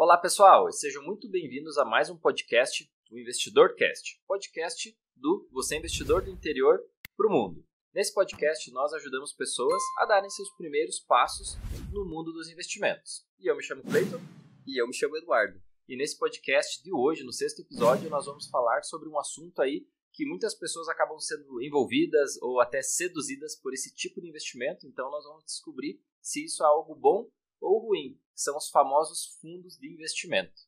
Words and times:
Olá 0.00 0.16
pessoal, 0.16 0.70
sejam 0.70 1.02
muito 1.02 1.28
bem-vindos 1.28 1.76
a 1.76 1.84
mais 1.84 2.08
um 2.08 2.16
podcast 2.16 2.88
do 3.10 3.18
Investidor 3.18 3.74
Cast, 3.74 4.22
podcast 4.28 4.96
do 5.16 5.48
Você 5.50 5.76
Investidor 5.76 6.22
do 6.22 6.30
Interior 6.30 6.78
para 7.16 7.26
o 7.26 7.32
Mundo. 7.32 7.64
Nesse 7.92 8.14
podcast 8.14 8.70
nós 8.70 8.92
ajudamos 8.92 9.32
pessoas 9.32 9.82
a 9.98 10.06
darem 10.06 10.30
seus 10.30 10.48
primeiros 10.50 11.00
passos 11.00 11.56
no 11.90 12.04
mundo 12.04 12.32
dos 12.32 12.48
investimentos. 12.48 13.26
E 13.40 13.50
eu 13.50 13.56
me 13.56 13.62
chamo 13.64 13.82
Cleiton. 13.82 14.20
E 14.64 14.80
eu 14.80 14.86
me 14.86 14.94
chamo 14.94 15.16
Eduardo. 15.16 15.60
E 15.88 15.96
nesse 15.96 16.16
podcast 16.16 16.80
de 16.80 16.94
hoje, 16.94 17.24
no 17.24 17.32
sexto 17.32 17.62
episódio, 17.62 18.08
nós 18.08 18.24
vamos 18.24 18.46
falar 18.46 18.84
sobre 18.84 19.08
um 19.08 19.18
assunto 19.18 19.60
aí 19.60 19.84
que 20.12 20.24
muitas 20.24 20.54
pessoas 20.54 20.88
acabam 20.88 21.18
sendo 21.18 21.60
envolvidas 21.60 22.40
ou 22.40 22.60
até 22.60 22.82
seduzidas 22.82 23.56
por 23.56 23.74
esse 23.74 23.92
tipo 23.96 24.20
de 24.20 24.28
investimento. 24.28 24.86
Então 24.86 25.10
nós 25.10 25.24
vamos 25.24 25.44
descobrir 25.44 26.00
se 26.22 26.44
isso 26.44 26.62
é 26.62 26.66
algo 26.66 26.94
bom 26.94 27.28
ou 27.60 27.86
ruim, 27.86 28.14
que 28.34 28.40
são 28.40 28.56
os 28.56 28.68
famosos 28.68 29.38
fundos 29.40 29.76
de 29.78 29.92
investimento. 29.92 30.62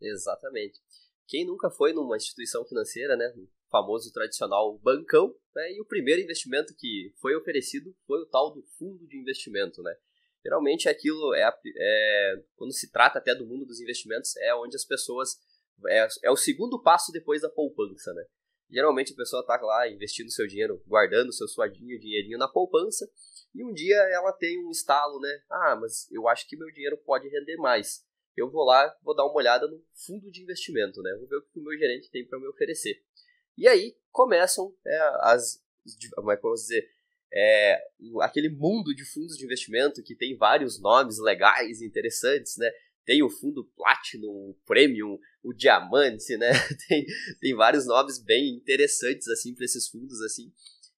Exatamente. 0.00 0.80
Quem 1.26 1.44
nunca 1.44 1.70
foi 1.70 1.92
numa 1.92 2.16
instituição 2.16 2.64
financeira, 2.64 3.16
né, 3.16 3.32
no 3.34 3.48
famoso 3.70 4.12
tradicional 4.12 4.78
bancão, 4.78 5.34
né, 5.54 5.72
e 5.72 5.80
o 5.80 5.84
primeiro 5.84 6.22
investimento 6.22 6.74
que 6.76 7.12
foi 7.20 7.34
oferecido 7.34 7.94
foi 8.06 8.20
o 8.20 8.26
tal 8.26 8.52
do 8.52 8.62
fundo 8.78 9.06
de 9.06 9.18
investimento, 9.18 9.82
né? 9.82 9.96
Geralmente 10.44 10.88
aquilo 10.88 11.34
é, 11.34 11.42
é 11.76 12.44
quando 12.54 12.72
se 12.72 12.92
trata 12.92 13.18
até 13.18 13.34
do 13.34 13.44
mundo 13.44 13.66
dos 13.66 13.80
investimentos 13.80 14.36
é 14.36 14.54
onde 14.54 14.76
as 14.76 14.84
pessoas 14.84 15.40
é, 15.88 16.06
é 16.22 16.30
o 16.30 16.36
segundo 16.36 16.80
passo 16.80 17.10
depois 17.10 17.42
da 17.42 17.50
poupança, 17.50 18.14
né? 18.14 18.24
Geralmente 18.70 19.12
a 19.12 19.16
pessoa 19.16 19.40
está 19.40 19.56
lá 19.60 19.88
investindo 19.88 20.30
seu 20.30 20.46
dinheiro, 20.46 20.82
guardando 20.86 21.32
seu 21.32 21.46
suadinho, 21.46 21.98
dinheirinho 22.00 22.38
na 22.38 22.48
poupança, 22.48 23.08
e 23.54 23.64
um 23.64 23.72
dia 23.72 23.96
ela 24.12 24.32
tem 24.32 24.64
um 24.64 24.70
estalo, 24.70 25.20
né? 25.20 25.42
Ah, 25.50 25.76
mas 25.80 26.10
eu 26.10 26.28
acho 26.28 26.46
que 26.48 26.56
meu 26.56 26.70
dinheiro 26.72 26.98
pode 26.98 27.28
render 27.28 27.56
mais. 27.56 28.04
Eu 28.36 28.50
vou 28.50 28.64
lá, 28.64 28.94
vou 29.02 29.14
dar 29.14 29.24
uma 29.24 29.36
olhada 29.36 29.66
no 29.66 29.82
fundo 29.94 30.30
de 30.30 30.42
investimento, 30.42 31.00
né? 31.00 31.14
Vou 31.18 31.26
ver 31.26 31.36
o 31.36 31.42
que 31.42 31.58
o 31.58 31.62
meu 31.62 31.78
gerente 31.78 32.10
tem 32.10 32.26
para 32.26 32.38
me 32.38 32.46
oferecer. 32.48 33.02
E 33.56 33.66
aí 33.66 33.96
começam 34.12 34.74
é, 34.86 34.98
as, 35.20 35.62
como 36.14 36.30
é 36.30 36.36
que 36.36 36.44
eu 36.44 36.50
vou 36.50 36.54
dizer, 36.54 36.86
é, 37.32 37.82
aquele 38.20 38.50
mundo 38.50 38.94
de 38.94 39.04
fundos 39.04 39.36
de 39.36 39.44
investimento 39.44 40.02
que 40.02 40.14
tem 40.14 40.36
vários 40.36 40.80
nomes 40.80 41.18
legais 41.18 41.80
e 41.80 41.86
interessantes, 41.86 42.56
né? 42.58 42.70
Tem 43.06 43.22
o 43.22 43.30
fundo 43.30 43.64
Platinum, 43.76 44.50
o 44.50 44.58
Premium, 44.66 45.16
o 45.42 45.52
Diamante, 45.52 46.36
né? 46.36 46.50
Tem, 46.88 47.06
tem 47.40 47.54
vários 47.54 47.86
nomes 47.86 48.18
bem 48.18 48.56
interessantes, 48.56 49.28
assim, 49.28 49.54
para 49.54 49.64
esses 49.64 49.88
fundos, 49.88 50.20
assim. 50.22 50.52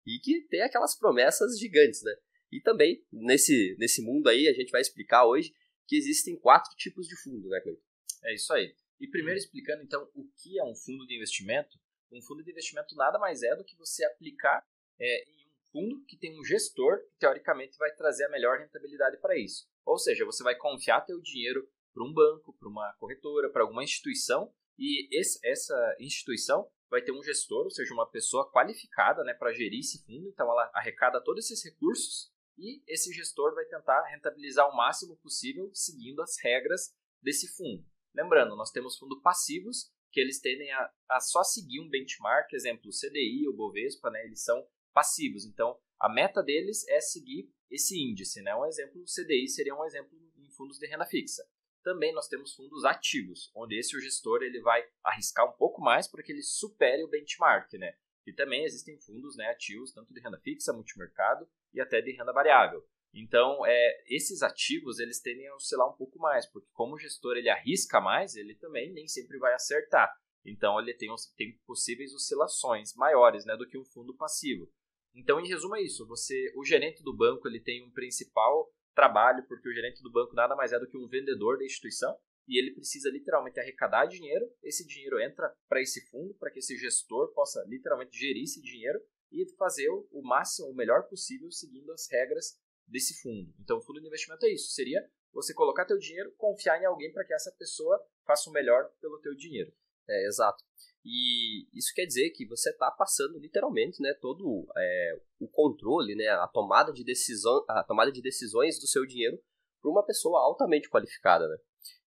E 0.07 0.19
que 0.19 0.47
tem 0.49 0.63
aquelas 0.63 0.99
promessas 0.99 1.59
gigantes, 1.59 2.03
né? 2.03 2.15
E 2.51 2.63
também, 2.63 3.05
nesse, 3.13 3.77
nesse 3.79 4.01
mundo 4.01 4.29
aí, 4.29 4.49
a 4.49 4.55
gente 4.55 4.71
vai 4.71 4.81
explicar 4.81 5.27
hoje 5.27 5.53
que 5.87 5.97
existem 5.97 6.39
quatro 6.39 6.75
tipos 6.77 7.07
de 7.07 7.15
fundo, 7.23 7.47
né, 7.51 7.61
Cleiton? 7.61 7.83
É 8.25 8.35
isso 8.35 8.53
aí. 8.55 8.75
E 8.99 9.07
primeiro 9.07 9.39
explicando, 9.39 9.83
então, 9.83 10.09
o 10.15 10.25
que 10.43 10.59
é 10.59 10.65
um 10.65 10.75
fundo 10.75 11.07
de 11.07 11.15
investimento. 11.15 11.79
Um 12.11 12.23
fundo 12.23 12.43
de 12.43 12.51
investimento 12.51 12.97
nada 12.97 13.19
mais 13.19 13.43
é 13.43 13.55
do 13.55 13.65
que 13.65 13.77
você 13.77 14.03
aplicar 14.07 14.67
é, 14.99 15.25
em 15.25 15.47
um 15.47 15.71
fundo 15.71 16.05
que 16.07 16.17
tem 16.17 16.39
um 16.39 16.45
gestor 16.45 16.99
que, 17.11 17.19
teoricamente, 17.19 17.77
vai 17.77 17.95
trazer 17.95 18.25
a 18.25 18.31
melhor 18.31 18.59
rentabilidade 18.59 19.19
para 19.21 19.39
isso. 19.39 19.69
Ou 19.85 19.99
seja, 19.99 20.25
você 20.25 20.43
vai 20.43 20.57
confiar 20.57 21.03
teu 21.03 21.21
dinheiro 21.21 21.69
para 21.99 22.07
um 22.07 22.13
banco, 22.13 22.57
para 22.57 22.69
uma 22.69 22.93
corretora, 22.95 23.51
para 23.51 23.63
alguma 23.63 23.83
instituição, 23.83 24.53
e 24.79 25.09
esse, 25.11 25.41
essa 25.45 25.97
instituição 25.99 26.71
vai 26.89 27.03
ter 27.03 27.11
um 27.11 27.23
gestor, 27.23 27.65
ou 27.65 27.71
seja, 27.71 27.93
uma 27.93 28.09
pessoa 28.09 28.49
qualificada 28.53 29.25
né, 29.25 29.35
para 29.35 29.53
gerir 29.53 29.81
esse 29.81 30.05
fundo, 30.07 30.29
então 30.29 30.49
ela 30.49 30.71
arrecada 30.73 31.23
todos 31.23 31.45
esses 31.45 31.65
recursos 31.65 32.33
e 32.57 32.83
esse 32.87 33.13
gestor 33.13 33.55
vai 33.55 33.65
tentar 33.65 34.01
rentabilizar 34.11 34.69
o 34.69 34.77
máximo 34.77 35.17
possível 35.17 35.71
seguindo 35.75 36.23
as 36.23 36.37
regras 36.41 36.95
desse 37.21 37.49
fundo. 37.57 37.85
Lembrando, 38.15 38.57
nós 38.57 38.71
temos 38.71 38.97
fundos 38.97 39.21
passivos 39.21 39.91
que 40.11 40.21
eles 40.21 40.41
tendem 40.41 40.71
a, 40.73 40.91
a 41.11 41.21
só 41.21 41.43
seguir 41.43 41.81
um 41.81 41.91
benchmark, 41.91 42.53
exemplo, 42.53 42.89
o 42.89 42.93
CDI, 42.93 43.49
o 43.49 43.53
Bovespa, 43.53 44.09
né, 44.11 44.25
eles 44.25 44.43
são 44.43 44.65
passivos. 44.95 45.45
Então, 45.45 45.79
a 46.01 46.09
meta 46.09 46.43
deles 46.43 46.87
é 46.89 47.01
seguir 47.01 47.53
esse 47.71 48.01
índice. 48.01 48.41
Né? 48.41 48.55
Um 48.55 48.65
exemplo, 48.65 49.03
o 49.03 49.05
CDI 49.05 49.49
seria 49.49 49.75
um 49.75 49.85
exemplo 49.85 50.17
em 50.39 50.51
fundos 50.53 50.79
de 50.79 50.87
renda 50.87 51.05
fixa. 51.05 51.45
Também 51.83 52.13
nós 52.13 52.29
temos 52.29 52.55
fundos 52.55 52.85
ativos, 52.85 53.51
onde 53.55 53.79
esse 53.79 53.97
o 53.97 54.01
gestor 54.01 54.43
ele 54.43 54.61
vai 54.61 54.85
arriscar 55.05 55.49
um 55.49 55.57
pouco 55.57 55.81
mais 55.81 56.09
para 56.09 56.23
que 56.23 56.33
ele 56.33 56.43
supere 56.43 57.03
o 57.05 57.09
benchmark, 57.09 57.73
né? 57.75 57.95
E 58.27 58.33
também 58.33 58.65
existem 58.65 58.99
fundos 59.01 59.37
né, 59.37 59.49
ativos, 59.49 59.93
tanto 59.93 60.13
de 60.13 60.21
renda 60.21 60.39
fixa, 60.39 60.73
multimercado 60.73 61.49
e 61.73 61.81
até 61.81 62.01
de 62.03 62.13
renda 62.13 62.33
variável. 62.33 62.85
Então, 63.15 63.65
é, 63.65 64.05
esses 64.07 64.43
ativos 64.43 64.99
eles 64.99 65.21
tendem 65.21 65.49
a 65.49 65.55
oscilar 65.55 65.89
um 65.89 65.97
pouco 65.97 66.19
mais, 66.19 66.45
porque 66.47 66.69
como 66.73 66.95
o 66.95 66.99
gestor 66.99 67.37
ele 67.37 67.49
arrisca 67.49 68.01
mais, 68.01 68.37
ele 68.37 68.55
também 68.55 68.93
nem 68.93 69.09
sempre 69.09 69.39
vai 69.39 69.55
acertar. 69.55 70.15
Então, 70.45 70.79
ele 70.79 70.95
tem, 70.95 71.09
tem 71.37 71.59
possíveis 71.67 72.13
oscilações 72.13 72.95
maiores 72.95 73.45
né, 73.45 73.57
do 73.57 73.67
que 73.67 73.79
um 73.79 73.85
fundo 73.85 74.15
passivo. 74.15 74.71
Então, 75.15 75.41
em 75.41 75.49
resumo, 75.49 75.77
é 75.77 75.83
isso. 75.83 76.07
Você, 76.07 76.53
o 76.55 76.65
gerente 76.65 77.03
do 77.03 77.17
banco 77.17 77.49
ele 77.49 77.61
tem 77.61 77.85
um 77.85 77.91
principal 77.91 78.71
trabalho, 78.99 79.47
porque 79.47 79.69
o 79.69 79.73
gerente 79.73 80.03
do 80.03 80.11
banco 80.11 80.35
nada 80.35 80.57
mais 80.57 80.73
é 80.73 80.79
do 80.81 80.89
que 80.89 80.99
um 80.99 81.07
vendedor 81.07 81.57
da 81.57 81.65
instituição, 81.65 82.19
e 82.49 82.59
ele 82.59 82.75
precisa 82.75 83.09
literalmente 83.11 83.61
arrecadar 83.61 84.07
dinheiro. 84.07 84.45
Esse 84.61 84.85
dinheiro 84.85 85.21
entra 85.21 85.55
para 85.69 85.81
esse 85.81 86.05
fundo, 86.11 86.35
para 86.35 86.51
que 86.51 86.59
esse 86.59 86.77
gestor 86.77 87.33
possa 87.33 87.63
literalmente 87.69 88.19
gerir 88.19 88.43
esse 88.43 88.61
dinheiro 88.61 89.01
e 89.31 89.47
fazer 89.57 89.89
o 89.89 90.21
máximo, 90.23 90.69
o 90.69 90.75
melhor 90.75 91.05
possível, 91.05 91.49
seguindo 91.53 91.93
as 91.93 92.11
regras 92.11 92.59
desse 92.89 93.23
fundo. 93.23 93.55
Então, 93.61 93.79
o 93.79 93.83
fundo 93.83 94.01
de 94.01 94.09
investimento 94.09 94.45
é 94.47 94.51
isso: 94.51 94.73
seria 94.73 95.01
você 95.33 95.55
colocar 95.55 95.85
teu 95.85 95.99
dinheiro, 95.99 96.35
confiar 96.37 96.83
em 96.83 96.87
alguém 96.87 97.13
para 97.13 97.25
que 97.25 97.35
essa 97.35 97.55
pessoa 97.57 98.05
faça 98.27 98.51
o 98.51 98.53
melhor 98.53 98.91
pelo 99.01 99.21
teu 99.21 99.33
dinheiro. 99.37 99.73
É, 100.09 100.27
exato. 100.27 100.65
E 101.11 101.67
isso 101.73 101.95
quer 101.95 102.05
dizer 102.05 102.29
que 102.33 102.45
você 102.45 102.69
está 102.69 102.91
passando 102.91 103.39
literalmente 103.39 104.03
né, 104.03 104.13
todo 104.21 104.69
é, 104.77 105.21
o 105.41 105.49
controle, 105.49 106.15
né, 106.15 106.29
a, 106.29 106.47
tomada 106.47 106.93
de 106.93 107.03
decisão, 107.03 107.65
a 107.67 107.83
tomada 107.83 108.13
de 108.13 108.21
decisões 108.21 108.79
do 108.79 108.87
seu 108.87 109.07
dinheiro 109.07 109.41
para 109.81 109.91
uma 109.91 110.05
pessoa 110.05 110.41
altamente 110.41 110.91
qualificada. 110.91 111.49
Né? 111.49 111.57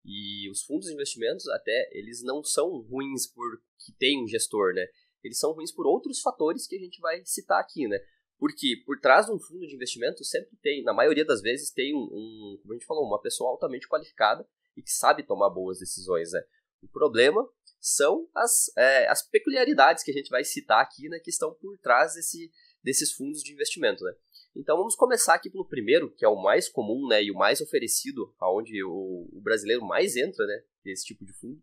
E 0.06 0.48
os 0.52 0.62
fundos 0.62 0.86
de 0.86 0.94
investimentos, 0.94 1.48
até, 1.48 1.90
eles 1.94 2.22
não 2.22 2.44
são 2.44 2.80
ruins 2.82 3.26
porque 3.26 3.92
tem 3.98 4.24
um 4.24 4.28
gestor, 4.28 4.72
né? 4.76 4.86
Eles 5.24 5.40
são 5.40 5.52
ruins 5.52 5.72
por 5.72 5.88
outros 5.88 6.22
fatores 6.22 6.68
que 6.68 6.76
a 6.76 6.80
gente 6.80 7.00
vai 7.00 7.24
citar 7.26 7.60
aqui, 7.60 7.88
né? 7.88 8.00
Porque 8.38 8.84
por 8.86 9.00
trás 9.00 9.26
de 9.26 9.32
um 9.32 9.40
fundo 9.40 9.66
de 9.66 9.74
investimento 9.74 10.24
sempre 10.24 10.56
tem, 10.62 10.84
na 10.84 10.94
maioria 10.94 11.26
das 11.26 11.42
vezes, 11.42 11.72
tem 11.72 11.96
um, 11.96 12.04
um 12.04 12.60
como 12.62 12.74
a 12.74 12.76
gente 12.76 12.86
falou, 12.86 13.06
uma 13.06 13.22
pessoa 13.22 13.50
altamente 13.50 13.88
qualificada 13.88 14.48
e 14.78 14.84
que 14.84 14.92
sabe 14.92 15.24
tomar 15.24 15.50
boas 15.50 15.80
decisões, 15.80 16.32
né? 16.32 16.42
O 16.84 16.88
problema 16.88 17.48
são 17.82 18.30
as, 18.36 18.72
é, 18.78 19.08
as 19.08 19.28
peculiaridades 19.28 20.04
que 20.04 20.12
a 20.12 20.14
gente 20.14 20.30
vai 20.30 20.44
citar 20.44 20.82
aqui, 20.82 21.10
né, 21.10 21.20
que 21.20 21.32
estão 21.32 21.52
por 21.56 21.78
trás 21.80 22.14
desse, 22.14 22.52
desses 22.84 23.12
fundos 23.12 23.42
de 23.42 23.52
investimento, 23.52 24.04
né? 24.04 24.14
Então 24.56 24.78
vamos 24.78 24.96
começar 24.96 25.34
aqui 25.34 25.50
pelo 25.50 25.68
primeiro, 25.68 26.14
que 26.14 26.24
é 26.24 26.28
o 26.28 26.42
mais 26.42 26.70
comum, 26.70 27.08
né, 27.08 27.24
e 27.24 27.32
o 27.32 27.36
mais 27.36 27.60
oferecido, 27.60 28.34
aonde 28.40 28.84
o, 28.84 29.28
o 29.34 29.42
brasileiro 29.42 29.84
mais 29.84 30.16
entra, 30.16 30.46
né, 30.46 30.64
desse 30.84 31.06
tipo 31.06 31.26
de 31.26 31.34
fundo, 31.34 31.60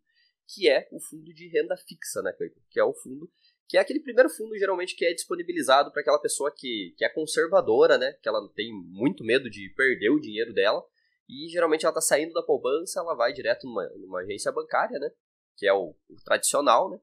que 0.46 0.68
é 0.68 0.88
o 0.90 0.98
fundo 0.98 1.32
de 1.32 1.48
renda 1.48 1.76
fixa, 1.76 2.20
né, 2.22 2.32
que 2.68 2.80
é 2.80 2.84
o 2.84 2.94
fundo 2.94 3.30
que 3.68 3.76
é 3.76 3.80
aquele 3.80 4.00
primeiro 4.00 4.30
fundo 4.30 4.56
geralmente 4.56 4.96
que 4.96 5.04
é 5.04 5.12
disponibilizado 5.12 5.92
para 5.92 6.00
aquela 6.00 6.18
pessoa 6.18 6.50
que, 6.50 6.94
que 6.96 7.04
é 7.04 7.08
conservadora, 7.08 7.98
né, 7.98 8.14
que 8.22 8.28
ela 8.28 8.40
tem 8.54 8.72
muito 8.72 9.22
medo 9.22 9.50
de 9.50 9.68
perder 9.76 10.08
o 10.08 10.18
dinheiro 10.18 10.54
dela, 10.54 10.82
e 11.28 11.48
geralmente 11.50 11.84
ela 11.84 11.90
está 11.90 12.00
saindo 12.00 12.32
da 12.32 12.42
poupança, 12.42 13.00
ela 13.00 13.14
vai 13.14 13.30
direto 13.34 13.66
numa, 13.66 13.86
numa 13.90 14.20
agência 14.20 14.50
bancária, 14.50 14.98
né, 14.98 15.10
que 15.58 15.66
é 15.66 15.72
o, 15.72 15.94
o 16.08 16.16
tradicional, 16.24 16.88
né? 16.88 16.98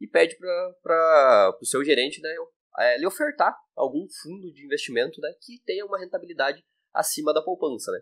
E 0.00 0.06
pede 0.06 0.36
para 0.82 1.56
o 1.60 1.64
seu 1.64 1.84
gerente 1.84 2.20
né, 2.20 2.34
é, 2.78 2.98
lhe 2.98 3.06
ofertar 3.06 3.56
algum 3.76 4.06
fundo 4.22 4.52
de 4.52 4.64
investimento 4.64 5.20
né, 5.20 5.32
que 5.40 5.62
tenha 5.64 5.84
uma 5.84 5.98
rentabilidade 5.98 6.64
acima 6.92 7.32
da 7.32 7.42
poupança. 7.42 7.92
Né? 7.92 8.00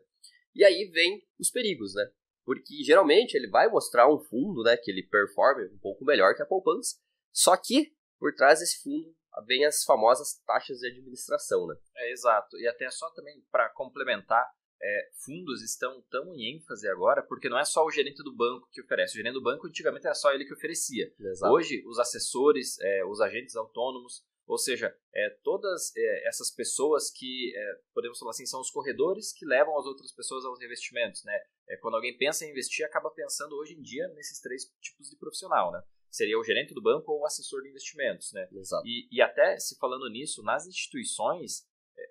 E 0.55 0.65
aí 0.65 0.91
vem 0.93 1.27
os 1.39 1.51
perigos, 1.51 1.95
né? 1.95 2.09
Porque 2.45 2.83
geralmente 2.83 3.35
ele 3.35 3.49
vai 3.49 3.69
mostrar 3.69 4.11
um 4.11 4.19
fundo 4.19 4.63
né, 4.63 4.77
que 4.77 4.91
ele 4.91 5.03
performe 5.03 5.67
um 5.67 5.79
pouco 5.79 6.05
melhor 6.05 6.35
que 6.35 6.43
a 6.43 6.47
poupança, 6.47 6.97
só 7.33 7.57
que 7.57 7.93
por 8.19 8.35
trás 8.35 8.61
desse 8.61 8.83
fundo 8.83 9.15
vem 9.47 9.65
as 9.65 9.85
famosas 9.85 10.41
taxas 10.47 10.79
de 10.79 10.89
administração. 10.89 11.67
Né? 11.67 11.77
É 11.97 12.13
exato. 12.13 12.57
E 12.59 12.67
até 12.67 12.89
só 12.91 13.11
também 13.11 13.45
para 13.51 13.69
complementar, 13.71 14.49
é, 14.81 15.11
fundos 15.25 15.63
estão 15.63 16.03
tão 16.11 16.35
em 16.35 16.57
ênfase 16.57 16.89
agora, 16.89 17.23
porque 17.23 17.49
não 17.49 17.59
é 17.59 17.65
só 17.65 17.85
o 17.85 17.91
gerente 17.91 18.23
do 18.23 18.35
banco 18.35 18.69
que 18.71 18.81
oferece. 18.81 19.15
O 19.15 19.17
gerente 19.17 19.35
do 19.35 19.43
banco 19.43 19.67
antigamente 19.67 20.07
era 20.07 20.15
só 20.15 20.33
ele 20.33 20.45
que 20.45 20.53
oferecia. 20.53 21.13
Exato. 21.19 21.53
Hoje, 21.53 21.85
os 21.87 21.99
assessores, 21.99 22.79
é, 22.81 23.05
os 23.05 23.21
agentes 23.21 23.57
autônomos, 23.57 24.25
ou 24.47 24.57
seja, 24.57 24.97
é, 25.15 25.31
todas 25.43 25.93
é, 25.97 26.29
essas 26.29 26.51
pessoas 26.51 27.11
que, 27.11 27.53
é, 27.55 27.81
podemos 27.93 28.19
falar 28.19 28.31
assim, 28.31 28.47
são 28.47 28.61
os 28.61 28.71
corredores 28.71 29.33
que 29.33 29.45
levam 29.45 29.79
as 29.79 29.85
outras 29.85 30.13
pessoas 30.13 30.45
aos 30.45 30.61
investimentos. 30.63 31.23
Né? 31.25 31.39
É, 31.69 31.77
quando 31.77 31.95
alguém 31.95 32.17
pensa 32.17 32.47
em 32.47 32.51
investir, 32.51 32.87
acaba 32.87 33.11
pensando 33.11 33.57
hoje 33.57 33.75
em 33.75 33.83
dia 33.83 34.09
nesses 34.09 34.41
três 34.41 34.65
tipos 34.81 35.11
de 35.11 35.17
profissional. 35.17 35.71
Né? 35.73 35.83
Seria 36.11 36.39
o 36.39 36.45
gerente 36.45 36.73
do 36.73 36.81
banco 36.81 37.13
ou 37.13 37.21
o 37.21 37.27
assessor 37.27 37.63
de 37.63 37.69
investimentos. 37.69 38.33
Né? 38.33 38.49
E, 38.85 39.09
e 39.11 39.21
até, 39.21 39.59
se 39.59 39.77
falando 39.77 40.09
nisso, 40.09 40.43
nas 40.43 40.67
instituições, 40.67 41.67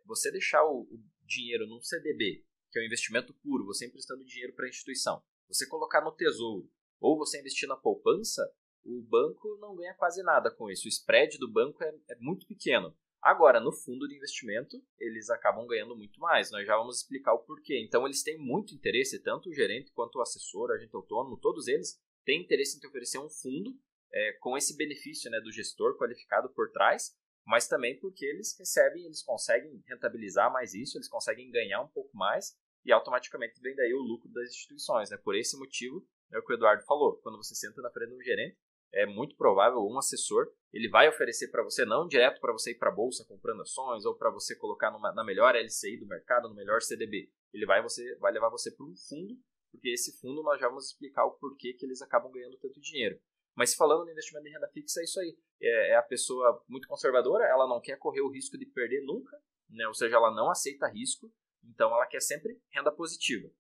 você 0.06 0.30
deixar 0.30 0.64
o, 0.64 0.82
o 0.82 1.00
dinheiro 1.26 1.66
num 1.66 1.82
CDB 1.82 2.46
que 2.72 2.80
é 2.80 2.82
um 2.82 2.86
investimento 2.86 3.34
puro, 3.36 3.66
você 3.66 3.86
emprestando 3.86 4.24
dinheiro 4.26 4.54
para 4.54 4.66
a 4.66 4.70
instituição. 4.70 5.22
Você 5.48 5.68
colocar 5.68 6.02
no 6.02 6.12
tesouro 6.12 6.70
ou 7.00 7.18
você 7.18 7.40
investir 7.40 7.68
na 7.68 7.76
poupança, 7.76 8.44
o 8.84 9.02
banco 9.02 9.58
não 9.60 9.76
ganha 9.76 9.94
quase 9.94 10.24
nada 10.24 10.50
com 10.50 10.70
isso. 10.70 10.86
O 10.86 10.90
spread 10.90 11.38
do 11.38 11.52
banco 11.52 11.84
é, 11.84 11.94
é 12.10 12.16
muito 12.20 12.48
pequeno. 12.48 12.96
Agora, 13.22 13.60
no 13.60 13.72
fundo 13.72 14.08
de 14.08 14.16
investimento, 14.16 14.82
eles 15.00 15.30
acabam 15.30 15.68
ganhando 15.68 15.96
muito 15.96 16.20
mais. 16.20 16.52
Nós 16.52 16.66
já 16.66 16.78
vamos 16.78 16.98
explicar 16.98 17.34
o 17.34 17.40
porquê. 17.40 17.84
Então, 17.84 18.06
eles 18.06 18.24
têm 18.24 18.38
muito 18.38 18.74
interesse, 18.74 19.22
tanto 19.22 19.50
o 19.50 19.54
gerente 19.54 19.92
quanto 19.92 20.18
o 20.18 20.22
assessor, 20.22 20.72
agente 20.72 20.96
autônomo, 20.96 21.38
todos 21.38 21.68
eles 21.68 22.00
têm 22.24 22.42
interesse 22.42 22.78
em 22.78 22.80
te 22.80 22.88
oferecer 22.88 23.20
um 23.20 23.30
fundo 23.30 23.78
é, 24.14 24.34
com 24.40 24.58
esse 24.58 24.76
benefício 24.78 25.30
né, 25.32 25.40
do 25.42 25.52
gestor 25.52 25.98
qualificado 25.98 26.50
por 26.54 26.72
trás, 26.72 27.16
mas 27.48 27.68
também 27.68 27.98
porque 28.00 28.26
eles 28.26 28.56
recebem, 28.60 29.06
eles 29.06 29.24
conseguem 29.24 29.82
rentabilizar 29.88 30.52
mais 30.52 30.74
isso, 30.74 30.98
eles 30.98 31.08
conseguem 31.08 31.50
ganhar 31.50 31.82
um 31.82 31.88
pouco 31.88 32.16
mais 32.16 32.56
e 32.86 32.92
automaticamente 32.92 33.60
vem 33.62 33.76
daí 33.76 33.94
o 33.94 34.02
lucro 34.02 34.30
das 34.32 34.50
instituições. 34.50 35.10
Né? 35.10 35.18
Por 35.18 35.36
esse 35.36 35.58
motivo, 35.58 36.06
é 36.32 36.38
o 36.38 36.44
que 36.44 36.54
o 36.54 36.56
Eduardo 36.56 36.84
falou, 36.84 37.18
quando 37.24 37.38
você 37.38 37.56
senta 37.56 37.82
na 37.82 37.90
frente 37.90 38.10
de 38.10 38.16
um 38.16 38.22
gerente, 38.22 38.58
é 38.94 39.06
muito 39.06 39.36
provável 39.36 39.80
um 39.80 39.98
assessor 39.98 40.48
ele 40.74 40.90
vai 40.90 41.08
oferecer 41.08 41.48
para 41.50 41.64
você 41.64 41.86
não 41.86 42.08
direto 42.08 42.40
para 42.40 42.52
você 42.52 42.72
ir 42.72 42.78
para 42.78 42.90
a 42.90 42.94
bolsa 42.94 43.26
comprando 43.26 43.62
ações 43.62 44.06
ou 44.06 44.16
para 44.16 44.30
você 44.30 44.56
colocar 44.56 44.92
numa, 44.92 45.12
na 45.14 45.24
melhor 45.24 45.56
LCI 45.56 45.98
do 45.98 46.06
mercado, 46.06 46.50
no 46.50 46.56
melhor 46.56 46.82
CDB. 46.82 47.32
Ele 47.54 47.66
vai 47.66 47.82
você 47.82 48.16
vai 48.18 48.32
levar 48.32 48.50
você 48.50 48.72
para 48.72 48.86
um 48.86 48.96
fundo, 48.96 49.36
porque 49.72 49.90
esse 49.90 50.20
fundo 50.20 50.44
nós 50.44 50.60
já 50.60 50.68
vamos 50.68 50.88
explicar 50.88 51.26
o 51.26 51.32
porquê 51.32 51.74
que 51.74 51.86
eles 51.86 52.02
acabam 52.02 52.32
ganhando 52.32 52.58
tanto 52.58 52.80
dinheiro. 52.82 53.20
Mas 53.58 53.74
falando 53.74 54.06
no 54.06 54.12
investimento 54.12 54.48
em 54.48 54.52
renda 54.52 54.68
fixa, 54.68 55.02
é 55.02 55.04
isso 55.04 55.20
aí. 55.20 55.36
É, 55.60 55.90
é 55.94 55.96
a 55.96 56.04
pessoa 56.04 56.64
muito 56.70 56.88
conservadora, 56.88 57.44
ela 57.46 57.68
não 57.68 57.82
quer 57.82 57.98
correr 57.98 58.22
o 58.22 58.30
risco 58.30 58.56
de 58.56 58.68
perder 58.68 59.04
nunca, 59.04 59.36
né? 59.68 59.88
ou 59.88 59.96
seja, 59.96 60.16
ela 60.16 60.30
não 60.30 60.52
aceita 60.52 60.88
risco, 60.88 61.34
então 61.64 61.92
ela 61.92 62.06
quer 62.06 62.22
sempre 62.22 62.62
renda 62.72 62.92
positiva, 62.92 63.52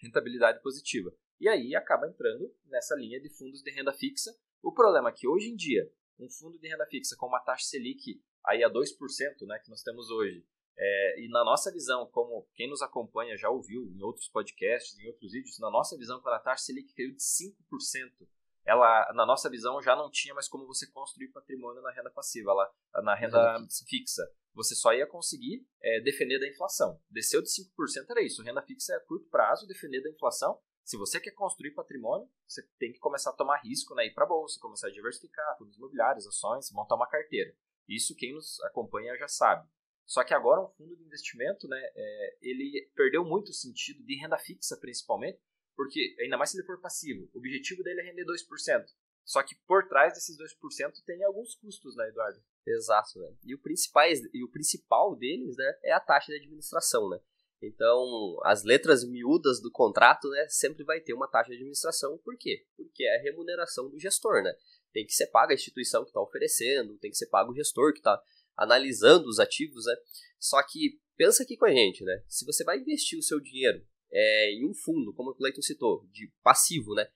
rentabilidade 0.00 0.62
positiva. 0.62 1.14
E 1.38 1.50
aí 1.50 1.76
acaba 1.76 2.08
entrando 2.08 2.50
nessa 2.64 2.96
linha 2.96 3.20
de 3.20 3.28
fundos 3.28 3.62
de 3.62 3.70
renda 3.70 3.92
fixa, 3.92 4.34
o 4.62 4.72
problema 4.72 5.10
é 5.10 5.12
que 5.12 5.28
hoje 5.28 5.50
em 5.50 5.54
dia, 5.54 5.92
um 6.18 6.30
fundo 6.30 6.58
de 6.58 6.66
renda 6.66 6.86
fixa 6.86 7.14
com 7.14 7.26
uma 7.26 7.40
taxa 7.40 7.66
Selic 7.66 8.18
aí 8.42 8.64
a 8.64 8.70
2%, 8.70 9.46
né, 9.46 9.58
que 9.58 9.68
nós 9.68 9.82
temos 9.82 10.08
hoje, 10.08 10.46
é, 10.78 11.20
e 11.20 11.28
na 11.28 11.44
nossa 11.44 11.70
visão, 11.70 12.06
como 12.06 12.48
quem 12.54 12.70
nos 12.70 12.80
acompanha 12.80 13.36
já 13.36 13.50
ouviu 13.50 13.82
em 13.86 14.02
outros 14.02 14.28
podcasts, 14.28 14.98
em 14.98 15.06
outros 15.08 15.32
vídeos, 15.32 15.58
na 15.58 15.70
nossa 15.70 15.96
visão, 15.96 16.22
quando 16.22 16.36
a 16.36 16.40
taxa 16.40 16.64
Selic 16.64 16.94
caiu 16.94 17.14
de 17.14 17.22
5%, 17.22 18.26
ela, 18.66 19.12
na 19.14 19.24
nossa 19.24 19.48
visão, 19.48 19.80
já 19.80 19.94
não 19.94 20.10
tinha 20.10 20.34
mais 20.34 20.48
como 20.48 20.66
você 20.66 20.90
construir 20.90 21.28
patrimônio 21.28 21.80
na 21.80 21.92
renda 21.92 22.10
passiva, 22.10 22.50
ela, 22.50 23.02
na 23.04 23.14
renda 23.14 23.58
fixa. 23.88 24.28
Você 24.54 24.74
só 24.74 24.92
ia 24.92 25.06
conseguir 25.06 25.64
é, 25.80 26.00
defender 26.00 26.40
da 26.40 26.48
inflação. 26.48 27.00
Desceu 27.08 27.40
de 27.40 27.48
5%, 27.48 28.10
era 28.10 28.22
isso. 28.22 28.42
Renda 28.42 28.62
fixa 28.62 28.94
é 28.94 28.96
a 28.96 29.04
curto 29.04 29.28
prazo, 29.28 29.66
defender 29.66 30.02
da 30.02 30.10
inflação. 30.10 30.58
Se 30.84 30.96
você 30.96 31.20
quer 31.20 31.32
construir 31.32 31.72
patrimônio, 31.72 32.28
você 32.46 32.62
tem 32.78 32.92
que 32.92 32.98
começar 32.98 33.30
a 33.30 33.34
tomar 33.34 33.60
risco, 33.62 33.94
né? 33.94 34.06
ir 34.06 34.14
para 34.14 34.24
a 34.24 34.28
bolsa, 34.28 34.60
começar 34.60 34.88
a 34.88 34.92
diversificar, 34.92 35.56
fundos 35.58 35.76
imobiliários, 35.76 36.26
ações, 36.26 36.70
montar 36.72 36.96
uma 36.96 37.08
carteira. 37.08 37.54
Isso 37.88 38.16
quem 38.16 38.34
nos 38.34 38.60
acompanha 38.64 39.16
já 39.16 39.28
sabe. 39.28 39.68
Só 40.06 40.22
que 40.22 40.32
agora 40.32 40.62
um 40.62 40.68
fundo 40.68 40.96
de 40.96 41.02
investimento, 41.04 41.66
né, 41.66 41.80
é, 41.94 42.38
ele 42.40 42.88
perdeu 42.94 43.24
muito 43.24 43.48
o 43.48 43.52
sentido 43.52 44.04
de 44.04 44.16
renda 44.16 44.38
fixa, 44.38 44.76
principalmente, 44.76 45.40
porque 45.76 46.16
ainda 46.20 46.38
mais 46.38 46.50
se 46.50 46.56
ele 46.56 46.66
for 46.66 46.80
passivo, 46.80 47.28
o 47.32 47.38
objetivo 47.38 47.82
dele 47.82 48.00
é 48.00 48.04
render 48.04 48.24
2%. 48.24 48.84
Só 49.24 49.42
que 49.42 49.56
por 49.66 49.86
trás 49.88 50.14
desses 50.14 50.36
2% 50.38 50.92
tem 51.04 51.22
alguns 51.24 51.54
custos, 51.56 51.96
né, 51.96 52.08
Eduardo? 52.08 52.40
Exato, 52.66 53.18
né? 53.18 53.34
E 53.44 53.54
o, 53.54 53.58
principais, 53.58 54.20
e 54.32 54.44
o 54.44 54.50
principal 54.50 55.16
deles, 55.16 55.56
né, 55.56 55.78
é 55.82 55.92
a 55.92 56.00
taxa 56.00 56.32
de 56.32 56.38
administração, 56.38 57.08
né? 57.10 57.18
Então, 57.60 58.38
as 58.44 58.62
letras 58.62 59.04
miúdas 59.04 59.60
do 59.60 59.70
contrato, 59.70 60.28
né, 60.28 60.46
sempre 60.48 60.84
vai 60.84 61.00
ter 61.00 61.12
uma 61.12 61.28
taxa 61.28 61.50
de 61.50 61.56
administração. 61.56 62.18
Por 62.18 62.36
quê? 62.38 62.64
Porque 62.76 63.04
é 63.04 63.18
a 63.18 63.22
remuneração 63.22 63.90
do 63.90 63.98
gestor, 63.98 64.42
né? 64.42 64.54
Tem 64.92 65.04
que 65.04 65.12
ser 65.12 65.26
paga 65.28 65.52
a 65.52 65.54
instituição 65.54 66.04
que 66.04 66.10
está 66.10 66.20
oferecendo, 66.20 66.96
tem 66.98 67.10
que 67.10 67.16
ser 67.16 67.26
pago 67.26 67.50
o 67.50 67.54
gestor 67.54 67.92
que 67.92 67.98
está 67.98 68.22
analisando 68.56 69.28
os 69.28 69.40
ativos, 69.40 69.84
né? 69.86 69.96
Só 70.38 70.62
que 70.62 71.00
pensa 71.16 71.42
aqui 71.42 71.56
com 71.56 71.64
a 71.64 71.70
gente, 71.70 72.04
né? 72.04 72.22
Se 72.28 72.44
você 72.46 72.62
vai 72.62 72.78
investir 72.78 73.18
o 73.18 73.22
seu 73.22 73.40
dinheiro 73.40 73.84
é, 74.12 74.52
em 74.52 74.68
um 74.68 74.74
fundo, 74.74 75.12
como 75.14 75.30
o 75.30 75.34
Cleiton 75.34 75.62
citou, 75.62 76.06
de 76.12 76.32
passivo, 76.42 76.94
né? 76.94 77.06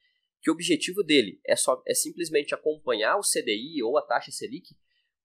Que 0.42 0.50
o 0.50 0.54
objetivo 0.54 1.02
dele 1.02 1.40
é, 1.46 1.54
só, 1.54 1.82
é 1.86 1.94
simplesmente 1.94 2.54
acompanhar 2.54 3.16
o 3.16 3.22
CDI 3.22 3.82
ou 3.82 3.98
a 3.98 4.02
taxa 4.02 4.30
Selic, 4.30 4.74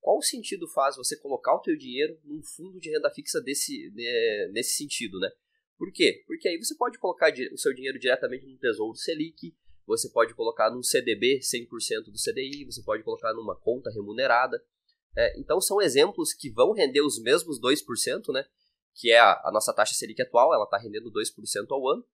qual 0.02 0.22
sentido 0.22 0.68
faz 0.68 0.96
você 0.96 1.18
colocar 1.18 1.56
o 1.56 1.62
teu 1.62 1.76
dinheiro 1.76 2.20
num 2.24 2.44
fundo 2.44 2.80
de 2.80 2.92
renda 2.92 3.10
fixa 3.10 3.42
desse, 3.42 3.90
de, 3.92 4.52
nesse 4.54 4.76
sentido, 4.76 5.20
né? 5.20 5.30
Por 5.78 5.92
quê? 5.92 6.24
Porque 6.28 6.48
aí 6.48 6.58
você 6.58 6.76
pode 6.76 6.98
colocar 7.00 7.34
o 7.52 7.58
seu 7.58 7.74
dinheiro 7.74 8.00
diretamente 8.00 8.46
no 8.46 8.58
Tesouro 8.58 8.96
Selic, 8.96 9.54
você 9.86 10.10
pode 10.10 10.34
colocar 10.34 10.70
num 10.72 10.82
CDB 10.82 11.40
100% 11.40 12.06
do 12.06 12.18
CDI, 12.18 12.66
você 12.66 12.82
pode 12.82 13.04
colocar 13.04 13.34
numa 13.34 13.56
conta 13.60 13.92
remunerada. 13.92 14.64
É, 15.18 15.40
então 15.40 15.62
são 15.62 15.82
exemplos 15.82 16.34
que 16.34 16.50
vão 16.50 16.74
render 16.74 17.02
os 17.02 17.22
mesmos 17.22 17.60
2%, 17.60 18.34
né? 18.34 18.46
Que 18.96 19.12
é 19.12 19.20
a, 19.20 19.42
a 19.46 19.52
nossa 19.52 19.74
taxa 19.74 19.94
Selic 19.94 20.22
atual, 20.22 20.54
ela 20.54 20.64
está 20.64 20.78
rendendo 20.78 21.12
2% 21.12 21.66
ao 21.70 21.88
ano. 21.90 22.06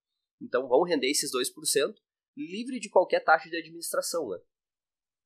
Então 0.42 0.68
vão 0.68 0.84
render 0.84 1.10
esses 1.10 1.32
2% 1.32 1.94
livre 2.36 2.80
de 2.80 2.90
qualquer 2.90 3.20
taxa 3.24 3.50
de 3.50 3.58
administração, 3.58 4.30
né? 4.30 4.40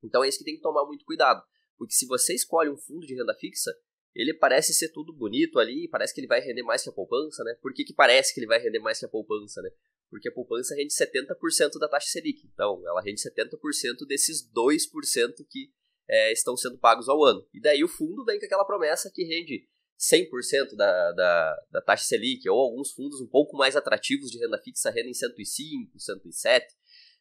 Então 0.02 0.22
é 0.22 0.28
isso 0.28 0.38
que 0.38 0.44
tem 0.44 0.56
que 0.56 0.62
tomar 0.62 0.84
muito 0.84 1.04
cuidado. 1.04 1.42
Porque 1.78 1.94
se 1.94 2.06
você 2.06 2.34
escolhe 2.34 2.70
um 2.70 2.76
fundo 2.76 3.06
de 3.06 3.14
renda 3.14 3.34
fixa, 3.34 3.72
ele 4.14 4.32
parece 4.32 4.72
ser 4.72 4.90
tudo 4.90 5.12
bonito 5.12 5.58
ali, 5.58 5.88
parece 5.88 6.14
que 6.14 6.20
ele 6.20 6.26
vai 6.26 6.40
render 6.40 6.62
mais 6.62 6.82
que 6.82 6.88
a 6.88 6.92
poupança, 6.92 7.44
né? 7.44 7.54
Por 7.60 7.72
que, 7.74 7.84
que 7.84 7.94
parece 7.94 8.32
que 8.32 8.40
ele 8.40 8.46
vai 8.46 8.58
render 8.58 8.78
mais 8.78 8.98
que 8.98 9.04
a 9.04 9.08
poupança, 9.08 9.60
né? 9.60 9.70
Porque 10.08 10.28
a 10.28 10.32
poupança 10.32 10.74
rende 10.74 10.94
70% 10.94 11.78
da 11.78 11.88
taxa 11.88 12.08
Selic. 12.08 12.46
Então, 12.52 12.82
ela 12.86 13.02
rende 13.02 13.20
70% 13.20 14.06
desses 14.06 14.48
2% 14.50 15.46
que 15.50 15.70
é, 16.08 16.32
estão 16.32 16.56
sendo 16.56 16.78
pagos 16.78 17.08
ao 17.08 17.22
ano. 17.24 17.46
E 17.52 17.60
daí 17.60 17.84
o 17.84 17.88
fundo 17.88 18.24
vem 18.24 18.38
com 18.38 18.46
aquela 18.46 18.64
promessa 18.64 19.10
que 19.12 19.24
rende 19.24 19.68
100% 19.98 20.76
da, 20.76 21.12
da, 21.12 21.56
da 21.70 21.80
taxa 21.80 22.04
Selic, 22.04 22.48
ou 22.48 22.58
alguns 22.58 22.92
fundos 22.92 23.20
um 23.20 23.26
pouco 23.26 23.56
mais 23.56 23.76
atrativos 23.76 24.30
de 24.30 24.38
renda 24.38 24.60
fixa 24.62 24.90
rendem 24.90 25.14
105, 25.14 25.98
107. 25.98 26.66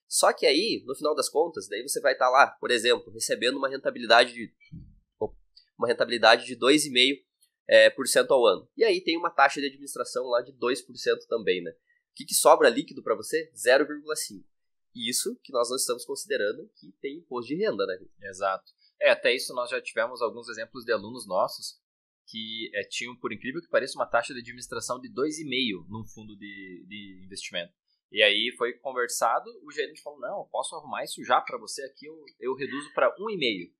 Só 0.07 0.31
que 0.33 0.45
aí, 0.45 0.83
no 0.85 0.95
final 0.95 1.15
das 1.15 1.29
contas, 1.29 1.67
daí 1.67 1.81
você 1.81 1.99
vai 1.99 2.13
estar 2.13 2.25
tá 2.25 2.31
lá, 2.31 2.47
por 2.47 2.69
exemplo, 2.69 3.11
recebendo 3.11 3.57
uma 3.57 3.69
rentabilidade 3.69 4.33
de 4.33 4.53
uma 5.77 5.87
rentabilidade 5.87 6.45
de 6.45 6.55
2,5% 6.57 7.25
é, 7.67 7.89
por 7.89 8.07
cento 8.07 8.31
ao 8.31 8.45
ano. 8.45 8.69
E 8.77 8.83
aí 8.83 9.01
tem 9.01 9.17
uma 9.17 9.29
taxa 9.29 9.59
de 9.59 9.67
administração 9.67 10.25
lá 10.27 10.41
de 10.41 10.53
2% 10.53 10.85
também, 11.27 11.61
né? 11.61 11.71
O 11.71 12.15
que, 12.15 12.25
que 12.25 12.33
sobra 12.33 12.69
líquido 12.69 13.03
para 13.03 13.15
você? 13.15 13.51
0,5%. 13.53 14.43
Isso 14.95 15.37
que 15.43 15.51
nós 15.51 15.69
não 15.69 15.75
estamos 15.75 16.05
considerando 16.05 16.69
que 16.75 16.93
tem 17.01 17.17
imposto 17.17 17.53
de 17.53 17.61
renda, 17.61 17.85
né? 17.85 17.97
Exato. 18.29 18.71
É, 19.01 19.09
até 19.09 19.35
isso 19.35 19.53
nós 19.53 19.69
já 19.69 19.81
tivemos 19.81 20.21
alguns 20.21 20.47
exemplos 20.47 20.85
de 20.85 20.93
alunos 20.93 21.27
nossos 21.27 21.77
que 22.27 22.69
é, 22.73 22.81
tinham, 22.89 23.15
por 23.15 23.31
incrível 23.31 23.61
que 23.61 23.69
pareça, 23.69 23.97
uma 23.97 24.05
taxa 24.05 24.33
de 24.33 24.39
administração 24.39 24.99
de 24.99 25.09
2,5% 25.09 25.85
num 25.87 26.05
fundo 26.05 26.35
de, 26.35 26.85
de 26.87 27.21
investimento. 27.23 27.73
E 28.11 28.21
aí 28.21 28.53
foi 28.57 28.73
conversado, 28.73 29.49
o 29.63 29.71
gerente 29.71 30.01
falou: 30.01 30.19
não, 30.19 30.47
posso 30.51 30.75
arrumar 30.75 31.03
isso 31.03 31.23
já 31.23 31.41
para 31.41 31.57
você 31.57 31.83
aqui, 31.83 32.05
eu, 32.05 32.15
eu 32.39 32.55
reduzo 32.55 32.93
para 32.93 33.13
1,5. 33.15 33.71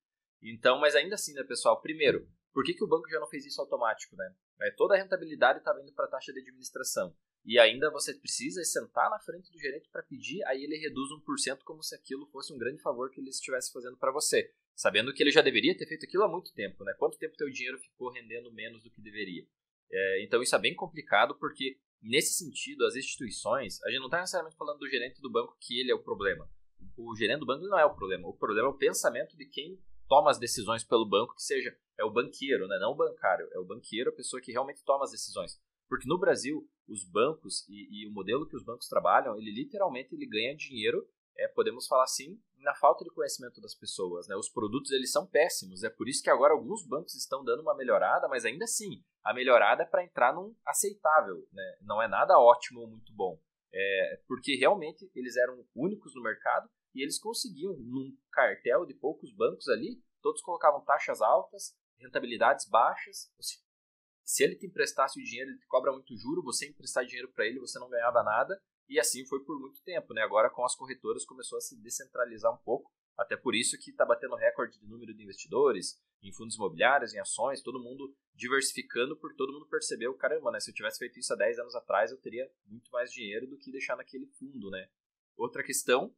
Então, 0.42 0.78
mas 0.78 0.94
ainda 0.94 1.14
assim, 1.14 1.32
né, 1.32 1.42
pessoal? 1.44 1.80
Primeiro, 1.80 2.28
por 2.52 2.64
que, 2.64 2.74
que 2.74 2.84
o 2.84 2.88
banco 2.88 3.08
já 3.08 3.18
não 3.18 3.28
fez 3.28 3.44
isso 3.44 3.60
automático, 3.60 4.16
né? 4.16 4.34
É, 4.62 4.70
toda 4.72 4.94
a 4.94 4.98
rentabilidade 4.98 5.58
estava 5.58 5.80
indo 5.82 5.92
para 5.92 6.06
a 6.06 6.10
taxa 6.10 6.32
de 6.32 6.40
administração. 6.40 7.14
E 7.44 7.58
ainda 7.58 7.90
você 7.90 8.12
precisa 8.14 8.64
sentar 8.64 9.08
na 9.08 9.20
frente 9.20 9.52
do 9.52 9.58
gerente 9.58 9.88
para 9.90 10.02
pedir, 10.02 10.42
aí 10.46 10.64
ele 10.64 10.76
reduz 10.78 11.08
1% 11.10 11.58
como 11.64 11.82
se 11.82 11.94
aquilo 11.94 12.26
fosse 12.26 12.52
um 12.52 12.58
grande 12.58 12.82
favor 12.82 13.10
que 13.10 13.20
ele 13.20 13.30
estivesse 13.30 13.72
fazendo 13.72 13.96
para 13.96 14.10
você. 14.10 14.52
Sabendo 14.76 15.12
que 15.12 15.22
ele 15.22 15.32
já 15.32 15.40
deveria 15.40 15.76
ter 15.76 15.86
feito 15.86 16.04
aquilo 16.04 16.22
há 16.22 16.28
muito 16.28 16.52
tempo, 16.52 16.84
né? 16.84 16.94
Quanto 16.98 17.18
tempo 17.18 17.36
teu 17.36 17.50
dinheiro 17.50 17.78
ficou 17.78 18.10
rendendo 18.10 18.52
menos 18.52 18.82
do 18.82 18.90
que 18.90 19.00
deveria? 19.00 19.44
É, 19.90 20.22
então 20.22 20.42
isso 20.42 20.54
é 20.54 20.58
bem 20.58 20.74
complicado 20.74 21.34
porque 21.36 21.78
Nesse 22.02 22.34
sentido, 22.34 22.84
as 22.84 22.94
instituições, 22.94 23.82
a 23.82 23.90
gente 23.90 23.98
não 23.98 24.06
está 24.06 24.20
necessariamente 24.20 24.56
falando 24.56 24.78
do 24.78 24.88
gerente 24.88 25.20
do 25.20 25.30
banco 25.30 25.56
que 25.60 25.80
ele 25.80 25.90
é 25.90 25.94
o 25.94 26.02
problema. 26.02 26.48
O 26.96 27.16
gerente 27.16 27.40
do 27.40 27.46
banco 27.46 27.66
não 27.66 27.78
é 27.78 27.84
o 27.84 27.94
problema. 27.94 28.28
O 28.28 28.36
problema 28.36 28.68
é 28.68 28.70
o 28.70 28.76
pensamento 28.76 29.36
de 29.36 29.46
quem 29.46 29.76
toma 30.08 30.30
as 30.30 30.38
decisões 30.38 30.84
pelo 30.84 31.08
banco, 31.08 31.34
que 31.34 31.42
seja 31.42 31.76
é 31.98 32.04
o 32.04 32.10
banqueiro, 32.10 32.68
né? 32.68 32.78
não 32.78 32.92
o 32.92 32.94
bancário, 32.94 33.48
é 33.52 33.58
o 33.58 33.64
banqueiro, 33.64 34.10
a 34.10 34.12
pessoa 34.12 34.40
que 34.40 34.52
realmente 34.52 34.84
toma 34.84 35.04
as 35.04 35.10
decisões. 35.10 35.58
Porque 35.88 36.06
no 36.06 36.18
Brasil, 36.18 36.68
os 36.86 37.02
bancos 37.04 37.66
e, 37.68 38.02
e 38.02 38.06
o 38.06 38.12
modelo 38.12 38.46
que 38.46 38.56
os 38.56 38.64
bancos 38.64 38.88
trabalham, 38.88 39.36
ele 39.36 39.50
literalmente 39.50 40.14
ele 40.14 40.26
ganha 40.26 40.54
dinheiro 40.54 41.08
é, 41.38 41.48
podemos 41.48 41.86
falar 41.86 42.04
assim, 42.04 42.40
na 42.58 42.74
falta 42.74 43.04
de 43.04 43.10
conhecimento 43.10 43.60
das 43.60 43.74
pessoas. 43.74 44.26
Né? 44.26 44.34
Os 44.36 44.48
produtos 44.48 44.90
eles 44.90 45.12
são 45.12 45.26
péssimos, 45.26 45.82
é 45.82 45.90
por 45.90 46.08
isso 46.08 46.22
que 46.22 46.30
agora 46.30 46.52
alguns 46.52 46.86
bancos 46.86 47.14
estão 47.14 47.44
dando 47.44 47.62
uma 47.62 47.76
melhorada, 47.76 48.28
mas 48.28 48.44
ainda 48.44 48.64
assim, 48.64 49.04
a 49.22 49.34
melhorada 49.34 49.82
é 49.82 49.86
para 49.86 50.04
entrar 50.04 50.34
num 50.34 50.54
aceitável, 50.64 51.46
né? 51.52 51.76
não 51.82 52.02
é 52.02 52.08
nada 52.08 52.38
ótimo 52.38 52.80
ou 52.80 52.88
muito 52.88 53.12
bom. 53.12 53.38
É, 53.72 54.22
porque 54.26 54.56
realmente 54.56 55.10
eles 55.14 55.36
eram 55.36 55.64
únicos 55.74 56.14
no 56.14 56.22
mercado 56.22 56.68
e 56.94 57.02
eles 57.02 57.18
conseguiam, 57.18 57.74
num 57.76 58.16
cartel 58.32 58.86
de 58.86 58.94
poucos 58.94 59.30
bancos 59.34 59.68
ali, 59.68 60.02
todos 60.22 60.40
colocavam 60.40 60.80
taxas 60.80 61.20
altas, 61.20 61.76
rentabilidades 61.98 62.66
baixas. 62.68 63.30
Se 64.24 64.42
ele 64.42 64.56
te 64.56 64.66
emprestasse 64.66 65.20
o 65.20 65.22
dinheiro, 65.22 65.50
ele 65.50 65.58
te 65.58 65.66
cobra 65.66 65.92
muito 65.92 66.16
juro, 66.16 66.42
você 66.42 66.68
emprestar 66.68 67.04
dinheiro 67.04 67.30
para 67.32 67.46
ele, 67.46 67.60
você 67.60 67.78
não 67.78 67.90
ganhava 67.90 68.22
nada 68.22 68.58
E 68.88 69.00
assim 69.00 69.26
foi 69.26 69.44
por 69.44 69.58
muito 69.58 69.82
tempo, 69.82 70.14
né? 70.14 70.22
Agora 70.22 70.50
com 70.50 70.64
as 70.64 70.74
corretoras 70.76 71.24
começou 71.24 71.58
a 71.58 71.60
se 71.60 71.76
descentralizar 71.80 72.52
um 72.52 72.58
pouco, 72.58 72.92
até 73.16 73.36
por 73.36 73.54
isso 73.54 73.78
que 73.78 73.90
está 73.90 74.04
batendo 74.04 74.36
recorde 74.36 74.78
de 74.78 74.86
número 74.86 75.14
de 75.14 75.22
investidores 75.22 76.00
em 76.22 76.32
fundos 76.32 76.56
imobiliários, 76.56 77.14
em 77.14 77.18
ações, 77.18 77.62
todo 77.62 77.82
mundo 77.82 78.14
diversificando, 78.34 79.16
porque 79.16 79.36
todo 79.36 79.52
mundo 79.52 79.66
percebeu, 79.66 80.14
caramba, 80.14 80.50
né? 80.50 80.60
Se 80.60 80.70
eu 80.70 80.74
tivesse 80.74 80.98
feito 80.98 81.18
isso 81.18 81.32
há 81.32 81.36
10 81.36 81.58
anos 81.58 81.74
atrás, 81.74 82.10
eu 82.10 82.20
teria 82.20 82.50
muito 82.66 82.90
mais 82.90 83.10
dinheiro 83.10 83.46
do 83.46 83.58
que 83.58 83.72
deixar 83.72 83.96
naquele 83.96 84.26
fundo, 84.38 84.70
né? 84.70 84.88
Outra 85.36 85.62
questão, 85.62 86.14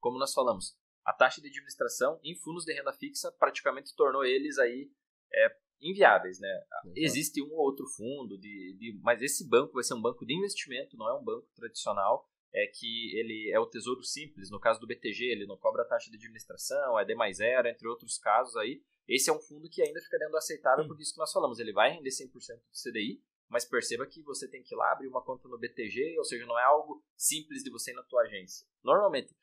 como 0.00 0.18
nós 0.18 0.32
falamos, 0.32 0.76
a 1.04 1.12
taxa 1.12 1.40
de 1.40 1.48
administração 1.48 2.18
em 2.22 2.34
fundos 2.36 2.64
de 2.64 2.72
renda 2.72 2.92
fixa 2.92 3.30
praticamente 3.32 3.94
tornou 3.94 4.24
eles 4.24 4.58
aí 4.58 4.90
é, 5.32 5.56
inviáveis, 5.80 6.38
né? 6.40 6.48
Exato. 6.48 6.92
Existe 6.96 7.42
um 7.42 7.52
ou 7.52 7.60
outro 7.60 7.86
fundo, 7.86 8.38
de, 8.38 8.76
de, 8.78 8.98
mas 9.02 9.22
esse 9.22 9.48
banco 9.48 9.74
vai 9.74 9.84
ser 9.84 9.94
um 9.94 10.02
banco 10.02 10.24
de 10.24 10.34
investimento, 10.34 10.96
não 10.96 11.08
é 11.08 11.14
um 11.14 11.24
banco 11.24 11.48
tradicional, 11.54 12.28
é 12.54 12.66
que 12.66 13.16
ele 13.18 13.50
é 13.52 13.60
o 13.60 13.66
tesouro 13.66 14.02
simples, 14.02 14.50
no 14.50 14.58
caso 14.58 14.80
do 14.80 14.86
BTG, 14.86 15.24
ele 15.24 15.46
não 15.46 15.58
cobra 15.58 15.84
taxa 15.84 16.10
de 16.10 16.16
administração, 16.16 16.98
é 16.98 17.04
D 17.04 17.14
mais 17.14 17.36
zero, 17.36 17.68
entre 17.68 17.86
outros 17.86 18.18
casos 18.18 18.56
aí. 18.56 18.82
Esse 19.06 19.30
é 19.30 19.32
um 19.32 19.38
fundo 19.38 19.68
que 19.68 19.82
ainda 19.82 20.00
fica 20.00 20.18
dentro 20.18 20.36
aceitável, 20.36 20.86
por 20.86 20.98
isso 21.00 21.12
que 21.12 21.20
nós 21.20 21.32
falamos, 21.32 21.58
ele 21.58 21.72
vai 21.72 21.92
render 21.92 22.10
100% 22.10 22.30
do 22.32 22.90
CDI, 22.90 23.22
mas 23.48 23.64
perceba 23.64 24.06
que 24.06 24.22
você 24.22 24.48
tem 24.48 24.62
que 24.62 24.74
ir 24.74 24.78
lá 24.78 24.90
abrir 24.90 25.06
uma 25.06 25.22
conta 25.22 25.48
no 25.48 25.58
BTG, 25.58 26.16
ou 26.18 26.24
seja, 26.24 26.46
não 26.46 26.58
é 26.58 26.64
algo 26.64 27.04
simples 27.16 27.62
de 27.62 27.70
você 27.70 27.92
ir 27.92 27.94
na 27.94 28.02
tua 28.02 28.22
agência. 28.22 28.66
Normalmente, 28.82 29.34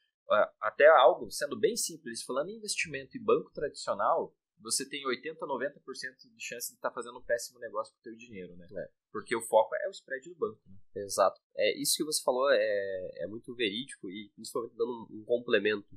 até 0.60 0.88
algo 0.88 1.30
sendo 1.30 1.58
bem 1.58 1.76
simples, 1.76 2.24
falando 2.24 2.50
em 2.50 2.58
investimento 2.58 3.16
e 3.16 3.24
banco 3.24 3.52
tradicional, 3.52 4.36
você 4.64 4.88
tem 4.88 5.06
80, 5.06 5.46
90% 5.46 5.82
de 6.34 6.44
chance 6.44 6.70
de 6.70 6.76
estar 6.76 6.90
tá 6.90 6.96
fazendo 6.96 7.20
um 7.20 7.24
péssimo 7.24 7.60
negócio 7.60 7.94
com 7.94 8.00
o 8.00 8.04
teu 8.04 8.16
dinheiro, 8.16 8.56
né? 8.56 8.68
É. 8.72 8.90
Porque 9.12 9.36
o 9.36 9.42
foco 9.42 9.76
é 9.76 9.88
o 9.88 9.92
spread 9.92 10.30
do 10.30 10.36
banco, 10.36 10.62
né? 10.66 11.04
Exato. 11.04 11.40
É, 11.56 11.78
isso 11.78 11.98
que 11.98 12.04
você 12.04 12.24
falou 12.24 12.50
é, 12.50 13.12
é 13.18 13.28
muito 13.28 13.54
verídico 13.54 14.10
e 14.10 14.32
principalmente 14.34 14.76
dando 14.76 14.92
um, 14.92 15.20
um 15.20 15.26
complemento. 15.26 15.88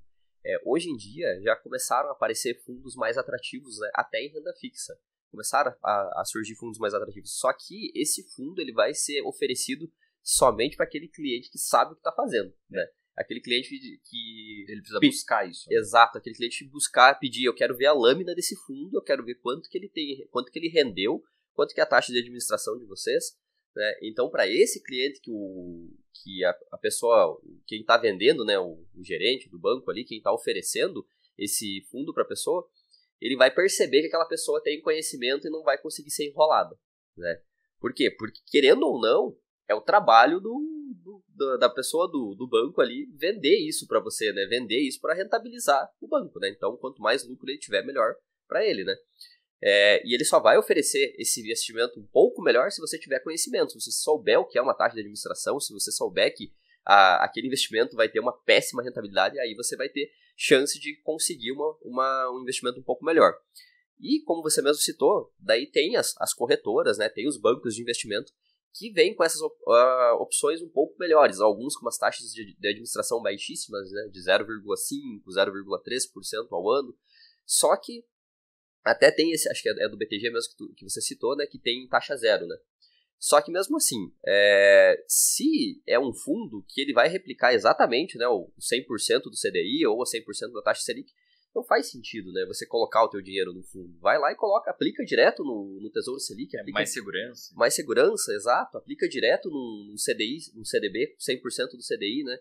É, 0.45 0.61
hoje 0.65 0.91
em 0.91 0.97
dia 0.97 1.41
já 1.43 1.57
começaram 1.57 2.09
a 2.09 2.13
aparecer 2.13 2.61
fundos 2.65 2.97
mais 2.97 3.17
atrativos, 3.17 3.79
né? 3.79 3.91
até 3.95 4.19
em 4.19 4.33
renda 4.33 4.53
fixa. 4.61 4.99
Começaram 5.31 5.75
a, 5.83 6.21
a 6.21 6.25
surgir 6.25 6.57
fundos 6.57 6.79
mais 6.79 6.93
atrativos. 6.93 7.39
Só 7.39 7.53
que 7.53 7.93
esse 7.95 8.23
fundo 8.35 8.61
ele 8.61 8.73
vai 8.73 8.95
ser 8.95 9.23
oferecido 9.23 9.91
somente 10.23 10.77
para 10.77 10.87
aquele 10.87 11.09
cliente 11.09 11.51
que 11.51 11.59
sabe 11.59 11.93
o 11.93 11.95
que 11.95 12.01
está 12.01 12.13
fazendo, 12.13 12.53
né? 12.69 12.85
Aquele 13.17 13.41
cliente 13.41 13.71
que 13.71 14.65
ele 14.69 14.81
precisa 14.81 15.01
buscar 15.01 15.49
isso. 15.49 15.69
Né? 15.71 15.77
Exato, 15.79 16.19
aquele 16.19 16.37
cliente 16.37 16.69
buscar, 16.69 17.19
pedir, 17.19 17.45
eu 17.45 17.55
quero 17.55 17.77
ver 17.77 17.87
a 17.87 17.93
lâmina 17.93 18.35
desse 18.35 18.55
fundo, 18.67 18.97
eu 18.97 19.03
quero 19.03 19.25
ver 19.25 19.37
quanto 19.37 19.69
que 19.71 19.79
ele 19.79 19.89
tem, 19.89 20.27
quanto 20.31 20.53
que 20.53 20.59
ele 20.59 20.69
rendeu, 20.69 21.23
quanto 21.55 21.75
que 21.75 21.81
é 21.81 21.83
a 21.83 21.87
taxa 21.87 22.13
de 22.13 22.19
administração 22.19 22.79
de 22.79 22.85
vocês, 22.85 23.37
né? 23.75 23.99
Então, 24.03 24.31
para 24.31 24.47
esse 24.47 24.83
cliente 24.83 25.21
que 25.21 25.31
o 25.31 25.91
que 26.23 26.45
a, 26.45 26.57
a 26.73 26.79
pessoa, 26.79 27.41
quem 27.67 27.81
está 27.81 27.97
vendendo, 27.99 28.45
né, 28.45 28.59
o, 28.59 28.85
o, 28.95 29.05
gerente 29.05 29.51
do 29.51 29.59
banco 29.59 29.91
ali, 29.91 30.05
quem 30.05 30.19
está 30.19 30.33
oferecendo 30.33 31.07
esse 31.37 31.87
fundo 31.91 32.13
para 32.15 32.23
a 32.23 32.27
pessoa, 32.27 32.67
ele 33.21 33.37
vai 33.37 33.55
perceber 33.55 34.01
que 34.01 34.07
aquela 34.07 34.27
pessoa 34.27 34.63
tem 34.63 34.81
conhecimento 34.81 35.47
e 35.47 35.51
não 35.51 35.63
vai 35.63 35.79
conseguir 35.79 36.11
ser 36.11 36.27
enrolada, 36.27 36.77
né? 37.17 37.43
Por 37.79 37.93
quê? 37.93 38.11
Porque 38.11 38.41
querendo 38.47 38.83
ou 38.87 39.01
não, 39.01 39.37
é 39.69 39.75
o 39.75 39.83
trabalho 39.83 40.41
do, 40.41 40.76
do, 41.37 41.59
da 41.59 41.69
pessoa 41.69 42.09
do, 42.11 42.35
do 42.35 42.49
banco 42.49 42.81
ali 42.81 43.07
vender 43.15 43.57
isso 43.59 43.87
para 43.87 44.01
você, 44.01 44.33
né? 44.33 44.47
Vender 44.47 44.81
isso 44.81 45.01
para 45.01 45.15
rentabilizar 45.15 45.89
o 46.01 46.09
banco, 46.09 46.39
né? 46.41 46.49
Então, 46.49 46.77
quanto 46.77 47.01
mais 47.03 47.27
lucro 47.27 47.49
ele 47.49 47.59
tiver, 47.59 47.85
melhor 47.85 48.15
para 48.49 48.65
ele, 48.65 48.85
né? 48.85 48.97
É, 49.63 50.07
e 50.07 50.15
ele 50.15 50.25
só 50.25 50.39
vai 50.41 50.59
oferecer 50.59 51.15
esse 51.19 51.41
investimento 51.41 51.99
um 51.99 52.07
pouco 52.07 52.43
melhor 52.43 52.71
se 52.71 52.81
você 52.81 52.99
tiver 52.99 53.21
conhecimento, 53.21 53.73
se 53.73 53.81
você 53.81 53.91
souber 53.91 54.39
o 54.39 54.45
que 54.45 54.59
é 54.59 54.63
uma 54.63 54.75
taxa 54.75 54.95
de 54.95 55.01
administração, 55.01 55.59
se 55.59 55.73
você 55.73 55.91
souber 55.91 56.35
que 56.35 56.53
a, 56.85 57.25
aquele 57.25 57.47
investimento 57.47 57.97
vai 57.97 58.09
ter 58.09 58.21
uma 58.21 58.33
péssima 58.33 58.83
rentabilidade, 58.83 59.39
aí 59.41 59.55
você 59.55 59.77
vai 59.77 59.89
ter 59.89 60.11
chance 60.37 60.79
de 60.79 61.01
conseguir 61.03 61.53
uma, 61.53 61.77
uma, 61.83 62.31
um 62.33 62.43
investimento 62.43 62.79
um 62.79 62.83
pouco 62.83 63.05
melhor. 63.05 63.35
E 63.99 64.23
como 64.25 64.43
você 64.43 64.61
mesmo 64.61 64.83
citou, 64.83 65.33
daí 65.39 65.67
tem 65.67 65.97
as, 65.97 66.15
as 66.21 66.35
corretoras, 66.35 66.99
né, 66.99 67.09
tem 67.09 67.27
os 67.27 67.39
bancos 67.39 67.75
de 67.75 67.81
investimento 67.81 68.31
que 68.77 68.91
vêm 68.91 69.15
com 69.15 69.25
essas 69.25 69.41
uh, 69.41 70.15
opções 70.21 70.61
um 70.61 70.69
pouco 70.69 70.99
melhores, 70.99 71.41
alguns 71.41 71.75
com 71.75 71.87
umas 71.87 71.97
taxas 71.97 72.31
de, 72.33 72.57
administração 72.59 73.23
baixíssimas, 73.23 73.91
né, 73.91 74.09
de 74.13 74.21
0,5%, 74.21 75.23
0,3% 75.27 76.47
ao 76.51 76.71
ano, 76.71 76.97
só 77.47 77.75
que 77.77 78.05
até 78.85 79.11
tem 79.11 79.33
esse, 79.33 79.49
acho 79.49 79.63
que 79.63 79.69
é, 79.69 79.73
é 79.85 79.89
do 79.89 79.97
BTG 79.97 80.31
mesmo 80.31 80.51
que, 80.51 80.57
tu, 80.57 80.75
que 80.77 80.85
você 80.85 81.01
citou, 81.01 81.35
né, 81.37 81.47
que 81.47 81.59
tem 81.59 81.89
taxa 81.89 82.17
zero, 82.17 82.47
né. 82.47 82.57
Só 83.19 83.41
que 83.41 83.51
mesmo 83.51 83.79
assim, 83.79 84.13
é, 84.27 85.03
se 85.09 85.83
é 85.87 85.99
um 85.99 86.13
fundo 86.13 86.63
que 86.69 86.83
ele 86.83 86.93
vai 86.93 87.09
replicar 87.09 87.55
exatamente 87.55 88.19
né, 88.19 88.29
o 88.29 88.53
100% 88.61 89.23
do 89.23 89.31
CDI 89.31 89.87
ou 89.87 90.03
a 90.03 90.05
100% 90.05 90.53
da 90.53 90.63
taxa 90.63 90.83
Selic, 90.83 91.11
não 91.57 91.65
faz 91.65 91.91
sentido, 91.91 92.31
né? 92.33 92.45
Você 92.47 92.67
colocar 92.67 93.03
o 93.03 93.09
teu 93.09 93.23
dinheiro 93.23 93.53
no 93.53 93.63
fundo. 93.63 93.99
Vai 93.99 94.19
lá 94.19 94.31
e 94.31 94.37
coloca, 94.37 94.71
aplica 94.71 95.03
direto 95.03 95.43
no, 95.43 95.81
no 95.81 95.91
Tesouro 95.91 96.21
Selic. 96.21 96.55
É 96.57 96.63
mais 96.71 96.93
segurança. 96.93 97.55
Mais 97.57 97.75
segurança, 97.75 98.33
exato. 98.33 98.77
Aplica 98.77 99.09
direto 99.09 99.49
no, 99.49 99.95
CDI, 99.97 100.53
no 100.55 100.67
CDB, 100.67 101.17
100% 101.19 101.71
do 101.71 101.83
CDI, 101.83 102.23
né? 102.25 102.39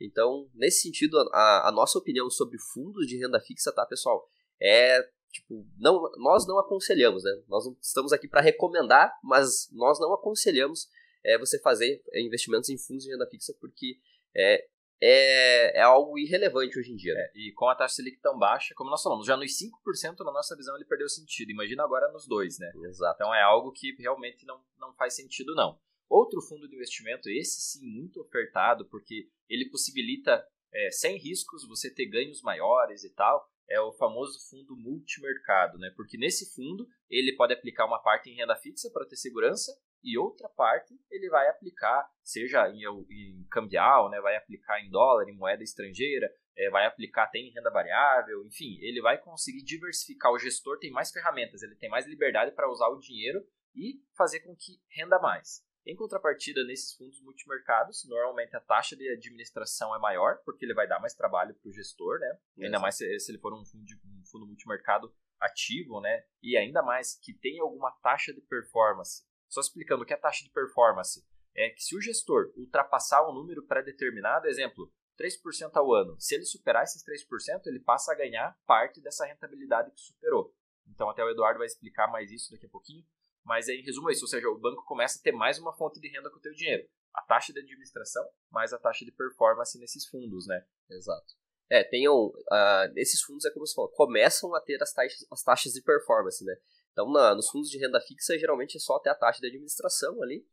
Então, 0.00 0.50
nesse 0.52 0.82
sentido, 0.82 1.16
a, 1.32 1.68
a, 1.68 1.72
nossa 1.72 1.96
opinião 1.98 2.28
sobre 2.28 2.58
fundos 2.58 3.06
de 3.06 3.16
renda 3.16 3.40
fixa, 3.40 3.72
tá, 3.72 3.86
pessoal? 3.86 4.28
É, 4.60 5.00
tipo, 5.30 5.66
não, 5.78 6.02
nós 6.18 6.46
não 6.46 6.58
aconselhamos, 6.58 7.22
né? 7.22 7.42
Nós 7.48 7.64
não 7.64 7.76
estamos 7.80 8.12
aqui 8.12 8.28
para 8.28 8.42
recomendar, 8.42 9.16
mas 9.22 9.70
nós 9.72 9.98
não 10.00 10.12
aconselhamos 10.12 10.88
é, 11.24 11.38
você 11.38 11.58
fazer 11.60 12.02
investimentos 12.14 12.68
em 12.68 12.76
fundos 12.76 13.04
de 13.04 13.10
renda 13.10 13.26
fixa, 13.30 13.54
porque 13.60 13.98
é, 14.36 14.66
é, 15.00 15.78
é 15.78 15.82
algo 15.82 16.18
irrelevante 16.18 16.78
hoje 16.78 16.92
em 16.92 16.96
dia. 16.96 17.14
Né? 17.14 17.20
É, 17.20 17.32
e 17.34 17.52
com 17.52 17.68
a 17.68 17.74
taxa 17.74 17.96
Selic 17.96 18.20
tão 18.20 18.38
baixa, 18.38 18.74
como 18.74 18.90
nós 18.90 19.02
falamos, 19.02 19.26
já 19.26 19.36
nos 19.36 19.52
5% 19.52 20.18
na 20.24 20.32
nossa 20.32 20.56
visão 20.56 20.74
ele 20.76 20.84
perdeu 20.84 21.08
sentido. 21.08 21.50
Imagina 21.50 21.84
agora 21.84 22.10
nos 22.12 22.26
dois, 22.26 22.58
né? 22.58 22.70
Exato. 22.88 23.16
Então 23.16 23.34
é 23.34 23.42
algo 23.42 23.72
que 23.72 23.94
realmente 23.98 24.46
não, 24.46 24.60
não 24.78 24.94
faz 24.94 25.14
sentido, 25.14 25.54
não. 25.54 25.78
Outro 26.08 26.40
fundo 26.40 26.68
de 26.68 26.74
investimento, 26.74 27.28
esse 27.28 27.60
sim, 27.60 27.86
muito 27.86 28.20
ofertado, 28.20 28.86
porque 28.86 29.28
ele 29.48 29.68
possibilita, 29.68 30.46
é, 30.72 30.90
sem 30.90 31.18
riscos, 31.18 31.66
você 31.66 31.92
ter 31.92 32.06
ganhos 32.06 32.42
maiores 32.42 33.02
e 33.02 33.10
tal, 33.10 33.50
é 33.68 33.80
o 33.80 33.92
famoso 33.92 34.38
fundo 34.48 34.76
multimercado, 34.76 35.78
né? 35.78 35.92
Porque 35.96 36.16
nesse 36.16 36.54
fundo 36.54 36.86
ele 37.10 37.34
pode 37.36 37.52
aplicar 37.52 37.86
uma 37.86 38.02
parte 38.02 38.30
em 38.30 38.36
renda 38.36 38.56
fixa 38.56 38.90
para 38.92 39.06
ter 39.06 39.16
segurança 39.16 39.72
e 40.02 40.16
outra 40.16 40.48
parte 40.48 40.94
ele 41.10 41.28
vai 41.28 41.48
aplicar, 41.48 42.08
seja 42.22 42.68
em, 42.68 42.82
em 43.10 43.46
cambial, 43.50 44.08
né, 44.08 44.20
vai 44.20 44.36
aplicar 44.36 44.80
em 44.80 44.90
dólar, 44.90 45.28
em 45.28 45.36
moeda 45.36 45.64
estrangeira, 45.64 46.30
é, 46.56 46.70
vai 46.70 46.86
aplicar 46.86 47.24
até 47.24 47.38
em 47.38 47.50
renda 47.50 47.70
variável, 47.70 48.44
enfim, 48.46 48.78
ele 48.80 49.00
vai 49.00 49.18
conseguir 49.18 49.62
diversificar. 49.64 50.32
O 50.32 50.38
gestor 50.38 50.78
tem 50.78 50.90
mais 50.90 51.10
ferramentas, 51.10 51.62
ele 51.62 51.74
tem 51.74 51.90
mais 51.90 52.06
liberdade 52.06 52.52
para 52.52 52.70
usar 52.70 52.88
o 52.88 53.00
dinheiro 53.00 53.44
e 53.74 54.00
fazer 54.16 54.40
com 54.40 54.54
que 54.54 54.80
renda 54.90 55.18
mais. 55.18 55.65
Em 55.86 55.94
contrapartida, 55.94 56.64
nesses 56.64 56.94
fundos 56.94 57.20
multimercados, 57.22 58.04
normalmente 58.08 58.56
a 58.56 58.60
taxa 58.60 58.96
de 58.96 59.08
administração 59.08 59.94
é 59.94 59.98
maior, 59.98 60.38
porque 60.44 60.64
ele 60.64 60.74
vai 60.74 60.88
dar 60.88 60.98
mais 60.98 61.14
trabalho 61.14 61.54
para 61.54 61.68
o 61.68 61.72
gestor, 61.72 62.18
né? 62.18 62.38
Ainda 62.60 62.80
mais 62.80 62.96
se, 62.96 63.20
se, 63.20 63.30
ele 63.30 63.38
for 63.38 63.54
um 63.54 63.64
fundo, 63.64 63.84
um 63.84 64.24
fundo 64.26 64.46
multimercado 64.46 65.14
ativo, 65.40 66.00
né? 66.00 66.24
E 66.42 66.56
ainda 66.56 66.82
mais 66.82 67.16
que 67.22 67.32
tem 67.32 67.60
alguma 67.60 67.92
taxa 68.02 68.34
de 68.34 68.40
performance 68.40 69.24
só 69.48 69.60
explicando 69.60 70.02
o 70.02 70.06
que 70.06 70.12
é 70.12 70.16
taxa 70.16 70.44
de 70.44 70.50
performance. 70.50 71.24
É 71.54 71.70
que 71.70 71.82
se 71.82 71.96
o 71.96 72.00
gestor 72.00 72.52
ultrapassar 72.56 73.26
um 73.28 73.32
número 73.32 73.62
pré-determinado, 73.66 74.46
exemplo, 74.46 74.92
3% 75.18 75.70
ao 75.74 75.94
ano, 75.94 76.14
se 76.20 76.34
ele 76.34 76.44
superar 76.44 76.84
esses 76.84 77.02
3%, 77.02 77.66
ele 77.66 77.80
passa 77.80 78.12
a 78.12 78.14
ganhar 78.14 78.54
parte 78.66 79.00
dessa 79.00 79.24
rentabilidade 79.24 79.90
que 79.90 80.00
superou. 80.00 80.54
Então, 80.88 81.08
até 81.08 81.24
o 81.24 81.30
Eduardo 81.30 81.58
vai 81.58 81.66
explicar 81.66 82.08
mais 82.08 82.30
isso 82.30 82.50
daqui 82.50 82.66
a 82.66 82.68
pouquinho. 82.68 83.04
Mas, 83.46 83.68
em 83.68 83.80
resumo, 83.80 84.10
é 84.10 84.12
isso. 84.12 84.24
Ou 84.24 84.28
seja, 84.28 84.48
o 84.48 84.58
banco 84.58 84.84
começa 84.84 85.18
a 85.18 85.22
ter 85.22 85.30
mais 85.30 85.56
uma 85.58 85.72
fonte 85.72 86.00
de 86.00 86.08
renda 86.08 86.28
com 86.28 86.36
o 86.36 86.40
teu 86.40 86.52
dinheiro. 86.52 86.86
A 87.14 87.22
taxa 87.22 87.52
de 87.52 87.60
administração 87.60 88.28
mais 88.50 88.72
a 88.72 88.78
taxa 88.78 89.04
de 89.04 89.12
performance 89.12 89.78
nesses 89.78 90.04
fundos, 90.06 90.46
né? 90.46 90.66
Exato. 90.90 91.34
É, 91.70 91.84
tenham. 91.84 92.26
Uh, 92.26 92.92
esses 92.96 93.22
fundos, 93.22 93.44
é 93.44 93.50
como 93.50 93.66
você 93.66 93.74
falou, 93.74 93.90
começam 93.92 94.52
a 94.54 94.60
ter 94.60 94.82
as 94.82 94.92
taxas, 94.92 95.26
as 95.30 95.42
taxas 95.42 95.72
de 95.72 95.82
performance, 95.82 96.44
né? 96.44 96.56
Então, 96.92 97.10
na, 97.12 97.34
nos 97.34 97.48
fundos 97.48 97.70
de 97.70 97.78
renda 97.78 98.00
fixa, 98.00 98.38
geralmente 98.38 98.76
é 98.76 98.80
só 98.80 98.98
ter 98.98 99.10
a 99.10 99.14
taxa 99.14 99.40
de 99.40 99.46
administração 99.46 100.22
ali, 100.22 100.44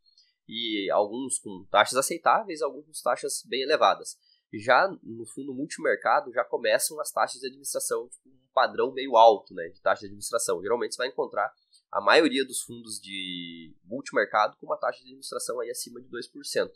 e 0.48 0.88
alguns 0.90 1.38
com 1.38 1.66
taxas 1.70 1.98
aceitáveis, 1.98 2.62
alguns 2.62 2.84
com 2.86 2.92
taxas 3.02 3.42
bem 3.46 3.62
elevadas. 3.62 4.16
Já 4.52 4.88
no 5.02 5.26
fundo 5.26 5.52
multimercado, 5.52 6.32
já 6.32 6.44
começam 6.44 7.00
as 7.00 7.10
taxas 7.10 7.40
de 7.40 7.46
administração, 7.46 8.08
tipo, 8.08 8.28
um 8.28 8.52
padrão 8.52 8.92
meio 8.92 9.16
alto 9.16 9.52
né, 9.52 9.68
de 9.68 9.80
taxa 9.80 10.00
de 10.00 10.06
administração. 10.06 10.62
Geralmente 10.62 10.94
você 10.94 10.98
vai 10.98 11.08
encontrar 11.08 11.52
a 11.94 12.00
maioria 12.00 12.44
dos 12.44 12.60
fundos 12.60 13.00
de 13.00 13.72
multimercado 13.84 14.56
com 14.56 14.66
uma 14.66 14.76
taxa 14.76 14.98
de 14.98 15.04
administração 15.04 15.60
aí 15.60 15.70
acima 15.70 16.00
de 16.00 16.08
2%. 16.08 16.70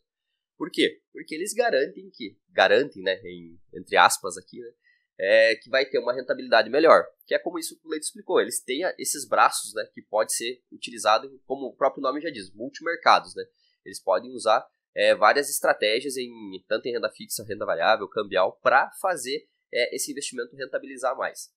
Por 0.57 0.71
quê? 0.71 1.03
Porque 1.13 1.35
eles 1.35 1.53
garantem 1.53 2.09
que, 2.15 2.39
garantem, 2.51 3.03
né, 3.03 3.21
em, 3.25 3.59
entre 3.75 3.97
aspas 3.97 4.39
aqui, 4.39 4.61
né, 4.61 4.71
é, 5.19 5.57
que 5.57 5.69
vai 5.69 5.85
ter 5.87 5.99
uma 5.99 6.15
rentabilidade 6.15 6.71
melhor. 6.71 7.05
Que 7.27 7.35
é 7.35 7.39
como 7.39 7.59
isso 7.59 7.77
que 7.81 7.87
o 7.87 7.91
Leite 7.91 8.05
explicou. 8.05 8.41
Eles 8.41 8.63
têm 8.63 8.83
esses 8.97 9.27
braços, 9.27 9.75
né, 9.75 9.85
que 9.93 10.03
pode 10.03 10.33
ser 10.33 10.63
utilizado, 10.71 11.29
como 11.45 11.67
o 11.67 11.77
próprio 11.77 12.01
nome 12.01 12.21
já 12.21 12.31
diz, 12.31 12.53
multimercados, 12.53 13.35
né. 13.35 13.45
Eles 13.85 14.01
podem 14.01 14.33
usar 14.33 14.65
é, 14.95 15.17
várias 15.17 15.51
estratégias 15.51 16.17
em 16.17 16.31
tanto 16.69 16.87
em 16.87 16.93
renda 16.93 17.11
fixa, 17.11 17.45
renda 17.45 17.67
variável, 17.67 18.07
cambial, 18.07 18.57
para 18.63 18.89
fazer 19.01 19.49
é, 19.75 19.97
esse 19.97 20.13
investimento 20.13 20.55
rentabilizar 20.55 21.17
mais. 21.17 21.51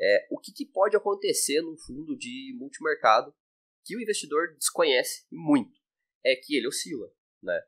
É, 0.00 0.28
o 0.30 0.38
que, 0.38 0.52
que, 0.52 0.64
pode 0.64 0.96
acontecer 0.96 1.60
num 1.60 1.76
fundo 1.76 2.16
de 2.16 2.54
multimercado 2.56 3.34
que 3.84 3.96
o 3.96 4.00
investidor 4.00 4.54
desconhece 4.54 5.26
muito 5.30 5.78
é 6.24 6.36
que 6.36 6.56
ele 6.56 6.68
oscila, 6.68 7.10
né? 7.42 7.60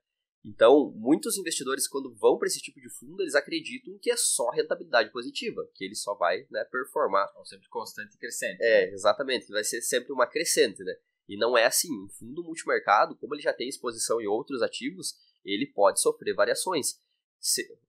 Então, 0.45 0.91
muitos 0.97 1.37
investidores, 1.37 1.87
quando 1.87 2.15
vão 2.17 2.39
para 2.39 2.47
esse 2.47 2.61
tipo 2.61 2.81
de 2.81 2.89
fundo, 2.89 3.23
eles 3.23 3.35
acreditam 3.35 3.99
que 3.99 4.11
é 4.11 4.17
só 4.17 4.49
rentabilidade 4.51 5.11
positiva, 5.11 5.69
que 5.75 5.85
ele 5.85 5.95
só 5.95 6.15
vai 6.15 6.47
né, 6.51 6.65
performar. 6.65 7.31
É 7.39 7.45
sempre 7.45 7.69
constante 7.69 8.15
e 8.15 8.19
crescente. 8.19 8.63
É, 8.63 8.87
né? 8.87 8.93
exatamente, 8.93 9.47
que 9.47 9.53
vai 9.53 9.65
ser 9.65 9.83
sempre 9.83 10.13
uma 10.13 10.27
crescente, 10.27 10.83
né? 10.83 10.95
E 11.29 11.37
não 11.37 11.57
é 11.59 11.67
assim. 11.67 11.93
Um 11.93 12.09
fundo 12.09 12.43
multimercado, 12.43 13.17
como 13.17 13.35
ele 13.35 13.43
já 13.43 13.53
tem 13.53 13.69
exposição 13.69 14.21
em 14.21 14.27
outros 14.27 14.63
ativos, 14.63 15.15
ele 15.45 15.67
pode 15.67 16.01
sofrer 16.01 16.35
variações. 16.35 16.99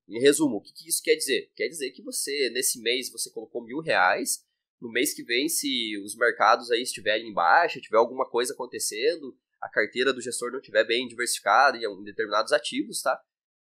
Em 0.08 0.20
resumo, 0.20 0.58
o 0.58 0.62
que, 0.62 0.74
que, 0.74 0.90
isso 0.90 1.02
quer 1.04 1.16
dizer? 1.16 1.52
Quer 1.56 1.68
dizer 1.68 1.92
que 1.92 2.02
você, 2.02 2.50
nesse 2.52 2.82
mês, 2.82 3.12
você 3.12 3.30
colocou 3.30 3.64
mil 3.64 3.80
reais, 3.80 4.46
no 4.80 4.92
mês 4.92 5.14
que 5.14 5.24
vem, 5.24 5.48
se 5.48 5.98
os 6.04 6.16
mercados 6.16 6.72
aí 6.72 6.82
estiverem 6.82 7.28
em 7.28 7.34
baixa, 7.34 7.80
tiver 7.80 7.98
alguma 7.98 8.28
coisa 8.28 8.54
acontecendo, 8.54 9.38
a 9.62 9.70
carteira 9.70 10.12
do 10.12 10.22
gestor 10.22 10.52
não 10.52 10.60
estiver 10.60 10.84
bem 10.86 11.08
diversificada 11.08 11.78
em 11.78 12.04
determinados 12.04 12.52
ativos, 12.52 13.02
tá? 13.02 13.22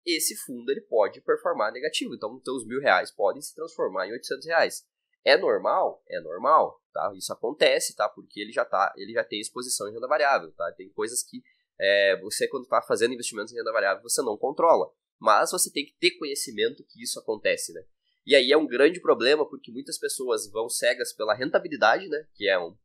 Esse 0.05 0.37
fundo 0.37 0.71
ele 0.71 0.81
pode 0.81 1.21
performar 1.21 1.73
negativo. 1.73 2.15
Então, 2.15 2.41
os 2.45 2.67
mil 2.67 2.81
reais 2.81 3.11
podem 3.11 3.41
se 3.41 3.55
transformar 3.55 4.09
em 4.09 4.13
800 4.13 4.47
reais. 4.47 4.87
É 5.25 5.37
normal? 5.37 6.03
É 6.09 6.21
normal, 6.21 6.83
tá? 6.93 7.13
Isso 7.17 7.33
acontece, 7.33 7.95
tá? 7.95 8.09
Porque 8.09 8.41
ele 8.41 8.53
já 8.53 8.65
tá, 8.65 8.93
ele 8.97 9.13
já 9.13 9.25
tem 9.25 9.41
exposição 9.41 9.89
em 9.89 9.93
renda 9.93 10.09
variável, 10.09 10.53
tá? 10.53 10.71
Tem 10.73 10.91
coisas 10.91 11.23
que 11.23 11.43
é, 11.81 12.21
você 12.21 12.47
quando 12.49 12.65
está 12.65 12.83
fazendo 12.83 13.15
investimentos 13.15 13.53
em 13.53 13.57
renda 13.57 13.73
variável 13.73 14.03
você 14.03 14.21
não 14.21 14.37
controla, 14.37 14.93
mas 15.25 15.51
você 15.51 15.73
tem 15.73 15.87
que 15.87 15.95
ter 15.99 16.11
conhecimento 16.19 16.85
que 16.85 17.03
isso 17.03 17.19
acontece, 17.19 17.73
né? 17.73 17.83
E 18.27 18.35
aí 18.35 18.53
é 18.53 18.59
um 18.59 18.67
grande 18.67 19.01
problema 19.01 19.49
porque 19.49 19.73
muitas 19.73 19.99
pessoas 19.99 20.47
vão 20.51 20.69
cegas 20.69 21.15
pela 21.15 21.35
rentabilidade, 21.35 22.07
né? 22.09 22.29
Que 22.35 22.47
é 22.47 22.59
um 22.59 22.77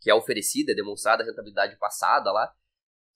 que 0.00 0.08
é 0.08 0.14
oferecida, 0.14 0.70
é 0.70 0.74
demonstrada 0.74 1.24
a 1.24 1.26
rentabilidade 1.26 1.76
passada 1.76 2.30
lá, 2.30 2.54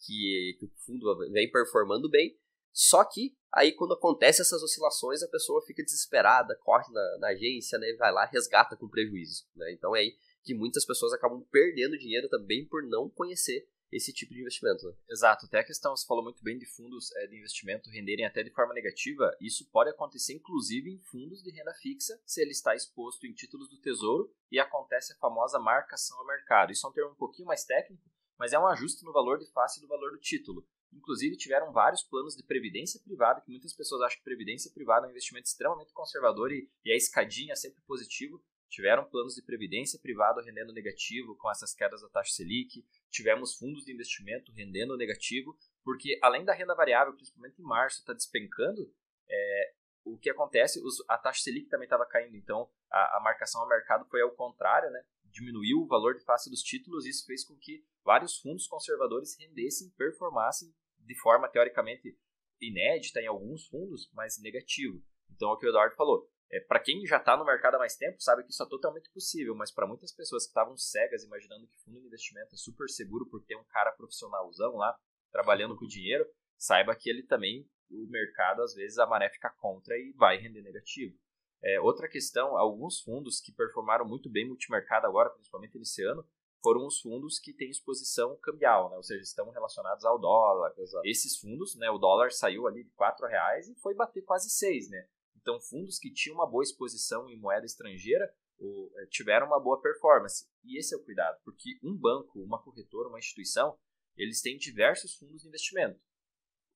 que, 0.00 0.56
que 0.58 0.64
o 0.64 0.70
fundo 0.84 1.16
vem 1.30 1.48
performando 1.48 2.10
bem. 2.10 2.36
Só 2.72 3.04
que 3.04 3.36
aí 3.52 3.70
quando 3.70 3.94
acontece 3.94 4.42
essas 4.42 4.62
oscilações, 4.62 5.22
a 5.22 5.28
pessoa 5.28 5.64
fica 5.64 5.84
desesperada, 5.84 6.58
corre 6.64 6.92
na, 6.92 7.18
na 7.18 7.28
agência, 7.28 7.78
né, 7.78 7.92
vai 7.96 8.10
lá, 8.10 8.24
resgata 8.24 8.76
com 8.76 8.88
prejuízo. 8.88 9.44
Né? 9.54 9.72
Então 9.72 9.94
é 9.94 10.00
aí 10.00 10.16
que 10.42 10.54
muitas 10.54 10.84
pessoas 10.84 11.12
acabam 11.12 11.46
perdendo 11.52 11.98
dinheiro 11.98 12.28
também 12.28 12.66
por 12.66 12.82
não 12.82 13.08
conhecer 13.08 13.68
esse 13.92 14.12
tipo 14.12 14.32
de 14.32 14.40
investimento. 14.40 14.86
Né? 14.86 14.94
Exato, 15.08 15.46
até 15.46 15.60
a 15.60 15.64
questão, 15.64 15.96
você 15.96 16.06
falou 16.06 16.22
muito 16.22 16.42
bem 16.42 16.58
de 16.58 16.66
fundos 16.66 17.10
é, 17.16 17.26
de 17.26 17.36
investimento 17.36 17.90
renderem 17.90 18.24
até 18.24 18.42
de 18.42 18.50
forma 18.50 18.74
negativa, 18.74 19.34
isso 19.40 19.68
pode 19.70 19.90
acontecer 19.90 20.34
inclusive 20.34 20.90
em 20.90 20.98
fundos 20.98 21.42
de 21.42 21.50
renda 21.50 21.74
fixa, 21.74 22.20
se 22.24 22.40
ele 22.40 22.52
está 22.52 22.74
exposto 22.74 23.26
em 23.26 23.32
títulos 23.32 23.68
do 23.68 23.80
tesouro 23.80 24.32
e 24.50 24.58
acontece 24.58 25.12
a 25.12 25.16
famosa 25.16 25.58
marcação 25.58 26.18
ao 26.18 26.26
mercado. 26.26 26.72
Isso 26.72 26.86
é 26.86 26.90
um 26.90 26.92
termo 26.92 27.10
um 27.10 27.16
pouquinho 27.16 27.48
mais 27.48 27.64
técnico, 27.64 28.02
mas 28.38 28.52
é 28.52 28.58
um 28.58 28.66
ajuste 28.66 29.04
no 29.04 29.12
valor 29.12 29.38
de 29.38 29.50
face 29.52 29.80
do 29.80 29.88
valor 29.88 30.12
do 30.12 30.18
título. 30.18 30.66
Inclusive, 30.92 31.36
tiveram 31.36 31.72
vários 31.72 32.02
planos 32.02 32.34
de 32.34 32.42
previdência 32.42 33.00
privada, 33.00 33.40
que 33.40 33.50
muitas 33.50 33.72
pessoas 33.72 34.02
acham 34.02 34.18
que 34.18 34.24
previdência 34.24 34.72
privada 34.72 35.06
é 35.06 35.08
um 35.08 35.10
investimento 35.10 35.46
extremamente 35.46 35.92
conservador 35.92 36.50
e, 36.50 36.68
e 36.84 36.92
a 36.92 36.96
escadinha 36.96 37.52
é 37.52 37.56
sempre 37.56 37.80
positivo 37.82 38.42
tiveram 38.70 39.04
planos 39.04 39.34
de 39.34 39.42
previdência 39.42 39.98
privado 40.00 40.40
rendendo 40.40 40.72
negativo 40.72 41.36
com 41.36 41.50
essas 41.50 41.74
quedas 41.74 42.00
da 42.00 42.08
taxa 42.08 42.32
Selic, 42.32 42.86
tivemos 43.10 43.56
fundos 43.56 43.84
de 43.84 43.92
investimento 43.92 44.52
rendendo 44.52 44.96
negativo, 44.96 45.58
porque 45.84 46.18
além 46.22 46.44
da 46.44 46.54
renda 46.54 46.74
variável, 46.74 47.12
principalmente 47.12 47.60
em 47.60 47.64
março, 47.64 47.98
está 47.98 48.12
despencando, 48.12 48.90
é, 49.28 49.74
o 50.04 50.16
que 50.16 50.30
acontece, 50.30 50.80
os, 50.82 51.04
a 51.08 51.18
taxa 51.18 51.42
Selic 51.42 51.68
também 51.68 51.86
estava 51.86 52.06
caindo, 52.06 52.36
então 52.36 52.70
a, 52.90 53.18
a, 53.18 53.20
marcação 53.20 53.60
ao 53.60 53.68
mercado 53.68 54.06
foi 54.08 54.22
ao 54.22 54.30
contrário, 54.30 54.90
né? 54.90 55.02
diminuiu 55.24 55.80
o 55.80 55.86
valor 55.86 56.14
de 56.14 56.24
face 56.24 56.48
dos 56.48 56.62
títulos, 56.62 57.06
isso 57.06 57.26
fez 57.26 57.44
com 57.44 57.56
que 57.56 57.84
vários 58.04 58.38
fundos 58.38 58.66
conservadores 58.66 59.36
rendessem, 59.38 59.90
performassem 59.96 60.72
de 60.98 61.14
forma 61.20 61.48
teoricamente 61.48 62.16
inédita 62.60 63.20
em 63.20 63.26
alguns 63.26 63.66
fundos, 63.66 64.10
mas 64.12 64.40
negativo. 64.40 65.02
Então 65.30 65.50
é 65.50 65.52
o 65.52 65.56
que 65.56 65.66
o 65.66 65.70
Eduardo 65.70 65.94
falou. 65.96 66.28
É, 66.52 66.60
para 66.60 66.80
quem 66.80 67.06
já 67.06 67.18
está 67.18 67.36
no 67.36 67.44
mercado 67.44 67.76
há 67.76 67.78
mais 67.78 67.96
tempo, 67.96 68.20
sabe 68.20 68.42
que 68.42 68.50
isso 68.50 68.62
é 68.62 68.68
totalmente 68.68 69.08
possível, 69.10 69.54
mas 69.54 69.70
para 69.70 69.86
muitas 69.86 70.12
pessoas 70.12 70.44
que 70.44 70.50
estavam 70.50 70.76
cegas, 70.76 71.22
imaginando 71.22 71.66
que 71.68 71.78
fundo 71.84 72.00
de 72.00 72.06
investimento 72.06 72.54
é 72.54 72.58
super 72.58 72.88
seguro 72.88 73.24
por 73.26 73.44
ter 73.44 73.56
um 73.56 73.64
cara 73.64 73.92
profissionalzão 73.92 74.74
lá 74.76 74.96
trabalhando 75.30 75.76
com 75.76 75.86
dinheiro, 75.86 76.26
saiba 76.58 76.94
que 76.96 77.08
ele 77.08 77.22
também, 77.22 77.68
o 77.88 78.06
mercado, 78.10 78.62
às 78.62 78.74
vezes, 78.74 78.98
a 78.98 79.06
maré 79.06 79.30
fica 79.30 79.48
contra 79.50 79.96
e 79.96 80.12
vai 80.16 80.38
render 80.38 80.62
negativo. 80.62 81.16
É, 81.62 81.80
outra 81.80 82.08
questão, 82.08 82.56
alguns 82.56 83.00
fundos 83.00 83.40
que 83.40 83.52
performaram 83.52 84.04
muito 84.04 84.28
bem 84.28 84.48
multimercado 84.48 85.06
agora, 85.06 85.30
principalmente 85.30 85.78
nesse 85.78 86.02
ano, 86.02 86.26
foram 86.62 86.86
os 86.86 87.00
fundos 87.00 87.38
que 87.38 87.54
têm 87.54 87.70
exposição 87.70 88.36
cambial, 88.42 88.90
né? 88.90 88.96
ou 88.96 89.02
seja, 89.02 89.22
estão 89.22 89.50
relacionados 89.50 90.04
ao 90.04 90.18
dólar. 90.18 90.72
Exato. 90.76 91.06
Esses 91.06 91.38
fundos, 91.38 91.76
né, 91.76 91.90
o 91.90 91.98
dólar 91.98 92.32
saiu 92.32 92.66
ali 92.66 92.84
de 92.84 92.90
R$ 92.90 93.28
reais 93.28 93.68
e 93.68 93.74
foi 93.76 93.94
bater 93.94 94.22
quase 94.22 94.50
6, 94.50 94.90
né? 94.90 95.06
Então, 95.40 95.60
fundos 95.60 95.98
que 95.98 96.12
tinham 96.12 96.36
uma 96.36 96.48
boa 96.48 96.62
exposição 96.62 97.28
em 97.28 97.38
moeda 97.38 97.64
estrangeira 97.64 98.32
eh, 98.60 99.06
tiveram 99.10 99.46
uma 99.46 99.58
boa 99.58 99.80
performance. 99.80 100.46
E 100.62 100.78
esse 100.78 100.94
é 100.94 100.98
o 100.98 101.02
cuidado, 101.02 101.40
porque 101.44 101.78
um 101.82 101.96
banco, 101.96 102.42
uma 102.42 102.62
corretora, 102.62 103.08
uma 103.08 103.18
instituição, 103.18 103.78
eles 104.16 104.42
têm 104.42 104.58
diversos 104.58 105.14
fundos 105.14 105.42
de 105.42 105.48
investimento. 105.48 105.98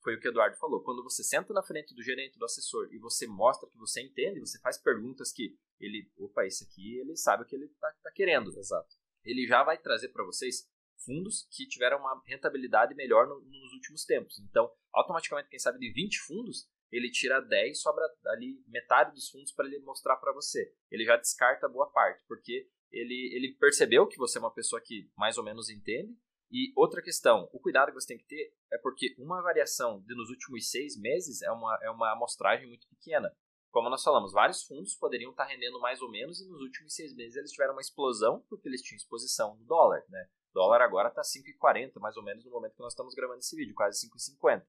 Foi 0.03 0.14
o 0.14 0.20
que 0.20 0.29
o 0.29 0.31
Eduardo 0.31 0.57
falou. 0.57 0.83
Quando 0.83 1.03
você 1.03 1.22
senta 1.22 1.53
na 1.53 1.62
frente 1.62 1.94
do 1.94 2.03
gerente, 2.03 2.38
do 2.38 2.44
assessor, 2.44 2.88
e 2.92 2.98
você 2.98 3.27
mostra 3.27 3.68
que 3.68 3.77
você 3.77 4.03
entende, 4.03 4.40
você 4.40 4.59
faz 4.61 4.79
perguntas 4.79 5.33
que 5.33 5.57
ele, 5.79 6.11
opa, 6.16 6.46
esse 6.46 6.64
aqui, 6.64 6.98
ele 6.98 7.16
sabe 7.16 7.42
o 7.42 7.46
que 7.46 7.55
ele 7.55 7.66
está 7.66 7.92
tá 8.03 8.11
querendo. 8.12 8.50
Exato. 8.59 8.96
Ele 9.22 9.46
já 9.46 9.62
vai 9.62 9.79
trazer 9.79 10.09
para 10.09 10.24
vocês 10.24 10.68
fundos 11.05 11.46
que 11.50 11.66
tiveram 11.66 11.98
uma 11.98 12.22
rentabilidade 12.27 12.94
melhor 12.94 13.27
no, 13.27 13.40
nos 13.40 13.72
últimos 13.72 14.05
tempos. 14.05 14.38
Então, 14.38 14.70
automaticamente, 14.92 15.48
quem 15.48 15.59
sabe 15.59 15.79
de 15.79 15.92
20 15.92 16.18
fundos, 16.20 16.68
ele 16.96 17.11
tira 17.11 17.40
10, 17.40 17.80
sobra 17.80 18.04
ali 18.26 18.62
metade 18.68 19.12
dos 19.12 19.28
fundos 19.28 19.52
para 19.52 19.66
ele 19.66 19.80
mostrar 19.80 20.16
para 20.16 20.33
você. 20.33 20.72
Ele 20.90 21.04
já 21.04 21.16
descarta 21.16 21.68
boa 21.68 21.90
parte, 21.90 22.22
porque 22.28 22.68
ele, 22.92 23.33
ele 23.35 23.57
percebeu 23.59 24.07
que 24.07 24.16
você 24.16 24.38
é 24.38 24.40
uma 24.40 24.54
pessoa 24.54 24.80
que 24.80 25.11
mais 25.16 25.37
ou 25.37 25.42
menos 25.42 25.68
entende. 25.68 26.16
E 26.52 26.72
outra 26.76 27.02
questão, 27.02 27.48
o 27.52 27.59
cuidado 27.59 27.88
que 27.88 28.00
você 28.00 28.07
tem 28.07 28.18
que 28.18 28.26
ter 28.26 28.54
é 28.72 28.78
porque 28.78 29.12
uma 29.18 29.42
variação 29.42 30.00
de 30.02 30.14
nos 30.14 30.30
últimos 30.30 30.70
seis 30.70 30.96
meses 30.96 31.42
é 31.42 31.50
uma, 31.50 31.76
é 31.83 31.90
uma 31.90 32.12
amostragem 32.12 32.68
muito 32.68 32.87
pequena. 32.88 33.35
Como 33.72 33.90
nós 33.90 34.04
falamos, 34.04 34.33
vários 34.33 34.62
fundos 34.62 34.94
poderiam 34.94 35.33
estar 35.33 35.46
rendendo 35.46 35.80
mais 35.80 36.00
ou 36.00 36.09
menos 36.09 36.40
e 36.40 36.48
nos 36.48 36.61
últimos 36.61 36.94
seis 36.94 37.12
meses 37.12 37.35
eles 37.35 37.50
tiveram 37.50 37.72
uma 37.72 37.80
explosão 37.80 38.44
porque 38.48 38.68
eles 38.68 38.83
tinham 38.83 38.98
exposição 38.98 39.57
no 39.57 39.64
dólar. 39.64 40.04
Né? 40.09 40.28
O 40.50 40.54
dólar 40.54 40.80
agora 40.80 41.09
está 41.09 41.22
5,40 41.22 41.98
mais 41.98 42.16
ou 42.16 42.22
menos 42.22 42.44
no 42.44 42.52
momento 42.52 42.76
que 42.76 42.83
nós 42.83 42.92
estamos 42.92 43.14
gravando 43.16 43.40
esse 43.40 43.57
vídeo, 43.57 43.74
quase 43.74 44.07
5,50. 44.09 44.64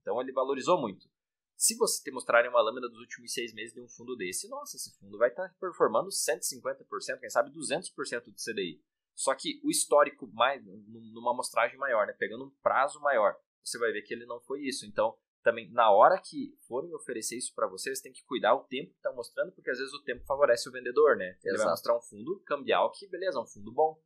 Então 0.00 0.18
ele 0.22 0.32
valorizou 0.32 0.80
muito. 0.80 1.06
Se 1.56 1.74
você 1.76 2.02
te 2.02 2.10
mostrarem 2.10 2.50
uma 2.50 2.60
lâmina 2.60 2.88
dos 2.88 3.00
últimos 3.00 3.32
seis 3.32 3.52
meses 3.54 3.72
de 3.72 3.80
um 3.80 3.88
fundo 3.88 4.14
desse, 4.14 4.48
nossa, 4.48 4.76
esse 4.76 4.94
fundo 4.98 5.16
vai 5.16 5.30
estar 5.30 5.54
performando 5.58 6.10
150%, 6.10 7.18
quem 7.18 7.30
sabe 7.30 7.50
200% 7.50 8.24
do 8.24 8.34
CDI. 8.34 8.82
Só 9.14 9.34
que 9.34 9.60
o 9.64 9.70
histórico, 9.70 10.26
mais, 10.34 10.62
numa 10.66 11.30
amostragem 11.30 11.78
maior, 11.78 12.06
né, 12.06 12.12
pegando 12.12 12.44
um 12.44 12.50
prazo 12.62 13.00
maior, 13.00 13.34
você 13.64 13.78
vai 13.78 13.90
ver 13.90 14.02
que 14.02 14.12
ele 14.12 14.26
não 14.26 14.38
foi 14.40 14.60
isso. 14.60 14.84
Então, 14.84 15.16
também, 15.42 15.70
na 15.70 15.90
hora 15.90 16.20
que 16.20 16.54
forem 16.66 16.92
oferecer 16.94 17.36
isso 17.36 17.54
para 17.54 17.66
vocês, 17.66 18.00
tem 18.00 18.12
que 18.12 18.24
cuidar 18.24 18.54
o 18.54 18.64
tempo 18.64 18.90
que 18.90 18.98
está 18.98 19.12
mostrando, 19.12 19.52
porque 19.52 19.70
às 19.70 19.78
vezes 19.78 19.94
o 19.94 20.02
tempo 20.02 20.24
favorece 20.26 20.68
o 20.68 20.72
vendedor, 20.72 21.16
né? 21.16 21.38
Ele 21.42 21.54
Exato. 21.54 21.58
vai 21.58 21.70
mostrar 21.70 21.96
um 21.96 22.02
fundo 22.02 22.42
cambial 22.44 22.92
que, 22.92 23.08
beleza, 23.08 23.38
é 23.38 23.42
um 23.42 23.46
fundo 23.46 23.72
bom, 23.72 23.98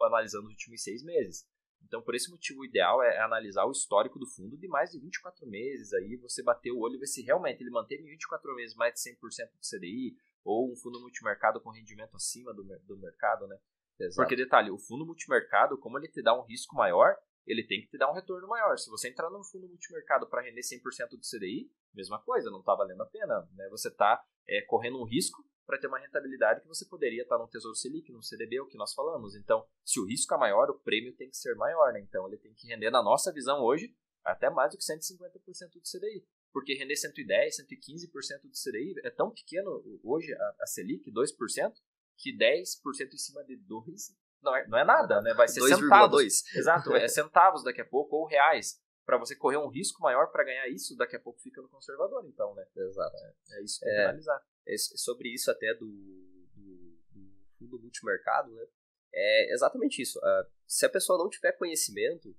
analisando 0.00 0.44
os 0.44 0.52
últimos 0.52 0.82
seis 0.82 1.02
meses. 1.02 1.46
Então, 1.86 2.02
por 2.02 2.14
esse 2.14 2.30
motivo, 2.30 2.60
o 2.60 2.64
ideal 2.64 3.02
é 3.02 3.20
analisar 3.20 3.64
o 3.64 3.70
histórico 3.70 4.18
do 4.18 4.26
fundo 4.26 4.56
de 4.56 4.66
mais 4.66 4.90
de 4.90 4.98
24 4.98 5.46
meses. 5.46 5.92
Aí 5.92 6.16
você 6.16 6.42
bater 6.42 6.72
o 6.72 6.80
olho 6.80 6.96
e 6.96 6.98
ver 6.98 7.06
se 7.06 7.22
realmente 7.22 7.62
ele 7.62 7.70
manteve 7.70 8.02
em 8.02 8.10
24 8.10 8.54
meses 8.54 8.74
mais 8.74 8.94
de 8.94 9.00
100% 9.00 9.16
do 9.16 9.78
CDI 9.78 10.16
ou 10.44 10.70
um 10.70 10.76
fundo 10.76 11.00
multimercado 11.00 11.60
com 11.60 11.70
rendimento 11.70 12.16
acima 12.16 12.52
do, 12.52 12.64
do 12.86 12.96
mercado, 12.98 13.46
né? 13.46 13.58
Exato. 13.98 14.16
Porque, 14.16 14.36
detalhe, 14.36 14.70
o 14.70 14.78
fundo 14.78 15.06
multimercado, 15.06 15.78
como 15.78 15.98
ele 15.98 16.08
te 16.08 16.22
dá 16.22 16.36
um 16.36 16.42
risco 16.42 16.74
maior, 16.74 17.16
ele 17.46 17.64
tem 17.66 17.80
que 17.80 17.88
te 17.88 17.98
dar 17.98 18.10
um 18.10 18.14
retorno 18.14 18.48
maior. 18.48 18.76
Se 18.78 18.90
você 18.90 19.08
entrar 19.08 19.30
num 19.30 19.44
fundo 19.44 19.68
multimercado 19.68 20.26
para 20.28 20.42
render 20.42 20.62
100% 20.62 21.10
do 21.10 21.20
CDI, 21.20 21.70
mesma 21.94 22.18
coisa, 22.20 22.50
não 22.50 22.60
está 22.60 22.74
valendo 22.74 23.02
a 23.02 23.06
pena. 23.06 23.48
Né? 23.54 23.68
Você 23.70 23.88
está 23.88 24.24
é, 24.48 24.62
correndo 24.62 25.00
um 25.00 25.04
risco 25.04 25.44
para 25.66 25.78
ter 25.78 25.86
uma 25.86 25.98
rentabilidade 25.98 26.60
que 26.60 26.68
você 26.68 26.84
poderia 26.86 27.22
estar 27.22 27.38
no 27.38 27.48
Tesouro 27.48 27.74
Selic, 27.74 28.12
no 28.12 28.22
CDB, 28.22 28.60
o 28.60 28.66
que 28.66 28.76
nós 28.76 28.92
falamos. 28.92 29.34
Então, 29.34 29.66
se 29.84 29.98
o 29.98 30.06
risco 30.06 30.34
é 30.34 30.38
maior, 30.38 30.70
o 30.70 30.78
prêmio 30.78 31.14
tem 31.16 31.30
que 31.30 31.36
ser 31.36 31.54
maior, 31.54 31.92
né? 31.92 32.00
Então, 32.00 32.26
ele 32.26 32.36
tem 32.36 32.52
que 32.54 32.66
render, 32.66 32.90
na 32.90 33.02
nossa 33.02 33.32
visão 33.32 33.62
hoje, 33.62 33.94
até 34.24 34.50
mais 34.50 34.72
do 34.72 34.78
que 34.78 34.84
150% 34.84 35.72
do 35.74 35.82
CDI. 35.82 36.26
Porque 36.52 36.74
render 36.74 36.96
110, 36.96 37.56
115% 37.56 38.42
do 38.42 38.52
CDI 38.52 38.94
é 39.04 39.10
tão 39.10 39.30
pequeno 39.30 39.82
hoje, 40.02 40.32
a, 40.32 40.54
a 40.60 40.66
Selic, 40.66 41.10
2%, 41.10 41.72
que 42.16 42.36
10% 42.36 43.12
em 43.12 43.18
cima 43.18 43.44
de 43.44 43.56
2 43.56 44.14
não 44.44 44.54
é, 44.54 44.66
não 44.68 44.78
é 44.78 44.84
nada, 44.84 45.20
né? 45.22 45.34
Vai 45.34 45.48
ser 45.48 45.60
2, 45.60 45.74
centavos. 45.74 46.10
2. 46.10 46.44
Exato, 46.54 46.94
é 46.94 47.08
centavos 47.08 47.64
daqui 47.64 47.80
a 47.80 47.84
pouco 47.84 48.16
ou 48.16 48.26
reais. 48.26 48.80
para 49.04 49.18
você 49.18 49.34
correr 49.34 49.56
um 49.56 49.68
risco 49.68 50.00
maior 50.02 50.30
para 50.30 50.44
ganhar 50.44 50.68
isso, 50.68 50.96
daqui 50.96 51.16
a 51.16 51.20
pouco 51.20 51.40
fica 51.40 51.60
no 51.60 51.68
conservador, 51.68 52.24
então, 52.26 52.54
né? 52.54 52.64
Exato. 52.76 53.16
É, 53.16 53.58
é 53.58 53.64
isso 53.64 53.80
que 53.80 53.88
é, 53.88 54.04
analisar. 54.04 54.40
É 54.66 54.76
sobre 54.78 55.32
isso 55.32 55.50
até 55.50 55.74
do, 55.74 55.86
do, 55.86 56.98
do 57.12 57.30
fundo 57.58 57.78
multimercado, 57.80 58.50
né? 58.52 58.66
É 59.12 59.52
exatamente 59.52 60.02
isso. 60.02 60.18
Uh, 60.18 60.50
se 60.66 60.84
a 60.84 60.88
pessoa 60.88 61.18
não 61.18 61.28
tiver 61.28 61.52
conhecimento, 61.52 62.34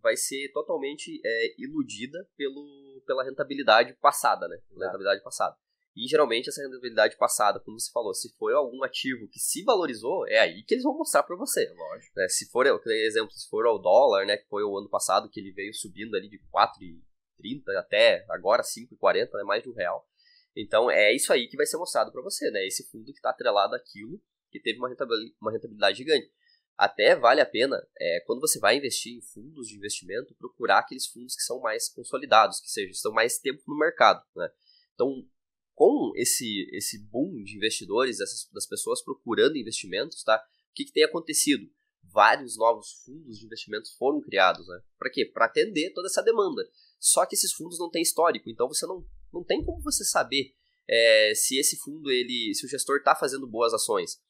vai 0.00 0.16
ser 0.16 0.50
totalmente 0.52 1.20
é, 1.24 1.54
iludida 1.58 2.28
pelo, 2.36 3.02
pela 3.06 3.24
rentabilidade 3.24 3.94
passada, 3.94 4.46
né? 4.48 4.58
Pela 4.68 4.86
rentabilidade 4.86 5.22
passada. 5.22 5.56
E 5.94 6.08
geralmente 6.08 6.48
essa 6.48 6.62
rentabilidade 6.62 7.16
passada, 7.18 7.60
como 7.60 7.78
você 7.78 7.90
falou, 7.92 8.14
se 8.14 8.34
for 8.36 8.52
algum 8.54 8.82
ativo 8.82 9.28
que 9.28 9.38
se 9.38 9.62
valorizou, 9.62 10.26
é 10.26 10.38
aí 10.38 10.62
que 10.62 10.74
eles 10.74 10.84
vão 10.84 10.96
mostrar 10.96 11.22
para 11.22 11.36
você. 11.36 11.68
Lógico. 11.68 12.12
Né? 12.16 12.28
Se 12.28 12.50
for, 12.50 12.64
por 12.80 12.92
exemplo, 12.92 13.30
se 13.30 13.48
for 13.48 13.66
ao 13.66 13.78
dólar, 13.78 14.24
né, 14.24 14.38
que 14.38 14.48
foi 14.48 14.64
o 14.64 14.78
ano 14.78 14.88
passado 14.88 15.28
que 15.28 15.38
ele 15.38 15.52
veio 15.52 15.74
subindo 15.74 16.16
ali 16.16 16.30
de 16.30 16.38
4,30 16.50 17.62
até 17.78 18.24
agora 18.30 18.62
5,40, 18.62 19.32
né, 19.34 19.42
mais 19.44 19.62
de 19.62 19.68
um 19.68 19.74
real. 19.74 20.06
Então 20.56 20.90
é 20.90 21.14
isso 21.14 21.32
aí 21.32 21.48
que 21.48 21.56
vai 21.56 21.66
ser 21.66 21.76
mostrado 21.76 22.12
para 22.12 22.22
você, 22.22 22.50
né? 22.50 22.66
Esse 22.66 22.88
fundo 22.90 23.06
que 23.06 23.18
está 23.18 23.30
atrelado 23.30 23.74
àquilo 23.74 24.20
que 24.50 24.60
teve 24.60 24.78
uma 24.78 24.88
rentabilidade, 24.88 25.36
uma 25.40 25.50
rentabilidade 25.50 25.98
gigante. 25.98 26.30
Até 26.76 27.14
vale 27.14 27.40
a 27.40 27.46
pena, 27.46 27.76
é, 27.98 28.20
quando 28.26 28.40
você 28.40 28.58
vai 28.58 28.76
investir 28.76 29.16
em 29.16 29.22
fundos 29.22 29.68
de 29.68 29.76
investimento, 29.76 30.34
procurar 30.34 30.80
aqueles 30.80 31.06
fundos 31.06 31.34
que 31.34 31.42
são 31.42 31.60
mais 31.60 31.88
consolidados, 31.88 32.60
que 32.60 32.68
seja, 32.68 32.90
estão 32.90 33.12
mais 33.12 33.38
tempo 33.38 33.62
no 33.66 33.78
mercado. 33.78 34.24
Né? 34.34 34.50
Então, 34.94 35.26
com 35.74 36.12
esse, 36.16 36.68
esse 36.72 36.98
boom 36.98 37.42
de 37.42 37.56
investidores, 37.56 38.20
essas, 38.20 38.48
das 38.52 38.66
pessoas 38.66 39.02
procurando 39.02 39.56
investimentos, 39.56 40.22
tá? 40.22 40.36
o 40.36 40.74
que, 40.74 40.84
que 40.84 40.92
tem 40.92 41.04
acontecido? 41.04 41.70
Vários 42.02 42.56
novos 42.56 43.02
fundos 43.04 43.38
de 43.38 43.46
investimentos 43.46 43.94
foram 43.94 44.20
criados. 44.20 44.66
Né? 44.66 44.82
Para 44.98 45.10
quê? 45.10 45.24
Para 45.24 45.46
atender 45.46 45.92
toda 45.92 46.08
essa 46.08 46.22
demanda. 46.22 46.62
Só 47.02 47.26
que 47.26 47.34
esses 47.34 47.52
fundos 47.52 47.80
não 47.80 47.90
têm 47.90 48.00
histórico, 48.00 48.48
então 48.48 48.68
você 48.68 48.86
não, 48.86 49.04
não 49.32 49.42
tem 49.42 49.64
como 49.64 49.82
você 49.82 50.04
saber 50.04 50.54
é, 50.88 51.32
se 51.34 51.58
esse 51.58 51.76
fundo, 51.76 52.08
ele, 52.08 52.54
se 52.54 52.64
o 52.64 52.68
gestor 52.68 52.98
está 52.98 53.16
fazendo 53.16 53.44
boas 53.44 53.74
ações. 53.74 54.20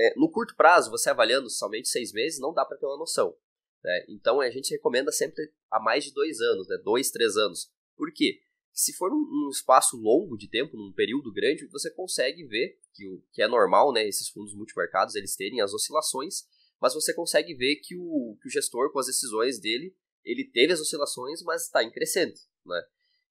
É, 0.00 0.14
no 0.16 0.30
curto 0.30 0.56
prazo, 0.56 0.90
você 0.90 1.10
avaliando 1.10 1.50
somente 1.50 1.86
seis 1.86 2.10
meses, 2.10 2.40
não 2.40 2.54
dá 2.54 2.64
para 2.64 2.78
ter 2.78 2.86
uma 2.86 2.96
noção. 2.96 3.36
Né? 3.84 4.06
Então 4.08 4.40
a 4.40 4.50
gente 4.50 4.70
recomenda 4.70 5.12
sempre 5.12 5.52
a 5.70 5.78
mais 5.78 6.02
de 6.02 6.14
dois 6.14 6.40
anos, 6.40 6.66
né? 6.66 6.78
dois, 6.82 7.10
três 7.10 7.36
anos. 7.36 7.70
Por 7.94 8.10
quê? 8.14 8.40
Se 8.72 8.94
for 8.94 9.12
um, 9.12 9.50
espaço 9.50 9.98
longo 9.98 10.38
de 10.38 10.48
tempo, 10.48 10.78
num 10.78 10.92
período 10.94 11.30
grande, 11.30 11.66
você 11.66 11.90
consegue 11.90 12.42
ver 12.46 12.78
que, 12.94 13.06
o, 13.06 13.22
que 13.32 13.42
é 13.42 13.48
normal, 13.48 13.92
né? 13.92 14.06
Esses 14.06 14.30
fundos 14.30 14.54
multimercados 14.54 15.14
eles 15.14 15.36
terem 15.36 15.60
as 15.60 15.74
oscilações, 15.74 16.44
mas 16.80 16.94
você 16.94 17.12
consegue 17.12 17.54
ver 17.54 17.76
que 17.76 17.96
o, 17.96 18.38
que 18.40 18.48
o 18.48 18.50
gestor, 18.50 18.92
com 18.92 19.00
as 19.00 19.06
decisões 19.06 19.60
dele, 19.60 19.94
ele 20.30 20.44
teve 20.44 20.72
as 20.72 20.80
oscilações, 20.80 21.42
mas 21.42 21.64
está 21.64 21.82
em 21.82 21.90
crescente, 21.90 22.40
né? 22.66 22.82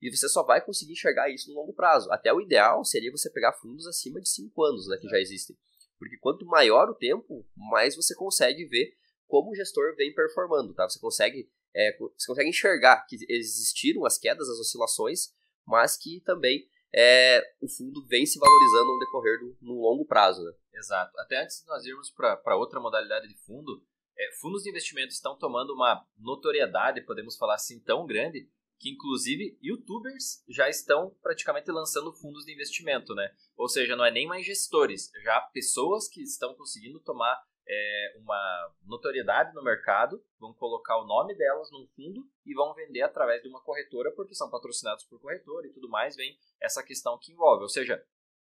E 0.02 0.16
você 0.16 0.28
só 0.30 0.44
vai 0.44 0.64
conseguir 0.64 0.94
enxergar 0.94 1.30
isso 1.30 1.50
no 1.50 1.56
longo 1.56 1.74
prazo. 1.74 2.12
Até 2.12 2.32
o 2.32 2.42
ideal 2.42 2.84
seria 2.84 3.12
você 3.12 3.32
pegar 3.32 3.54
fundos 3.54 3.88
acima 3.88 4.22
de 4.22 4.30
5 4.30 4.64
anos, 4.64 4.88
né, 4.88 4.98
que 4.98 5.08
já 5.08 5.20
existem. 5.20 5.58
Porque 5.98 6.18
quanto 6.18 6.46
maior 6.46 6.90
o 6.90 6.96
tempo, 6.96 7.48
mais 7.56 7.96
você 7.96 8.14
consegue 8.14 8.66
ver 8.66 8.94
como 9.28 9.52
o 9.52 9.56
gestor 9.56 9.96
vem 9.96 10.14
performando, 10.14 10.74
tá? 10.74 10.88
Você 10.88 11.00
consegue, 11.00 11.50
é, 11.76 11.98
você 11.98 12.28
consegue 12.28 12.50
enxergar 12.50 13.06
que 13.08 13.18
existiram 13.28 14.06
as 14.06 14.18
quedas, 14.18 14.48
as 14.48 14.60
oscilações, 14.60 15.34
mas 15.66 15.98
que 15.98 16.22
também 16.22 16.68
é, 16.94 17.42
o 17.60 17.68
fundo 17.68 18.06
vem 18.06 18.26
se 18.26 18.40
valorizando 18.40 18.94
no 18.94 19.00
decorrer 19.00 19.40
do 19.40 19.58
no 19.62 19.82
longo 19.82 20.06
prazo, 20.06 20.44
né? 20.44 20.54
Exato. 20.74 21.12
Até 21.20 21.44
antes 21.44 21.62
de 21.62 21.68
nós 21.68 21.84
irmos 21.86 22.12
para 22.12 22.56
outra 22.56 22.80
modalidade 22.80 23.28
de 23.28 23.38
fundo, 23.40 23.84
é, 24.18 24.32
fundos 24.40 24.64
de 24.64 24.70
investimento 24.70 25.14
estão 25.14 25.38
tomando 25.38 25.74
uma 25.74 26.06
notoriedade, 26.18 27.02
podemos 27.02 27.38
falar 27.38 27.56
assim, 27.56 27.80
tão 27.80 28.06
grande, 28.06 28.50
que 28.80 28.90
inclusive 28.90 29.58
youtubers 29.62 30.44
já 30.48 30.70
estão 30.70 31.16
praticamente 31.22 31.72
lançando 31.72 32.14
fundos 32.14 32.46
de 32.46 32.54
investimento, 32.54 33.16
né? 33.16 33.34
Ou 33.56 33.68
seja, 33.68 33.96
não 33.96 34.06
é 34.06 34.12
nem 34.12 34.28
mais 34.28 34.46
gestores, 34.46 35.12
já 35.24 35.42
pessoas 35.42 36.08
que 36.08 36.22
estão 36.22 36.54
conseguindo 36.56 37.00
tomar 37.00 37.42
é, 37.68 38.14
uma 38.18 38.74
notoriedade 38.86 39.54
no 39.54 39.64
mercado, 39.64 40.24
vão 40.40 40.54
colocar 40.54 40.98
o 40.98 41.06
nome 41.06 41.36
delas 41.36 41.70
num 41.72 41.86
fundo 41.96 42.26
e 42.46 42.54
vão 42.54 42.74
vender 42.74 43.02
através 43.02 43.42
de 43.42 43.50
uma 43.50 43.62
corretora 43.62 44.12
porque 44.12 44.34
são 44.34 44.50
patrocinados 44.50 45.04
por 45.04 45.20
corretora 45.20 45.68
e 45.68 45.74
tudo 45.74 45.90
mais, 45.90 46.16
vem 46.16 46.38
essa 46.62 46.82
questão 46.84 47.18
que 47.20 47.32
envolve. 47.32 47.64
Ou 47.64 47.70
seja, 47.70 48.04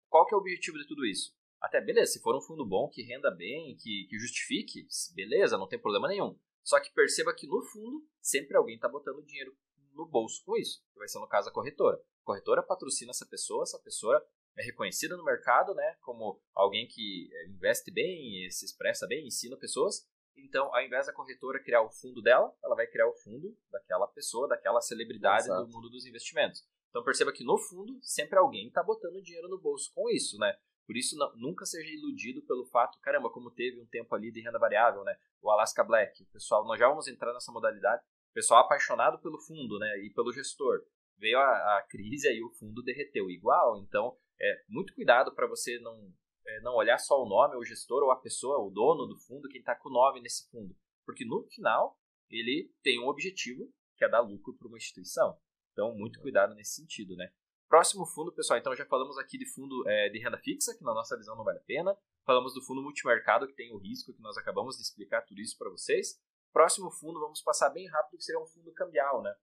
qual 0.10 0.26
que 0.26 0.34
é 0.34 0.38
o 0.38 0.42
objetivo 0.42 0.78
de 0.78 0.88
tudo 0.88 1.06
isso? 1.06 1.34
Até 1.64 1.80
beleza, 1.80 2.12
se 2.12 2.22
for 2.22 2.36
um 2.36 2.42
fundo 2.42 2.66
bom, 2.66 2.90
que 2.90 3.02
renda 3.02 3.32
bem, 3.32 3.78
que, 3.78 4.06
que 4.10 4.20
justifique, 4.20 4.86
beleza, 5.16 5.58
não 5.58 5.68
tem 5.68 5.80
problema 5.80 6.10
nenhum. 6.10 6.38
Só 6.62 6.78
que 6.78 6.92
perceba 6.94 7.34
que 7.34 7.48
no 7.48 7.64
fundo, 7.64 8.06
sempre 8.22 8.58
alguém 8.58 8.76
está 8.76 8.90
botando 8.90 9.24
dinheiro 9.24 9.56
no 9.94 10.06
bolso 10.06 10.44
com 10.46 10.58
isso, 10.58 10.84
que 10.92 11.00
vai 11.00 11.08
ser 11.08 11.20
no 11.20 11.28
caso 11.28 11.48
a 11.48 11.54
corretora. 11.54 11.96
A 11.96 12.26
corretora 12.26 12.62
patrocina 12.62 13.12
essa 13.12 13.26
pessoa, 13.26 13.64
essa 13.64 13.80
pessoa 13.80 14.22
é 14.58 14.64
reconhecida 14.64 15.16
no 15.16 15.24
mercado, 15.24 15.74
né, 15.74 15.96
como 16.02 16.42
alguém 16.54 16.86
que 16.86 17.30
é, 17.32 17.48
investe 17.48 17.92
bem, 17.92 18.50
se 18.50 18.66
expressa 18.66 19.08
bem, 19.08 19.26
ensina 19.26 19.58
pessoas. 19.58 20.06
Então, 20.36 20.74
ao 20.76 20.82
invés 20.82 21.08
da 21.08 21.14
corretora 21.14 21.64
criar 21.64 21.82
o 21.82 21.92
fundo 21.92 22.22
dela, 22.22 22.54
ela 22.62 22.76
vai 22.76 22.88
criar 22.88 23.08
o 23.08 23.16
fundo 23.16 23.58
daquela 23.72 24.08
pessoa, 24.08 24.50
daquela 24.50 24.82
celebridade 24.82 25.46
Exato. 25.46 25.66
do 25.66 25.72
mundo 25.72 25.90
dos 25.90 26.06
investimentos. 26.06 26.68
Então, 26.90 27.04
perceba 27.04 27.32
que 27.32 27.44
no 27.44 27.58
fundo, 27.58 27.98
sempre 28.02 28.38
alguém 28.38 28.68
está 28.68 28.84
botando 28.84 29.22
dinheiro 29.22 29.48
no 29.48 29.60
bolso 29.60 29.92
com 29.94 30.10
isso, 30.10 30.38
né? 30.38 30.56
Por 30.86 30.98
isso, 30.98 31.18
não, 31.18 31.36
nunca 31.36 31.66
seja 31.66 31.90
iludido 31.94 32.42
pelo 32.44 32.66
fato, 32.66 33.00
caramba, 33.00 33.30
como 33.30 33.52
teve 33.52 33.80
um 33.80 33.86
tempo 33.86 34.14
ali 34.14 34.32
de 34.32 34.42
renda 34.42 34.60
variável, 34.60 35.04
né? 35.04 35.16
O 35.42 35.50
Alaska 35.50 35.84
Black. 35.84 36.26
Pessoal, 36.26 36.66
nós 36.66 36.80
já 36.80 36.88
vamos 36.88 37.08
entrar 37.08 37.34
nessa 37.34 37.52
modalidade 37.52 38.04
pessoal 38.34 38.62
apaixonado 38.62 39.20
pelo 39.20 39.40
fundo 39.40 39.78
né, 39.80 40.00
e 40.00 40.10
pelo 40.10 40.34
gestor. 40.34 40.84
Veio 41.18 41.38
a, 41.38 41.78
a 41.78 41.82
crise 41.84 42.28
e 42.28 42.44
o 42.44 42.50
fundo 42.50 42.82
derreteu 42.82 43.30
igual, 43.30 43.78
então 43.78 44.18
é 44.42 44.64
muito 44.68 44.94
cuidado 44.96 45.34
para 45.34 45.48
você 45.48 45.80
não, 45.80 46.12
é, 46.46 46.62
não 46.62 46.76
olhar 46.76 46.98
só 46.98 47.22
o 47.22 47.30
nome, 47.30 47.56
o 47.56 47.64
gestor 47.64 48.04
ou 48.04 48.12
a 48.12 48.20
pessoa, 48.20 48.58
o 48.58 48.72
dono 48.72 49.06
do 49.06 49.18
fundo, 49.18 49.48
quem 49.48 49.60
está 49.60 49.76
com 49.76 49.90
o 49.90 49.94
nome 49.94 50.22
nesse 50.22 50.50
fundo. 50.50 50.76
Porque 51.06 51.24
no 51.24 51.44
final 51.44 51.98
ele 52.30 52.74
tem 52.82 53.00
um 53.00 53.08
objetivo 53.08 53.72
que 53.96 54.04
é 54.04 54.10
dar 54.10 54.22
lucro 54.22 54.56
para 54.58 54.68
uma 54.68 54.78
instituição. 54.78 55.38
Então, 55.72 55.96
muito 55.96 56.20
cuidado 56.20 56.56
nesse 56.56 56.82
sentido, 56.82 57.16
né? 57.16 57.32
Próximo 57.68 58.06
fundo, 58.06 58.32
pessoal, 58.32 58.60
então 58.60 58.76
já 58.76 58.86
falamos 58.86 59.18
aqui 59.18 59.38
de 59.38 59.46
fundo 59.52 59.84
é, 59.88 60.10
de 60.10 60.20
renda 60.20 60.38
fixa, 60.38 60.76
que 60.78 60.84
na 60.84 60.94
nossa 60.94 61.18
visão 61.18 61.36
não 61.36 61.44
vale 61.44 61.60
a 61.60 61.64
pena. 61.64 61.98
Falamos 62.26 62.54
do 62.54 62.62
fundo 62.62 62.82
multimercado, 62.82 63.48
que 63.48 63.56
tem 63.56 63.74
o 63.74 63.78
risco, 63.78 64.14
que 64.14 64.22
nós 64.22 64.38
acabamos 64.38 64.78
de 64.78 64.84
explicar 64.84 65.22
tudo 65.24 65.42
isso 65.42 65.58
para 65.58 65.70
vocês. 65.70 66.20
Próximo 66.52 66.92
fundo, 66.92 67.20
vamos 67.20 67.42
passar 67.42 67.70
bem 67.70 67.88
rápido, 67.90 68.18
que 68.18 68.24
seria 68.24 68.42
um 68.42 68.48
fundo 68.48 68.72
cambial, 68.74 69.24
né? 69.24 69.34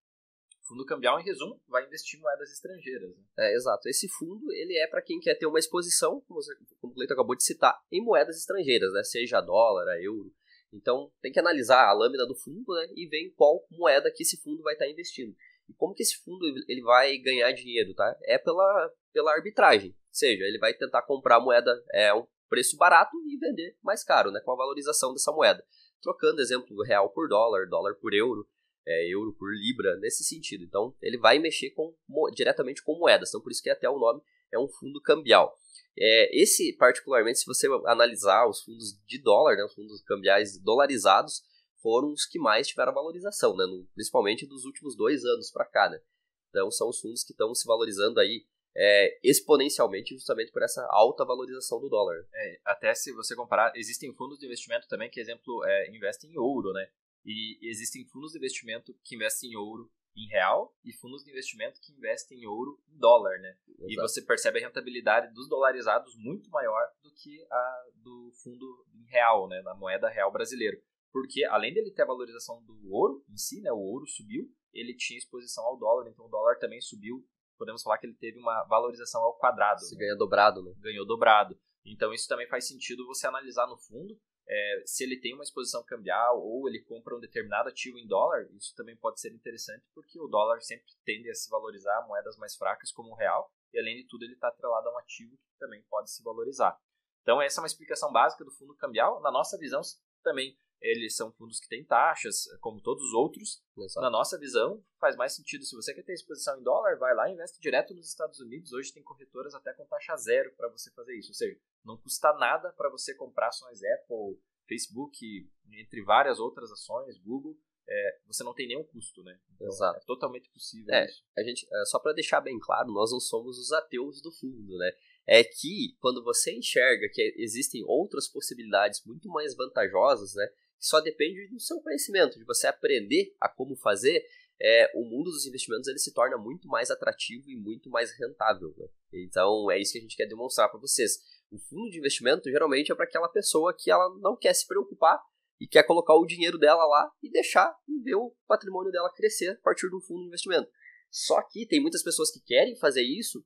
fundo 0.70 0.86
cambial, 0.86 1.18
em 1.18 1.24
resumo, 1.24 1.60
vai 1.68 1.84
investir 1.84 2.18
em 2.18 2.22
moedas 2.22 2.52
estrangeiras. 2.52 3.10
Né? 3.10 3.24
É, 3.38 3.54
exato. 3.54 3.88
Esse 3.88 4.08
fundo, 4.08 4.52
ele 4.52 4.78
é 4.78 4.86
para 4.86 5.02
quem 5.02 5.18
quer 5.18 5.34
ter 5.34 5.46
uma 5.46 5.58
exposição, 5.58 6.20
como, 6.28 6.40
você, 6.40 6.54
como 6.80 6.92
o 6.92 6.94
Cleiton 6.94 7.14
acabou 7.14 7.34
de 7.34 7.44
citar, 7.44 7.76
em 7.90 8.02
moedas 8.02 8.36
estrangeiras, 8.36 8.92
né? 8.92 9.02
Seja 9.02 9.40
dólar, 9.40 9.84
euro. 10.00 10.32
Então, 10.72 11.12
tem 11.20 11.32
que 11.32 11.40
analisar 11.40 11.88
a 11.88 11.92
lâmina 11.92 12.24
do 12.24 12.36
fundo, 12.36 12.72
né? 12.74 12.86
E 12.94 13.08
ver 13.08 13.18
em 13.18 13.34
qual 13.34 13.66
moeda 13.70 14.12
que 14.14 14.22
esse 14.22 14.40
fundo 14.40 14.62
vai 14.62 14.74
estar 14.74 14.88
investindo. 14.88 15.34
E 15.70 15.74
como 15.74 15.94
que 15.94 16.02
esse 16.02 16.16
fundo 16.22 16.44
ele 16.68 16.82
vai 16.82 17.16
ganhar 17.18 17.52
dinheiro, 17.52 17.94
tá? 17.94 18.16
É 18.24 18.36
pela, 18.36 18.92
pela 19.12 19.32
arbitragem. 19.32 19.90
Ou 19.90 20.14
seja, 20.14 20.44
ele 20.44 20.58
vai 20.58 20.74
tentar 20.74 21.02
comprar 21.02 21.36
a 21.36 21.40
moeda 21.40 21.72
é 21.94 22.12
um 22.12 22.26
preço 22.48 22.76
barato 22.76 23.16
e 23.28 23.38
vender 23.38 23.76
mais 23.82 24.02
caro, 24.02 24.32
né? 24.32 24.40
Com 24.44 24.52
a 24.52 24.56
valorização 24.56 25.12
dessa 25.12 25.32
moeda 25.32 25.64
trocando 26.02 26.40
exemplo 26.40 26.82
real 26.82 27.10
por 27.10 27.28
dólar, 27.28 27.68
dólar 27.68 27.94
por 27.94 28.14
euro, 28.14 28.46
é, 28.86 29.12
euro 29.12 29.34
por 29.38 29.52
libra, 29.54 29.96
nesse 29.98 30.24
sentido. 30.24 30.64
Então, 30.64 30.94
ele 31.00 31.18
vai 31.18 31.38
mexer 31.38 31.70
com, 31.70 31.94
diretamente 32.34 32.82
com 32.82 32.98
moedas. 32.98 33.28
Então, 33.28 33.40
por 33.40 33.52
isso 33.52 33.62
que 33.62 33.70
até 33.70 33.88
o 33.88 33.98
nome 33.98 34.20
é 34.52 34.58
um 34.58 34.68
fundo 34.68 35.00
cambial. 35.00 35.56
É, 35.98 36.40
esse, 36.40 36.74
particularmente, 36.76 37.38
se 37.38 37.46
você 37.46 37.68
analisar 37.86 38.48
os 38.48 38.62
fundos 38.62 38.98
de 39.06 39.20
dólar, 39.22 39.56
né, 39.56 39.64
os 39.64 39.74
fundos 39.74 40.02
cambiais 40.02 40.58
dolarizados, 40.62 41.42
foram 41.82 42.12
os 42.12 42.26
que 42.26 42.38
mais 42.38 42.68
tiveram 42.68 42.94
valorização, 42.94 43.56
né, 43.56 43.64
no, 43.64 43.86
principalmente 43.94 44.46
dos 44.46 44.64
últimos 44.64 44.96
dois 44.96 45.24
anos 45.24 45.50
para 45.50 45.64
cá. 45.64 45.88
Né? 45.88 46.00
Então, 46.48 46.70
são 46.70 46.88
os 46.88 47.00
fundos 47.00 47.24
que 47.24 47.32
estão 47.32 47.54
se 47.54 47.66
valorizando 47.66 48.20
aí 48.20 48.46
é, 48.76 49.18
exponencialmente 49.22 50.14
justamente 50.14 50.52
por 50.52 50.62
essa 50.62 50.86
alta 50.90 51.24
valorização 51.24 51.80
do 51.80 51.88
dólar. 51.88 52.16
É, 52.32 52.60
até 52.64 52.94
se 52.94 53.12
você 53.12 53.34
comparar, 53.34 53.72
existem 53.76 54.14
fundos 54.14 54.38
de 54.38 54.46
investimento 54.46 54.86
também 54.88 55.10
que, 55.10 55.20
exemplo, 55.20 55.64
é, 55.64 55.90
investem 55.90 56.30
em 56.30 56.38
ouro, 56.38 56.72
né? 56.72 56.88
E 57.24 57.58
existem 57.68 58.04
fundos 58.06 58.32
de 58.32 58.38
investimento 58.38 58.94
que 59.04 59.14
investem 59.14 59.50
em 59.50 59.56
ouro 59.56 59.90
em 60.16 60.26
real 60.28 60.74
e 60.84 60.92
fundos 60.92 61.22
de 61.22 61.30
investimento 61.30 61.80
que 61.80 61.92
investem 61.92 62.40
em 62.40 62.46
ouro 62.46 62.80
em 62.88 62.98
dólar, 62.98 63.38
né? 63.40 63.56
Exato. 63.68 63.92
E 63.92 63.96
você 63.96 64.22
percebe 64.22 64.58
a 64.58 64.66
rentabilidade 64.66 65.32
dos 65.34 65.48
dolarizados 65.48 66.14
muito 66.16 66.50
maior 66.50 66.82
do 67.02 67.12
que 67.12 67.44
a 67.50 67.84
do 67.96 68.32
fundo 68.42 68.86
em 68.94 69.04
real, 69.10 69.48
né? 69.48 69.60
Na 69.62 69.74
moeda 69.74 70.08
real 70.08 70.32
brasileira. 70.32 70.80
Porque 71.12 71.44
além 71.44 71.74
dele 71.74 71.92
ter 71.92 72.02
a 72.02 72.06
valorização 72.06 72.62
do 72.64 72.92
ouro 72.92 73.24
em 73.28 73.36
si, 73.36 73.60
né? 73.60 73.72
O 73.72 73.78
ouro 73.78 74.06
subiu, 74.06 74.48
ele 74.72 74.94
tinha 74.96 75.18
exposição 75.18 75.64
ao 75.64 75.78
dólar, 75.78 76.08
então 76.08 76.26
o 76.26 76.30
dólar 76.30 76.58
também 76.58 76.80
subiu 76.80 77.26
podemos 77.60 77.82
falar 77.82 77.98
que 77.98 78.06
ele 78.06 78.14
teve 78.14 78.38
uma 78.38 78.64
valorização 78.64 79.22
ao 79.22 79.36
quadrado. 79.36 79.80
Se 79.80 79.94
né? 79.94 80.00
ganha 80.00 80.16
dobrado, 80.16 80.62
né? 80.62 80.72
Ganhou 80.78 81.06
dobrado. 81.06 81.60
Então 81.84 82.12
isso 82.14 82.26
também 82.26 82.48
faz 82.48 82.66
sentido 82.66 83.06
você 83.06 83.26
analisar 83.26 83.66
no 83.66 83.76
fundo. 83.76 84.18
é, 84.48 84.82
se 84.86 85.04
ele 85.04 85.20
tem 85.20 85.34
uma 85.34 85.44
exposição 85.44 85.84
cambial 85.84 86.42
ou 86.42 86.66
ele 86.66 86.82
compra 86.82 87.14
um 87.14 87.20
determinado 87.20 87.68
ativo 87.68 87.98
em 87.98 88.06
dólar, 88.06 88.48
isso 88.52 88.74
também 88.74 88.96
pode 88.96 89.20
ser 89.20 89.32
interessante 89.32 89.86
porque 89.94 90.18
o 90.18 90.26
dólar 90.26 90.60
sempre 90.62 90.86
tende 91.04 91.30
a 91.30 91.34
se 91.34 91.48
valorizar 91.50 92.04
moedas 92.08 92.36
mais 92.36 92.56
fracas 92.56 92.90
como 92.90 93.10
o 93.10 93.14
real 93.14 93.52
e 93.72 93.78
além 93.78 93.98
de 93.98 94.08
tudo 94.08 94.24
ele 94.24 94.32
está 94.32 94.48
atrelado 94.48 94.88
a 94.88 94.94
um 94.94 94.98
ativo 94.98 95.36
que 95.36 95.58
também 95.58 95.82
pode 95.88 96.10
se 96.10 96.22
valorizar. 96.24 96.76
Então 97.22 97.40
essa 97.40 97.60
é 97.60 97.62
uma 97.62 97.68
explicação 97.68 98.10
básica 98.10 98.44
do 98.44 98.50
fundo 98.50 98.74
cambial. 98.74 99.20
Na 99.20 99.30
nossa 99.30 99.58
visão 99.58 99.82
também 100.22 100.56
eles 100.80 101.14
são 101.14 101.30
fundos 101.32 101.60
que 101.60 101.68
têm 101.68 101.84
taxas, 101.84 102.46
como 102.60 102.80
todos 102.80 103.04
os 103.04 103.12
outros. 103.12 103.62
Exato. 103.76 104.00
Na 104.00 104.10
nossa 104.10 104.38
visão, 104.38 104.82
faz 104.98 105.14
mais 105.16 105.34
sentido. 105.34 105.64
Se 105.64 105.76
você 105.76 105.92
quer 105.92 106.02
ter 106.02 106.14
exposição 106.14 106.58
em 106.58 106.62
dólar, 106.62 106.96
vai 106.98 107.14
lá 107.14 107.28
e 107.28 107.34
investe 107.34 107.60
direto 107.60 107.94
nos 107.94 108.08
Estados 108.08 108.40
Unidos. 108.40 108.72
Hoje 108.72 108.92
tem 108.92 109.02
corretoras 109.02 109.54
até 109.54 109.72
com 109.74 109.86
taxa 109.86 110.16
zero 110.16 110.52
para 110.56 110.68
você 110.68 110.90
fazer 110.92 111.16
isso. 111.18 111.30
Ou 111.30 111.34
seja, 111.34 111.60
não 111.84 111.98
custa 111.98 112.32
nada 112.34 112.72
para 112.72 112.90
você 112.90 113.14
comprar 113.14 113.48
ações 113.48 113.82
Apple, 113.82 114.40
Facebook, 114.66 115.50
entre 115.72 116.02
várias 116.02 116.38
outras 116.38 116.70
ações, 116.70 117.18
Google. 117.18 117.58
É, 117.88 118.20
você 118.26 118.44
não 118.44 118.54
tem 118.54 118.68
nenhum 118.68 118.84
custo, 118.84 119.22
né? 119.24 119.38
Então, 119.54 119.66
Exato. 119.66 119.98
É 119.98 120.04
totalmente 120.06 120.48
possível 120.50 120.94
é, 120.94 121.06
isso. 121.06 121.24
A 121.36 121.42
gente, 121.42 121.66
é, 121.70 121.84
só 121.86 121.98
para 121.98 122.12
deixar 122.12 122.40
bem 122.40 122.58
claro, 122.58 122.92
nós 122.92 123.10
não 123.10 123.18
somos 123.18 123.58
os 123.58 123.72
ateus 123.72 124.22
do 124.22 124.30
fundo, 124.30 124.78
né? 124.78 124.92
É 125.26 125.44
que 125.44 125.96
quando 126.00 126.22
você 126.22 126.56
enxerga 126.56 127.08
que 127.12 127.34
existem 127.36 127.84
outras 127.84 128.28
possibilidades 128.28 129.04
muito 129.04 129.28
mais 129.28 129.56
vantajosas, 129.56 130.34
né? 130.34 130.48
Só 130.80 131.00
depende 131.00 131.46
do 131.48 131.60
seu 131.60 131.80
conhecimento, 131.80 132.38
de 132.38 132.44
você 132.44 132.66
aprender 132.66 133.34
a 133.38 133.48
como 133.48 133.76
fazer, 133.76 134.24
é, 134.60 134.90
o 134.94 135.04
mundo 135.04 135.30
dos 135.30 135.46
investimentos 135.46 135.88
ele 135.88 135.98
se 135.98 136.12
torna 136.12 136.36
muito 136.36 136.66
mais 136.68 136.90
atrativo 136.90 137.48
e 137.50 137.56
muito 137.56 137.88
mais 137.88 138.10
rentável. 138.18 138.74
Né? 138.76 138.88
Então 139.12 139.70
é 139.70 139.78
isso 139.78 139.92
que 139.92 139.98
a 139.98 140.02
gente 140.02 140.16
quer 140.16 140.26
demonstrar 140.26 140.70
para 140.70 140.80
vocês. 140.80 141.18
O 141.50 141.58
fundo 141.58 141.90
de 141.90 141.98
investimento 141.98 142.50
geralmente 142.50 142.90
é 142.90 142.94
para 142.94 143.04
aquela 143.04 143.28
pessoa 143.28 143.74
que 143.76 143.90
ela 143.90 144.08
não 144.18 144.36
quer 144.36 144.54
se 144.54 144.66
preocupar 144.66 145.20
e 145.60 145.66
quer 145.66 145.82
colocar 145.82 146.14
o 146.14 146.26
dinheiro 146.26 146.58
dela 146.58 146.84
lá 146.86 147.10
e 147.22 147.30
deixar 147.30 147.74
e 147.86 148.02
ver 148.02 148.14
o 148.14 148.34
patrimônio 148.46 148.90
dela 148.90 149.12
crescer 149.14 149.50
a 149.50 149.56
partir 149.62 149.88
do 149.90 150.00
fundo 150.00 150.22
de 150.22 150.28
investimento. 150.28 150.70
Só 151.10 151.42
que 151.42 151.66
tem 151.66 151.80
muitas 151.80 152.02
pessoas 152.02 152.30
que 152.30 152.40
querem 152.40 152.76
fazer 152.76 153.02
isso, 153.02 153.44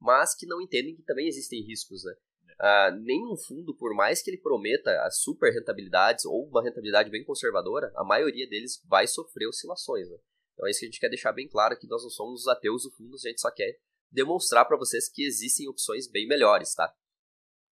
mas 0.00 0.34
que 0.34 0.46
não 0.46 0.60
entendem 0.60 0.96
que 0.96 1.02
também 1.02 1.28
existem 1.28 1.62
riscos, 1.62 2.04
né? 2.04 2.14
Uh, 2.60 2.96
nenhum 3.00 3.36
fundo, 3.36 3.74
por 3.74 3.94
mais 3.94 4.22
que 4.22 4.30
ele 4.30 4.38
prometa 4.38 4.90
as 5.02 5.20
super 5.20 5.52
rentabilidades 5.52 6.24
ou 6.24 6.46
uma 6.46 6.62
rentabilidade 6.62 7.10
bem 7.10 7.24
conservadora, 7.24 7.92
a 7.96 8.04
maioria 8.04 8.48
deles 8.48 8.82
vai 8.86 9.06
sofrer 9.06 9.48
oscilações. 9.48 10.08
Né? 10.08 10.18
Então 10.54 10.66
é 10.66 10.70
isso 10.70 10.80
que 10.80 10.86
a 10.86 10.88
gente 10.88 11.00
quer 11.00 11.08
deixar 11.08 11.32
bem 11.32 11.48
claro 11.48 11.78
que 11.78 11.86
nós 11.86 12.02
não 12.02 12.10
somos 12.10 12.42
os 12.42 12.48
ateus 12.48 12.84
do 12.84 12.90
fundo, 12.92 13.16
a 13.16 13.28
gente 13.28 13.40
só 13.40 13.50
quer 13.50 13.78
demonstrar 14.10 14.66
para 14.66 14.76
vocês 14.76 15.08
que 15.08 15.24
existem 15.24 15.68
opções 15.68 16.06
bem 16.06 16.26
melhores, 16.26 16.74
tá? 16.74 16.94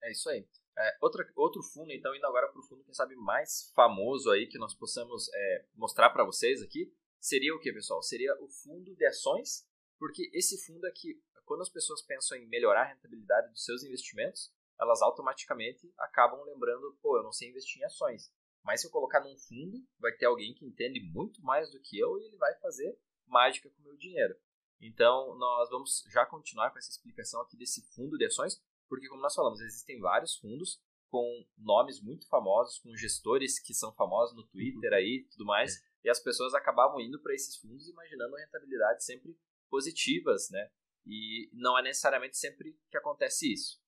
É 0.02 0.10
isso 0.10 0.28
aí. 0.30 0.46
É, 0.78 0.96
outra, 1.02 1.30
outro 1.36 1.62
fundo, 1.62 1.92
então, 1.92 2.14
indo 2.14 2.26
agora 2.26 2.48
para 2.48 2.58
o 2.58 2.62
fundo, 2.62 2.82
quem 2.84 2.94
sabe, 2.94 3.14
mais 3.14 3.70
famoso 3.74 4.30
aí 4.30 4.46
que 4.46 4.58
nós 4.58 4.74
possamos 4.74 5.28
é, 5.32 5.66
mostrar 5.74 6.08
para 6.10 6.24
vocês 6.24 6.62
aqui, 6.62 6.90
seria 7.20 7.54
o 7.54 7.60
que, 7.60 7.70
pessoal? 7.72 8.02
Seria 8.02 8.34
o 8.40 8.48
fundo 8.48 8.96
de 8.96 9.04
ações, 9.04 9.66
porque 9.98 10.30
esse 10.32 10.56
fundo 10.64 10.86
é 10.86 10.90
que, 10.90 11.20
quando 11.44 11.60
as 11.60 11.68
pessoas 11.68 12.00
pensam 12.02 12.38
em 12.38 12.48
melhorar 12.48 12.82
a 12.82 12.94
rentabilidade 12.94 13.50
dos 13.50 13.62
seus 13.62 13.84
investimentos, 13.84 14.50
elas 14.80 15.02
automaticamente 15.02 15.92
acabam 15.98 16.42
lembrando, 16.42 16.96
pô, 17.02 17.18
eu 17.18 17.22
não 17.22 17.32
sei 17.32 17.50
investir 17.50 17.82
em 17.82 17.84
ações. 17.84 18.32
Mas 18.64 18.80
se 18.80 18.86
eu 18.86 18.90
colocar 18.90 19.20
num 19.20 19.36
fundo, 19.36 19.86
vai 19.98 20.12
ter 20.12 20.26
alguém 20.26 20.54
que 20.54 20.66
entende 20.66 21.00
muito 21.00 21.42
mais 21.42 21.70
do 21.70 21.80
que 21.80 21.98
eu 21.98 22.18
e 22.18 22.26
ele 22.26 22.36
vai 22.36 22.54
fazer 22.60 22.98
mágica 23.26 23.70
com 23.70 23.80
o 23.82 23.84
meu 23.84 23.96
dinheiro. 23.96 24.34
Então, 24.80 25.36
nós 25.36 25.68
vamos 25.70 26.02
já 26.10 26.24
continuar 26.24 26.70
com 26.70 26.78
essa 26.78 26.90
explicação 26.90 27.40
aqui 27.42 27.56
desse 27.56 27.82
fundo 27.94 28.16
de 28.16 28.26
ações, 28.26 28.60
porque 28.88 29.08
como 29.08 29.22
nós 29.22 29.34
falamos, 29.34 29.60
existem 29.60 30.00
vários 30.00 30.36
fundos 30.36 30.80
com 31.10 31.44
nomes 31.58 32.00
muito 32.00 32.26
famosos, 32.28 32.78
com 32.78 32.96
gestores 32.96 33.58
que 33.58 33.74
são 33.74 33.92
famosos 33.92 34.34
no 34.34 34.46
Twitter 34.46 34.92
aí, 34.92 35.26
tudo 35.30 35.44
mais, 35.44 35.76
é. 35.76 35.80
e 36.04 36.10
as 36.10 36.20
pessoas 36.20 36.54
acabavam 36.54 37.00
indo 37.00 37.20
para 37.20 37.34
esses 37.34 37.56
fundos 37.56 37.88
imaginando 37.88 38.36
rentabilidades 38.36 39.04
sempre 39.04 39.36
positivas, 39.68 40.48
né? 40.50 40.70
E 41.06 41.50
não 41.52 41.78
é 41.78 41.82
necessariamente 41.82 42.36
sempre 42.36 42.78
que 42.90 42.96
acontece 42.96 43.52
isso. 43.52 43.79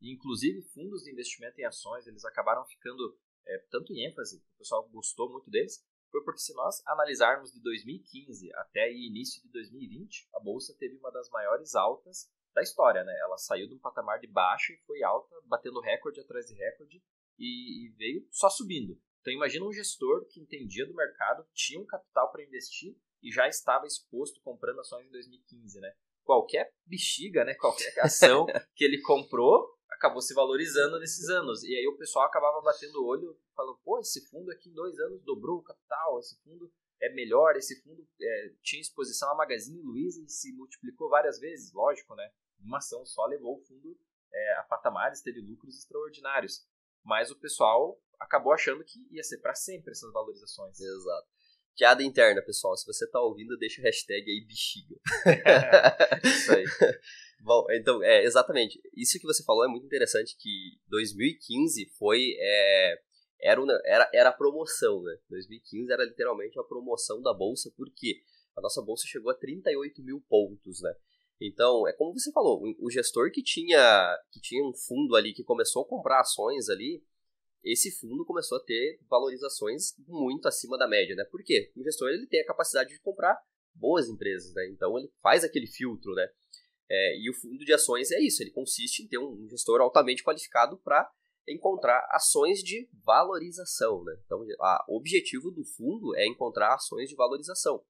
E, 0.00 0.12
inclusive, 0.12 0.62
fundos 0.62 1.02
de 1.02 1.12
investimento 1.12 1.60
em 1.60 1.64
ações, 1.64 2.06
eles 2.06 2.24
acabaram 2.24 2.64
ficando 2.66 3.18
é, 3.46 3.58
tanto 3.70 3.92
em 3.92 4.06
ênfase, 4.06 4.36
o 4.54 4.58
pessoal 4.58 4.88
gostou 4.88 5.30
muito 5.30 5.50
deles, 5.50 5.84
foi 6.10 6.22
porque 6.24 6.40
se 6.40 6.54
nós 6.54 6.82
analisarmos 6.86 7.52
de 7.52 7.60
2015 7.60 8.52
até 8.54 8.92
início 8.92 9.42
de 9.42 9.48
2020, 9.50 10.28
a 10.34 10.40
bolsa 10.40 10.74
teve 10.78 10.96
uma 10.96 11.10
das 11.10 11.30
maiores 11.30 11.74
altas 11.74 12.28
da 12.52 12.62
história, 12.62 13.04
né? 13.04 13.16
Ela 13.20 13.36
saiu 13.36 13.68
de 13.68 13.74
um 13.74 13.78
patamar 13.78 14.18
de 14.18 14.26
baixo 14.26 14.72
e 14.72 14.78
foi 14.78 15.02
alta, 15.02 15.34
batendo 15.44 15.80
recorde 15.80 16.20
atrás 16.20 16.46
de 16.46 16.54
recorde 16.54 17.02
e, 17.38 17.86
e 17.86 17.88
veio 17.96 18.26
só 18.30 18.50
subindo. 18.50 19.00
Então 19.20 19.32
imagina 19.32 19.64
um 19.64 19.72
gestor 19.72 20.26
que 20.26 20.40
entendia 20.40 20.86
do 20.86 20.94
mercado, 20.94 21.46
tinha 21.54 21.80
um 21.80 21.86
capital 21.86 22.32
para 22.32 22.42
investir 22.42 22.96
e 23.22 23.30
já 23.30 23.46
estava 23.46 23.86
exposto 23.86 24.40
comprando 24.42 24.80
ações 24.80 25.06
em 25.06 25.10
2015, 25.10 25.78
né? 25.80 25.92
Qualquer 26.24 26.72
bexiga, 26.86 27.44
né? 27.44 27.54
Qualquer 27.54 27.94
ação 28.00 28.46
que 28.74 28.84
ele 28.84 29.00
comprou 29.02 29.78
acabou 29.90 30.20
se 30.20 30.34
valorizando 30.34 30.98
nesses 30.98 31.28
anos. 31.28 31.62
E 31.62 31.74
aí 31.74 31.86
o 31.86 31.96
pessoal 31.96 32.26
acabava 32.26 32.60
batendo 32.60 33.02
o 33.02 33.06
olho, 33.06 33.38
falando, 33.54 33.78
pô, 33.84 33.98
esse 33.98 34.28
fundo 34.28 34.50
aqui 34.50 34.70
em 34.70 34.74
dois 34.74 34.98
anos 34.98 35.22
dobrou 35.22 35.58
o 35.58 35.62
capital, 35.62 36.18
esse 36.18 36.40
fundo 36.42 36.72
é 37.00 37.12
melhor, 37.14 37.56
esse 37.56 37.80
fundo 37.82 38.06
é, 38.20 38.54
tinha 38.62 38.80
exposição 38.80 39.30
à 39.30 39.34
Magazine 39.34 39.82
Luiza 39.82 40.22
e 40.22 40.28
se 40.28 40.52
multiplicou 40.52 41.08
várias 41.08 41.38
vezes, 41.38 41.72
lógico, 41.72 42.14
né? 42.14 42.30
Uma 42.60 42.78
ação 42.78 43.04
só 43.06 43.24
levou 43.26 43.56
o 43.56 43.64
fundo 43.64 43.98
é, 44.32 44.58
a 44.58 44.62
patamares, 44.64 45.22
teve 45.22 45.40
lucros 45.40 45.78
extraordinários. 45.78 46.66
Mas 47.02 47.30
o 47.30 47.38
pessoal 47.38 47.98
acabou 48.18 48.52
achando 48.52 48.84
que 48.84 48.98
ia 49.10 49.22
ser 49.22 49.38
para 49.38 49.54
sempre 49.54 49.92
essas 49.92 50.12
valorizações. 50.12 50.78
Exato. 50.78 51.28
Piada 51.80 52.02
interna, 52.04 52.42
pessoal. 52.42 52.76
Se 52.76 52.84
você 52.84 53.10
tá 53.10 53.18
ouvindo, 53.22 53.56
deixa 53.56 53.80
o 53.80 53.84
hashtag 53.84 54.30
aí 54.30 54.44
bexiga. 54.46 55.00
Isso 56.22 56.52
aí. 56.52 56.64
Bom, 57.40 57.64
então, 57.70 58.02
é, 58.02 58.22
exatamente. 58.22 58.78
Isso 58.94 59.18
que 59.18 59.24
você 59.24 59.42
falou 59.42 59.64
é 59.64 59.68
muito 59.68 59.86
interessante, 59.86 60.36
que 60.38 60.78
2015 60.88 61.86
foi... 61.98 62.36
É, 62.38 63.00
era, 63.40 63.62
uma, 63.62 63.72
era, 63.86 64.10
era 64.12 64.28
a 64.28 64.32
promoção, 64.32 65.02
né? 65.02 65.16
2015 65.30 65.90
era 65.90 66.04
literalmente 66.04 66.58
a 66.58 66.62
promoção 66.62 67.22
da 67.22 67.32
Bolsa, 67.32 67.72
porque 67.74 68.20
a 68.54 68.60
nossa 68.60 68.82
Bolsa 68.82 69.06
chegou 69.06 69.30
a 69.32 69.34
38 69.34 70.02
mil 70.02 70.22
pontos, 70.28 70.82
né? 70.82 70.92
Então, 71.40 71.88
é 71.88 71.94
como 71.94 72.12
você 72.12 72.30
falou, 72.30 72.60
o 72.78 72.90
gestor 72.90 73.32
que 73.32 73.42
tinha, 73.42 74.18
que 74.30 74.38
tinha 74.38 74.62
um 74.62 74.74
fundo 74.74 75.16
ali, 75.16 75.32
que 75.32 75.42
começou 75.42 75.84
a 75.84 75.88
comprar 75.88 76.20
ações 76.20 76.68
ali, 76.68 77.02
esse 77.64 77.90
fundo 77.90 78.24
começou 78.24 78.58
a 78.58 78.64
ter 78.64 78.98
valorizações 79.08 79.94
muito 80.06 80.48
acima 80.48 80.78
da 80.78 80.88
média, 80.88 81.14
né? 81.14 81.24
Por 81.24 81.42
quê? 81.42 81.70
O 81.76 81.82
gestor 81.82 82.08
ele 82.08 82.26
tem 82.26 82.40
a 82.40 82.46
capacidade 82.46 82.90
de 82.90 83.00
comprar 83.00 83.38
boas 83.74 84.08
empresas, 84.08 84.52
né? 84.54 84.68
Então 84.68 84.98
ele 84.98 85.10
faz 85.22 85.44
aquele 85.44 85.66
filtro, 85.66 86.12
né? 86.14 86.28
É, 86.90 87.18
e 87.18 87.30
o 87.30 87.34
fundo 87.34 87.64
de 87.64 87.72
ações 87.72 88.10
é 88.10 88.20
isso, 88.20 88.42
ele 88.42 88.50
consiste 88.50 89.02
em 89.02 89.08
ter 89.08 89.18
um 89.18 89.48
gestor 89.48 89.80
altamente 89.80 90.24
qualificado 90.24 90.76
para 90.78 91.08
encontrar 91.48 92.06
ações 92.10 92.60
de 92.60 92.88
valorização, 93.04 94.02
né? 94.04 94.16
Então, 94.24 94.44
o 94.88 94.96
objetivo 94.96 95.50
do 95.50 95.64
fundo 95.64 96.16
é 96.16 96.26
encontrar 96.26 96.74
ações 96.74 97.08
de 97.08 97.14
valorização. 97.14 97.82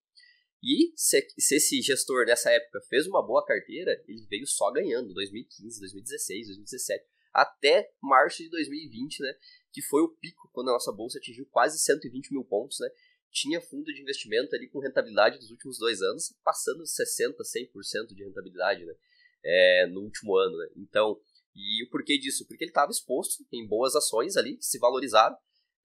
E 0.63 0.93
se, 0.95 1.27
se, 1.39 1.57
esse 1.57 1.81
gestor 1.81 2.27
nessa 2.27 2.51
época 2.51 2.81
fez 2.89 3.07
uma 3.07 3.27
boa 3.27 3.45
carteira, 3.45 3.93
ele 4.07 4.27
veio 4.29 4.47
só 4.47 4.71
ganhando 4.71 5.15
2015, 5.15 5.81
2016, 5.81 6.47
2017, 6.49 7.05
até 7.33 7.91
março 8.03 8.43
de 8.43 8.51
2020, 8.51 9.23
né? 9.23 9.35
Que 9.73 9.83
foi 9.83 10.03
o 10.03 10.09
pico 10.09 10.49
quando 10.53 10.69
a 10.69 10.73
nossa 10.73 10.93
bolsa 10.93 11.19
atingiu 11.19 11.47
quase 11.51 11.79
120 11.79 12.33
mil 12.33 12.45
pontos, 12.45 12.79
né? 12.81 12.89
Tinha 13.31 13.61
fundo 13.61 13.85
de 13.85 14.03
investimento 14.03 14.55
ali 14.55 14.69
com 14.69 14.81
rentabilidade 14.81 15.39
dos 15.39 15.51
últimos 15.51 15.79
dois 15.79 16.03
anos, 16.03 16.35
passando 16.43 16.83
60%, 16.83 17.35
100% 17.37 18.15
de 18.15 18.25
rentabilidade, 18.25 18.85
né? 18.85 18.95
É, 19.45 19.87
no 19.87 20.01
último 20.01 20.37
ano, 20.37 20.57
né? 20.57 20.69
Então, 20.77 21.21
e 21.55 21.85
o 21.85 21.91
porquê 21.91 22.19
disso? 22.19 22.47
Porque 22.47 22.65
ele 22.65 22.71
estava 22.71 22.91
exposto 22.91 23.45
em 23.53 23.67
boas 23.67 23.95
ações 23.95 24.37
ali, 24.37 24.57
que 24.57 24.65
se 24.65 24.79
valorizaram, 24.79 25.37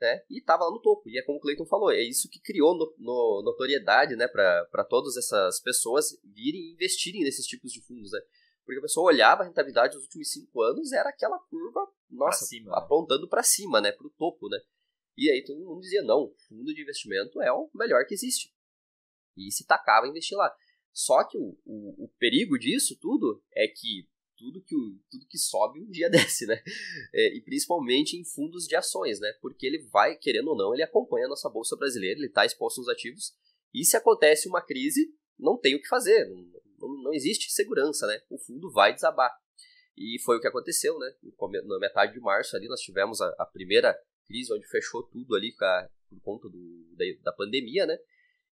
né? 0.01 0.21
E 0.29 0.39
estava 0.39 0.65
lá 0.65 0.71
no 0.71 0.81
topo. 0.81 1.09
E 1.09 1.17
é 1.17 1.23
como 1.23 1.37
o 1.37 1.41
Cleiton 1.41 1.65
falou, 1.65 1.91
é 1.91 2.01
isso 2.01 2.29
que 2.29 2.39
criou 2.39 2.75
no, 2.75 2.93
no, 2.97 3.41
notoriedade, 3.43 4.15
né? 4.15 4.27
Para 4.27 4.85
todas 4.89 5.15
essas 5.17 5.59
pessoas 5.61 6.17
virem 6.23 6.61
e 6.61 6.73
investirem 6.73 7.23
nesses 7.23 7.45
tipos 7.45 7.71
de 7.71 7.81
fundos, 7.81 8.11
né? 8.11 8.19
Porque 8.65 8.79
a 8.79 8.81
pessoa 8.81 9.07
olhava 9.07 9.43
a 9.43 9.45
rentabilidade 9.45 9.93
dos 9.93 10.03
últimos 10.05 10.31
cinco 10.31 10.61
anos, 10.61 10.91
era 10.91 11.09
aquela 11.09 11.37
curva, 11.37 11.87
nossa, 12.15 12.39
pra 12.39 12.47
cima, 12.47 12.71
né? 12.71 12.77
apontando 12.77 13.23
né? 13.23 13.29
para 13.29 13.43
cima, 13.43 13.81
né? 13.81 13.91
Para 13.91 14.07
o 14.07 14.11
topo, 14.11 14.49
né? 14.49 14.59
E 15.17 15.29
aí 15.29 15.43
todo 15.43 15.63
mundo 15.63 15.81
dizia, 15.81 16.01
não, 16.03 16.33
fundo 16.47 16.73
de 16.73 16.81
investimento 16.81 17.41
é 17.41 17.51
o 17.51 17.69
melhor 17.73 18.05
que 18.05 18.13
existe. 18.13 18.53
E 19.37 19.51
se 19.51 19.65
tacava 19.65 20.05
a 20.05 20.09
investir 20.09 20.37
lá. 20.37 20.53
Só 20.93 21.23
que 21.25 21.37
o, 21.37 21.57
o, 21.65 22.05
o 22.05 22.09
perigo 22.17 22.57
disso 22.57 22.97
tudo 22.99 23.43
é 23.53 23.67
que 23.67 24.07
tudo 24.37 24.61
que, 24.61 24.75
tudo 25.09 25.27
que 25.27 25.37
sobe 25.37 25.81
um 25.81 25.89
dia 25.89 26.09
desce, 26.11 26.45
né? 26.45 26.61
É, 27.13 27.35
e 27.35 27.41
principalmente 27.41 28.17
em 28.17 28.23
fundos 28.23 28.65
de 28.65 28.75
ações, 28.75 29.19
né? 29.19 29.31
Porque 29.41 29.65
ele 29.65 29.79
vai, 29.89 30.15
querendo 30.17 30.49
ou 30.49 30.57
não, 30.57 30.73
ele 30.73 30.83
acompanha 30.83 31.25
a 31.25 31.29
nossa 31.29 31.49
bolsa 31.49 31.75
brasileira, 31.75 32.19
ele 32.19 32.27
está 32.27 32.45
exposto 32.45 32.79
nos 32.79 32.89
ativos. 32.89 33.33
E 33.73 33.83
se 33.83 33.97
acontece 33.97 34.47
uma 34.47 34.61
crise, 34.61 35.13
não 35.37 35.57
tem 35.57 35.75
o 35.75 35.81
que 35.81 35.87
fazer, 35.87 36.29
não, 36.29 36.41
não, 36.79 37.03
não 37.03 37.13
existe 37.13 37.51
segurança, 37.51 38.07
né? 38.07 38.21
O 38.29 38.37
fundo 38.37 38.71
vai 38.71 38.93
desabar. 38.93 39.31
E 39.97 40.19
foi 40.23 40.37
o 40.37 40.41
que 40.41 40.47
aconteceu, 40.47 40.97
né? 40.99 41.15
Na 41.65 41.79
metade 41.79 42.13
de 42.13 42.19
março 42.19 42.55
ali 42.55 42.67
nós 42.67 42.81
tivemos 42.81 43.21
a, 43.21 43.27
a 43.39 43.45
primeira 43.45 43.97
crise 44.25 44.53
onde 44.53 44.67
fechou 44.67 45.03
tudo 45.03 45.35
ali 45.35 45.53
por 46.09 46.21
conta 46.21 46.49
do, 46.49 46.95
da, 46.95 47.05
da 47.23 47.31
pandemia, 47.31 47.85
né? 47.85 47.97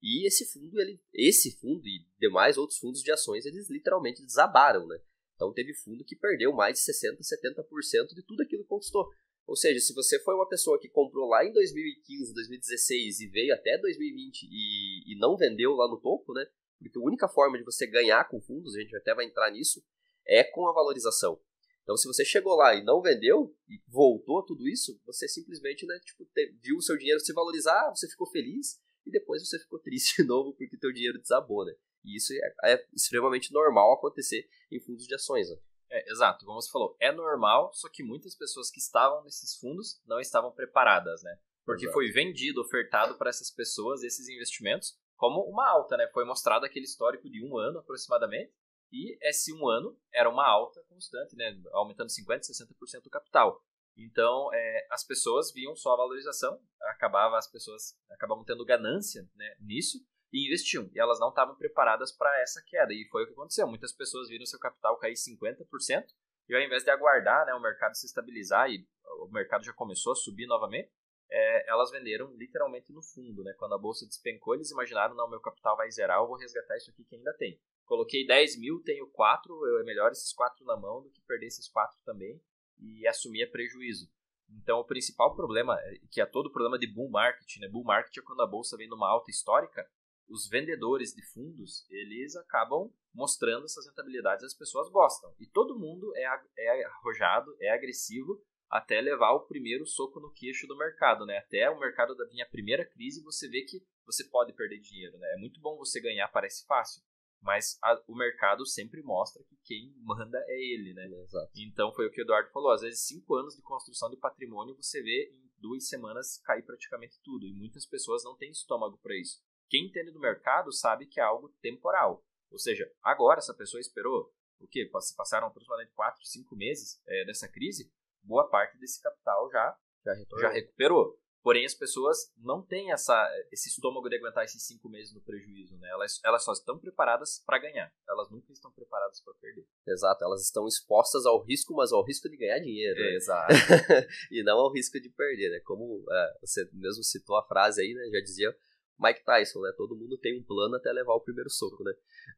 E 0.02 0.26
esse 0.26 0.46
fundo, 0.50 0.80
ele, 0.80 1.00
esse 1.12 1.58
fundo 1.58 1.86
e 1.86 2.06
demais 2.18 2.56
outros 2.56 2.78
fundos 2.78 3.02
de 3.02 3.12
ações, 3.12 3.44
eles 3.44 3.68
literalmente 3.68 4.24
desabaram, 4.24 4.86
né? 4.86 4.98
Então 5.34 5.52
teve 5.52 5.74
fundo 5.74 6.04
que 6.04 6.16
perdeu 6.16 6.52
mais 6.52 6.78
de 6.78 6.92
60%, 6.92 7.18
70% 7.18 8.14
de 8.14 8.22
tudo 8.22 8.42
aquilo 8.42 8.62
que 8.62 8.68
conquistou. 8.68 9.08
Ou 9.46 9.56
seja, 9.56 9.80
se 9.80 9.94
você 9.94 10.18
foi 10.20 10.34
uma 10.34 10.48
pessoa 10.48 10.78
que 10.78 10.88
comprou 10.88 11.28
lá 11.28 11.44
em 11.44 11.52
2015, 11.52 12.32
2016 12.34 13.20
e 13.20 13.26
veio 13.28 13.54
até 13.54 13.78
2020 13.78 14.42
e, 14.44 15.12
e 15.12 15.18
não 15.18 15.36
vendeu 15.36 15.72
lá 15.72 15.88
no 15.88 16.00
topo, 16.00 16.32
né? 16.32 16.46
Porque 16.78 16.98
a 16.98 17.02
única 17.02 17.28
forma 17.28 17.58
de 17.58 17.64
você 17.64 17.86
ganhar 17.86 18.28
com 18.28 18.40
fundos, 18.40 18.74
a 18.76 18.80
gente 18.80 18.94
até 18.96 19.14
vai 19.14 19.26
entrar 19.26 19.50
nisso, 19.50 19.82
é 20.30 20.44
com 20.44 20.68
a 20.68 20.72
valorização. 20.72 21.40
Então, 21.82 21.96
se 21.96 22.06
você 22.06 22.24
chegou 22.24 22.54
lá 22.54 22.72
e 22.74 22.84
não 22.84 23.02
vendeu 23.02 23.52
e 23.68 23.82
voltou 23.88 24.44
tudo 24.44 24.68
isso, 24.68 25.00
você 25.04 25.26
simplesmente 25.26 25.84
né, 25.84 25.98
tipo, 26.04 26.24
viu 26.62 26.76
o 26.76 26.82
seu 26.82 26.96
dinheiro 26.96 27.18
se 27.18 27.32
valorizar, 27.32 27.90
você 27.90 28.08
ficou 28.08 28.28
feliz 28.28 28.80
e 29.04 29.10
depois 29.10 29.46
você 29.46 29.58
ficou 29.58 29.78
triste 29.82 30.22
de 30.22 30.28
novo 30.28 30.54
porque 30.54 30.76
teu 30.76 30.92
dinheiro 30.92 31.20
desabou, 31.20 31.64
né? 31.64 31.72
E 32.04 32.16
isso 32.16 32.32
é, 32.32 32.72
é 32.72 32.86
extremamente 32.94 33.52
normal 33.52 33.92
acontecer 33.92 34.48
em 34.70 34.80
fundos 34.80 35.04
de 35.04 35.14
ações. 35.14 35.50
Né? 35.50 35.56
É, 35.90 36.10
exato, 36.12 36.46
como 36.46 36.60
você 36.60 36.70
falou, 36.70 36.96
é 37.00 37.10
normal, 37.10 37.72
só 37.74 37.88
que 37.88 38.04
muitas 38.04 38.36
pessoas 38.36 38.70
que 38.70 38.78
estavam 38.78 39.24
nesses 39.24 39.56
fundos 39.56 40.00
não 40.06 40.20
estavam 40.20 40.52
preparadas, 40.52 41.22
né? 41.24 41.36
Porque 41.66 41.86
exato. 41.86 41.94
foi 41.94 42.10
vendido, 42.10 42.60
ofertado 42.60 43.18
para 43.18 43.30
essas 43.30 43.50
pessoas 43.50 44.02
esses 44.02 44.28
investimentos 44.28 44.96
como 45.16 45.42
uma 45.42 45.68
alta, 45.68 45.96
né? 45.96 46.08
Foi 46.14 46.24
mostrado 46.24 46.64
aquele 46.64 46.84
histórico 46.84 47.28
de 47.28 47.44
um 47.44 47.58
ano 47.58 47.80
aproximadamente, 47.80 48.52
e 48.92 49.16
esse 49.22 49.52
um 49.52 49.68
ano 49.68 49.96
era 50.12 50.28
uma 50.28 50.46
alta 50.46 50.82
constante, 50.88 51.36
né? 51.36 51.60
Aumentando 51.72 52.08
50%, 52.08 52.40
60% 52.40 53.02
do 53.02 53.10
capital. 53.10 53.62
Então, 53.96 54.52
é, 54.52 54.86
as 54.90 55.04
pessoas 55.04 55.52
viam 55.52 55.76
só 55.76 55.92
a 55.92 55.96
valorização, 55.96 56.60
acabava 56.82 57.36
as 57.36 57.50
pessoas 57.50 57.96
acabavam 58.10 58.44
tendo 58.44 58.64
ganância 58.64 59.28
né, 59.34 59.56
nisso, 59.60 59.98
e 60.32 60.46
investiam. 60.46 60.88
E 60.94 60.98
elas 60.98 61.18
não 61.18 61.28
estavam 61.28 61.56
preparadas 61.56 62.12
para 62.12 62.40
essa 62.40 62.62
queda. 62.66 62.92
E 62.92 63.06
foi 63.10 63.24
o 63.24 63.26
que 63.26 63.32
aconteceu. 63.32 63.66
Muitas 63.66 63.92
pessoas 63.92 64.28
viram 64.28 64.46
seu 64.46 64.58
capital 64.58 64.96
cair 64.98 65.14
50%, 65.14 66.04
e 66.48 66.54
ao 66.54 66.60
invés 66.60 66.82
de 66.82 66.90
aguardar 66.90 67.46
né, 67.46 67.54
o 67.54 67.60
mercado 67.60 67.94
se 67.94 68.06
estabilizar 68.06 68.68
e 68.70 68.84
o 69.20 69.28
mercado 69.28 69.64
já 69.64 69.72
começou 69.72 70.12
a 70.12 70.16
subir 70.16 70.46
novamente, 70.46 70.90
é, 71.30 71.70
elas 71.70 71.90
venderam 71.92 72.34
literalmente 72.34 72.92
no 72.92 73.02
fundo. 73.02 73.44
Né? 73.44 73.54
Quando 73.56 73.74
a 73.74 73.78
bolsa 73.78 74.06
despencou, 74.06 74.54
eles 74.54 74.70
imaginaram: 74.70 75.14
não, 75.14 75.30
meu 75.30 75.40
capital 75.40 75.76
vai 75.76 75.90
zerar, 75.90 76.18
eu 76.18 76.26
vou 76.26 76.36
resgatar 76.36 76.76
isso 76.76 76.90
aqui 76.90 77.04
que 77.04 77.16
ainda 77.16 77.32
tem. 77.34 77.60
Coloquei 77.90 78.24
10 78.24 78.60
mil, 78.60 78.80
tenho 78.84 79.04
4, 79.08 79.80
é 79.80 79.82
melhor 79.82 80.12
esses 80.12 80.32
4 80.32 80.64
na 80.64 80.76
mão 80.76 81.02
do 81.02 81.10
que 81.10 81.20
perder 81.22 81.46
esses 81.46 81.68
4 81.68 81.98
também 82.04 82.40
e 82.78 83.04
assumir 83.04 83.50
prejuízo. 83.50 84.08
Então, 84.48 84.78
o 84.78 84.84
principal 84.84 85.34
problema, 85.34 85.76
é 85.76 85.98
que 86.08 86.20
é 86.20 86.24
todo 86.24 86.46
o 86.46 86.52
problema 86.52 86.78
de 86.78 86.86
bull 86.86 87.10
market, 87.10 87.56
né? 87.58 87.66
Bull 87.66 87.82
market 87.82 88.16
é 88.16 88.22
quando 88.22 88.42
a 88.42 88.46
bolsa 88.46 88.76
vem 88.76 88.88
numa 88.88 89.10
alta 89.10 89.32
histórica, 89.32 89.84
os 90.28 90.48
vendedores 90.48 91.12
de 91.12 91.22
fundos, 91.32 91.84
eles 91.90 92.36
acabam 92.36 92.94
mostrando 93.12 93.64
essas 93.64 93.84
rentabilidades, 93.88 94.44
as 94.44 94.54
pessoas 94.54 94.88
gostam. 94.88 95.34
E 95.40 95.46
todo 95.48 95.76
mundo 95.76 96.12
é, 96.14 96.26
é 96.58 96.84
arrojado, 96.84 97.56
é 97.60 97.70
agressivo, 97.70 98.40
até 98.70 99.00
levar 99.00 99.32
o 99.32 99.48
primeiro 99.48 99.84
soco 99.84 100.20
no 100.20 100.32
queixo 100.32 100.68
do 100.68 100.78
mercado, 100.78 101.26
né? 101.26 101.38
Até 101.38 101.68
o 101.68 101.80
mercado 101.80 102.14
da 102.14 102.24
minha 102.28 102.48
primeira 102.48 102.88
crise, 102.88 103.20
você 103.24 103.48
vê 103.48 103.62
que 103.62 103.84
você 104.06 104.22
pode 104.28 104.52
perder 104.52 104.78
dinheiro, 104.78 105.18
né? 105.18 105.26
É 105.34 105.40
muito 105.40 105.60
bom 105.60 105.76
você 105.76 106.00
ganhar, 106.00 106.28
parece 106.28 106.64
fácil, 106.66 107.02
mas 107.40 107.78
a, 107.82 108.02
o 108.06 108.14
mercado 108.14 108.66
sempre 108.66 109.02
mostra 109.02 109.42
que 109.44 109.56
quem 109.64 109.94
manda 110.02 110.38
é 110.46 110.60
ele, 110.72 110.92
né? 110.94 111.06
Exato. 111.06 111.50
Então 111.56 111.92
foi 111.92 112.06
o 112.06 112.10
que 112.10 112.20
o 112.20 112.24
Eduardo 112.24 112.50
falou, 112.50 112.70
às 112.70 112.82
vezes 112.82 113.06
cinco 113.06 113.34
anos 113.34 113.56
de 113.56 113.62
construção 113.62 114.10
de 114.10 114.16
patrimônio 114.16 114.76
você 114.76 115.02
vê 115.02 115.32
em 115.32 115.50
duas 115.58 115.88
semanas 115.88 116.38
cair 116.44 116.62
praticamente 116.62 117.20
tudo, 117.22 117.46
e 117.46 117.52
muitas 117.52 117.86
pessoas 117.86 118.24
não 118.24 118.36
têm 118.36 118.50
estômago 118.50 118.98
para 119.02 119.16
isso. 119.16 119.42
Quem 119.68 119.86
entende 119.86 120.10
do 120.10 120.18
mercado 120.18 120.72
sabe 120.72 121.06
que 121.06 121.20
é 121.20 121.22
algo 121.22 121.48
temporal. 121.60 122.24
Ou 122.50 122.58
seja, 122.58 122.90
agora 123.02 123.38
essa 123.38 123.54
pessoa 123.54 123.80
esperou 123.80 124.34
o 124.58 124.66
quê? 124.66 124.90
Passaram 125.16 125.46
aproximadamente 125.46 125.92
4, 125.94 126.24
5 126.24 126.56
meses 126.56 127.00
é, 127.06 127.24
dessa 127.24 127.48
crise, 127.48 127.90
boa 128.22 128.48
parte 128.48 128.78
desse 128.78 129.00
capital 129.00 129.50
já, 129.50 129.78
já, 130.04 130.14
já 130.40 130.48
recuperou. 130.50 131.18
Porém, 131.42 131.64
as 131.64 131.74
pessoas 131.74 132.30
não 132.36 132.62
têm 132.62 132.92
essa, 132.92 133.28
esse 133.50 133.68
estômago 133.68 134.08
de 134.08 134.16
aguentar 134.16 134.44
esses 134.44 134.62
cinco 134.66 134.88
meses 134.88 135.14
no 135.14 135.22
prejuízo, 135.22 135.78
né? 135.78 135.88
Elas, 135.88 136.20
elas 136.24 136.44
só 136.44 136.52
estão 136.52 136.78
preparadas 136.78 137.42
para 137.46 137.58
ganhar. 137.58 137.90
Elas 138.08 138.30
nunca 138.30 138.52
estão 138.52 138.70
preparadas 138.70 139.20
para 139.22 139.32
perder. 139.34 139.66
Exato, 139.86 140.22
elas 140.24 140.42
estão 140.42 140.68
expostas 140.68 141.24
ao 141.24 141.42
risco, 141.42 141.74
mas 141.74 141.92
ao 141.92 142.04
risco 142.04 142.28
de 142.28 142.36
ganhar 142.36 142.58
dinheiro. 142.58 143.00
Né? 143.00 143.14
Exato. 143.14 143.52
e 144.30 144.42
não 144.42 144.58
ao 144.58 144.72
risco 144.72 145.00
de 145.00 145.08
perder, 145.08 145.50
né? 145.50 145.60
Como 145.60 146.04
é, 146.10 146.38
você 146.42 146.68
mesmo 146.72 147.02
citou 147.02 147.36
a 147.36 147.46
frase 147.46 147.80
aí, 147.80 147.94
né? 147.94 148.10
Já 148.12 148.20
dizia 148.20 148.56
Mike 149.00 149.24
Tyson, 149.24 149.60
né? 149.60 149.72
Todo 149.76 149.96
mundo 149.96 150.18
tem 150.18 150.38
um 150.38 150.42
plano 150.42 150.76
até 150.76 150.92
levar 150.92 151.14
o 151.14 151.20
primeiro 151.20 151.48
soco, 151.48 151.82
né? 151.82 151.92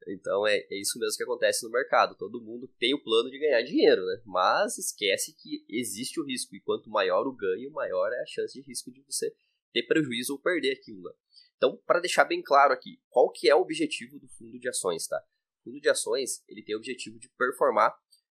Então 0.07 0.47
é, 0.47 0.59
é 0.71 0.81
isso 0.81 0.99
mesmo 0.99 1.17
que 1.17 1.25
acontece 1.25 1.65
no 1.65 1.73
mercado. 1.73 2.17
Todo 2.17 2.41
mundo 2.41 2.69
tem 2.79 2.95
o 2.95 3.03
plano 3.03 3.29
de 3.31 3.39
ganhar 3.39 3.63
dinheiro, 3.63 4.05
né? 4.07 4.23
Mas 4.25 4.79
esquece 4.79 5.35
que 5.35 5.65
existe 5.69 6.21
o 6.21 6.25
risco. 6.25 6.55
E 6.55 6.61
quanto 6.61 6.89
maior 6.89 7.27
o 7.27 7.35
ganho, 7.35 7.73
maior 7.73 8.13
é 8.13 8.23
a 8.23 8.27
chance 8.27 8.55
de 8.55 8.67
risco 8.67 8.93
de 8.93 9.03
você 9.03 9.35
ter 9.73 9.83
prejuízo 9.83 10.35
ou 10.35 10.39
perder 10.39 10.73
aquilo. 10.73 11.03
Né? 11.03 11.13
Então, 11.57 11.77
para 11.85 12.01
deixar 12.01 12.25
bem 12.25 12.43
claro 12.43 12.73
aqui, 12.73 13.01
qual 13.09 13.31
que 13.31 13.49
é 13.49 13.55
o 13.55 13.61
objetivo 13.61 14.21
do 14.21 14.29
fundo 14.29 14.59
de 14.59 14.69
ações, 14.69 15.07
tá? 15.07 15.21
O 15.61 15.65
fundo 15.65 15.81
de 15.81 15.89
ações, 15.89 16.45
ele 16.49 16.63
tem 16.63 16.75
o 16.75 16.79
objetivo 16.79 17.19
de 17.19 17.29
performar 17.31 17.93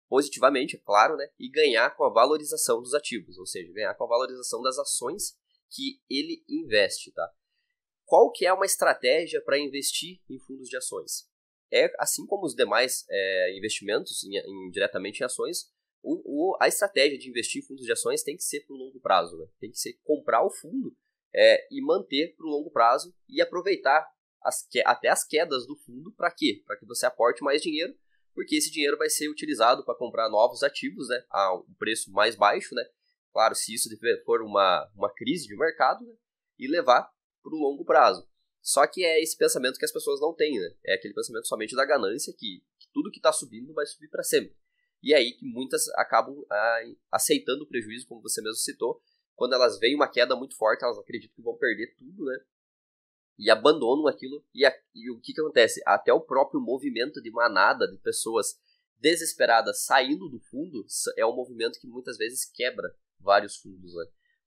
positivamente, 0.08 0.76
é 0.76 0.80
claro, 0.84 1.16
né? 1.16 1.28
E 1.38 1.48
ganhar 1.48 1.90
com 1.96 2.04
a 2.04 2.12
valorização 2.12 2.80
dos 2.80 2.94
ativos, 2.94 3.38
ou 3.38 3.46
seja, 3.46 3.72
ganhar 3.72 3.94
com 3.94 4.04
a 4.04 4.08
valorização 4.08 4.62
das 4.62 4.78
ações 4.78 5.36
que 5.70 6.00
ele 6.08 6.44
investe, 6.48 7.12
tá? 7.12 7.28
Qual 8.06 8.30
que 8.30 8.46
é 8.46 8.52
uma 8.52 8.64
estratégia 8.64 9.42
para 9.42 9.58
investir 9.58 10.20
em 10.30 10.38
fundos 10.38 10.68
de 10.68 10.76
ações? 10.76 11.28
É 11.72 11.92
assim 11.98 12.24
como 12.24 12.46
os 12.46 12.54
demais 12.54 13.04
é, 13.10 13.58
investimentos 13.58 14.22
em, 14.24 14.36
em, 14.36 14.70
diretamente 14.70 15.20
em 15.20 15.24
ações, 15.24 15.68
o, 16.02 16.52
o, 16.52 16.56
a 16.60 16.68
estratégia 16.68 17.18
de 17.18 17.28
investir 17.28 17.62
em 17.62 17.66
fundos 17.66 17.84
de 17.84 17.92
ações 17.92 18.22
tem 18.22 18.36
que 18.36 18.44
ser 18.44 18.60
para 18.60 18.74
o 18.74 18.78
longo 18.78 19.00
prazo, 19.00 19.36
né? 19.36 19.46
tem 19.58 19.70
que 19.70 19.78
ser 19.78 19.98
comprar 20.04 20.44
o 20.44 20.50
fundo 20.50 20.96
é, 21.34 21.66
e 21.70 21.84
manter 21.84 22.34
para 22.36 22.46
o 22.46 22.48
longo 22.50 22.70
prazo 22.70 23.12
e 23.28 23.42
aproveitar 23.42 24.08
as, 24.40 24.64
até 24.84 25.08
as 25.08 25.26
quedas 25.26 25.66
do 25.66 25.76
fundo 25.76 26.12
para 26.12 26.30
quê? 26.30 26.62
Para 26.64 26.78
que 26.78 26.86
você 26.86 27.06
aporte 27.06 27.42
mais 27.42 27.60
dinheiro, 27.60 27.92
porque 28.32 28.54
esse 28.54 28.70
dinheiro 28.70 28.96
vai 28.96 29.10
ser 29.10 29.28
utilizado 29.28 29.84
para 29.84 29.96
comprar 29.96 30.28
novos 30.28 30.62
ativos 30.62 31.08
né, 31.08 31.24
a 31.28 31.56
um 31.56 31.74
preço 31.76 32.12
mais 32.12 32.36
baixo, 32.36 32.74
né? 32.74 32.84
Claro, 33.32 33.54
se 33.54 33.74
isso 33.74 33.88
for 34.24 34.42
uma, 34.42 34.88
uma 34.94 35.12
crise 35.12 35.48
de 35.48 35.56
mercado, 35.56 36.06
né, 36.06 36.14
e 36.58 36.68
levar 36.68 37.10
para 37.46 37.56
o 37.56 37.60
longo 37.60 37.84
prazo. 37.84 38.26
Só 38.60 38.84
que 38.84 39.04
é 39.04 39.22
esse 39.22 39.36
pensamento 39.36 39.78
que 39.78 39.84
as 39.84 39.92
pessoas 39.92 40.20
não 40.20 40.34
têm, 40.34 40.58
né? 40.58 40.74
É 40.84 40.94
aquele 40.94 41.14
pensamento 41.14 41.46
somente 41.46 41.76
da 41.76 41.84
ganância, 41.84 42.34
que, 42.36 42.64
que 42.78 42.88
tudo 42.92 43.12
que 43.12 43.18
está 43.18 43.32
subindo 43.32 43.72
vai 43.72 43.86
subir 43.86 44.08
para 44.08 44.24
sempre. 44.24 44.56
E 45.00 45.14
é 45.14 45.18
aí 45.18 45.32
que 45.32 45.46
muitas 45.46 45.88
acabam 45.90 46.44
ah, 46.50 46.80
aceitando 47.12 47.62
o 47.62 47.68
prejuízo, 47.68 48.08
como 48.08 48.20
você 48.20 48.42
mesmo 48.42 48.56
citou. 48.56 49.00
Quando 49.36 49.52
elas 49.52 49.78
veem 49.78 49.94
uma 49.94 50.10
queda 50.10 50.34
muito 50.34 50.56
forte, 50.56 50.82
elas 50.82 50.98
acreditam 50.98 51.36
que 51.36 51.42
vão 51.42 51.56
perder 51.56 51.94
tudo, 51.96 52.24
né? 52.24 52.38
E 53.38 53.50
abandonam 53.50 54.08
aquilo. 54.08 54.44
E, 54.52 54.66
a, 54.66 54.74
e 54.92 55.10
o 55.12 55.20
que, 55.20 55.32
que 55.32 55.40
acontece? 55.40 55.80
Até 55.86 56.12
o 56.12 56.20
próprio 56.20 56.60
movimento 56.60 57.22
de 57.22 57.30
manada 57.30 57.86
de 57.86 57.98
pessoas 57.98 58.58
desesperadas 58.98 59.84
saindo 59.84 60.28
do 60.28 60.40
fundo 60.40 60.84
é 61.16 61.24
um 61.24 61.36
movimento 61.36 61.78
que 61.78 61.86
muitas 61.86 62.16
vezes 62.16 62.50
quebra 62.50 62.92
vários 63.20 63.56
fundos, 63.56 63.94
né? 63.94 64.06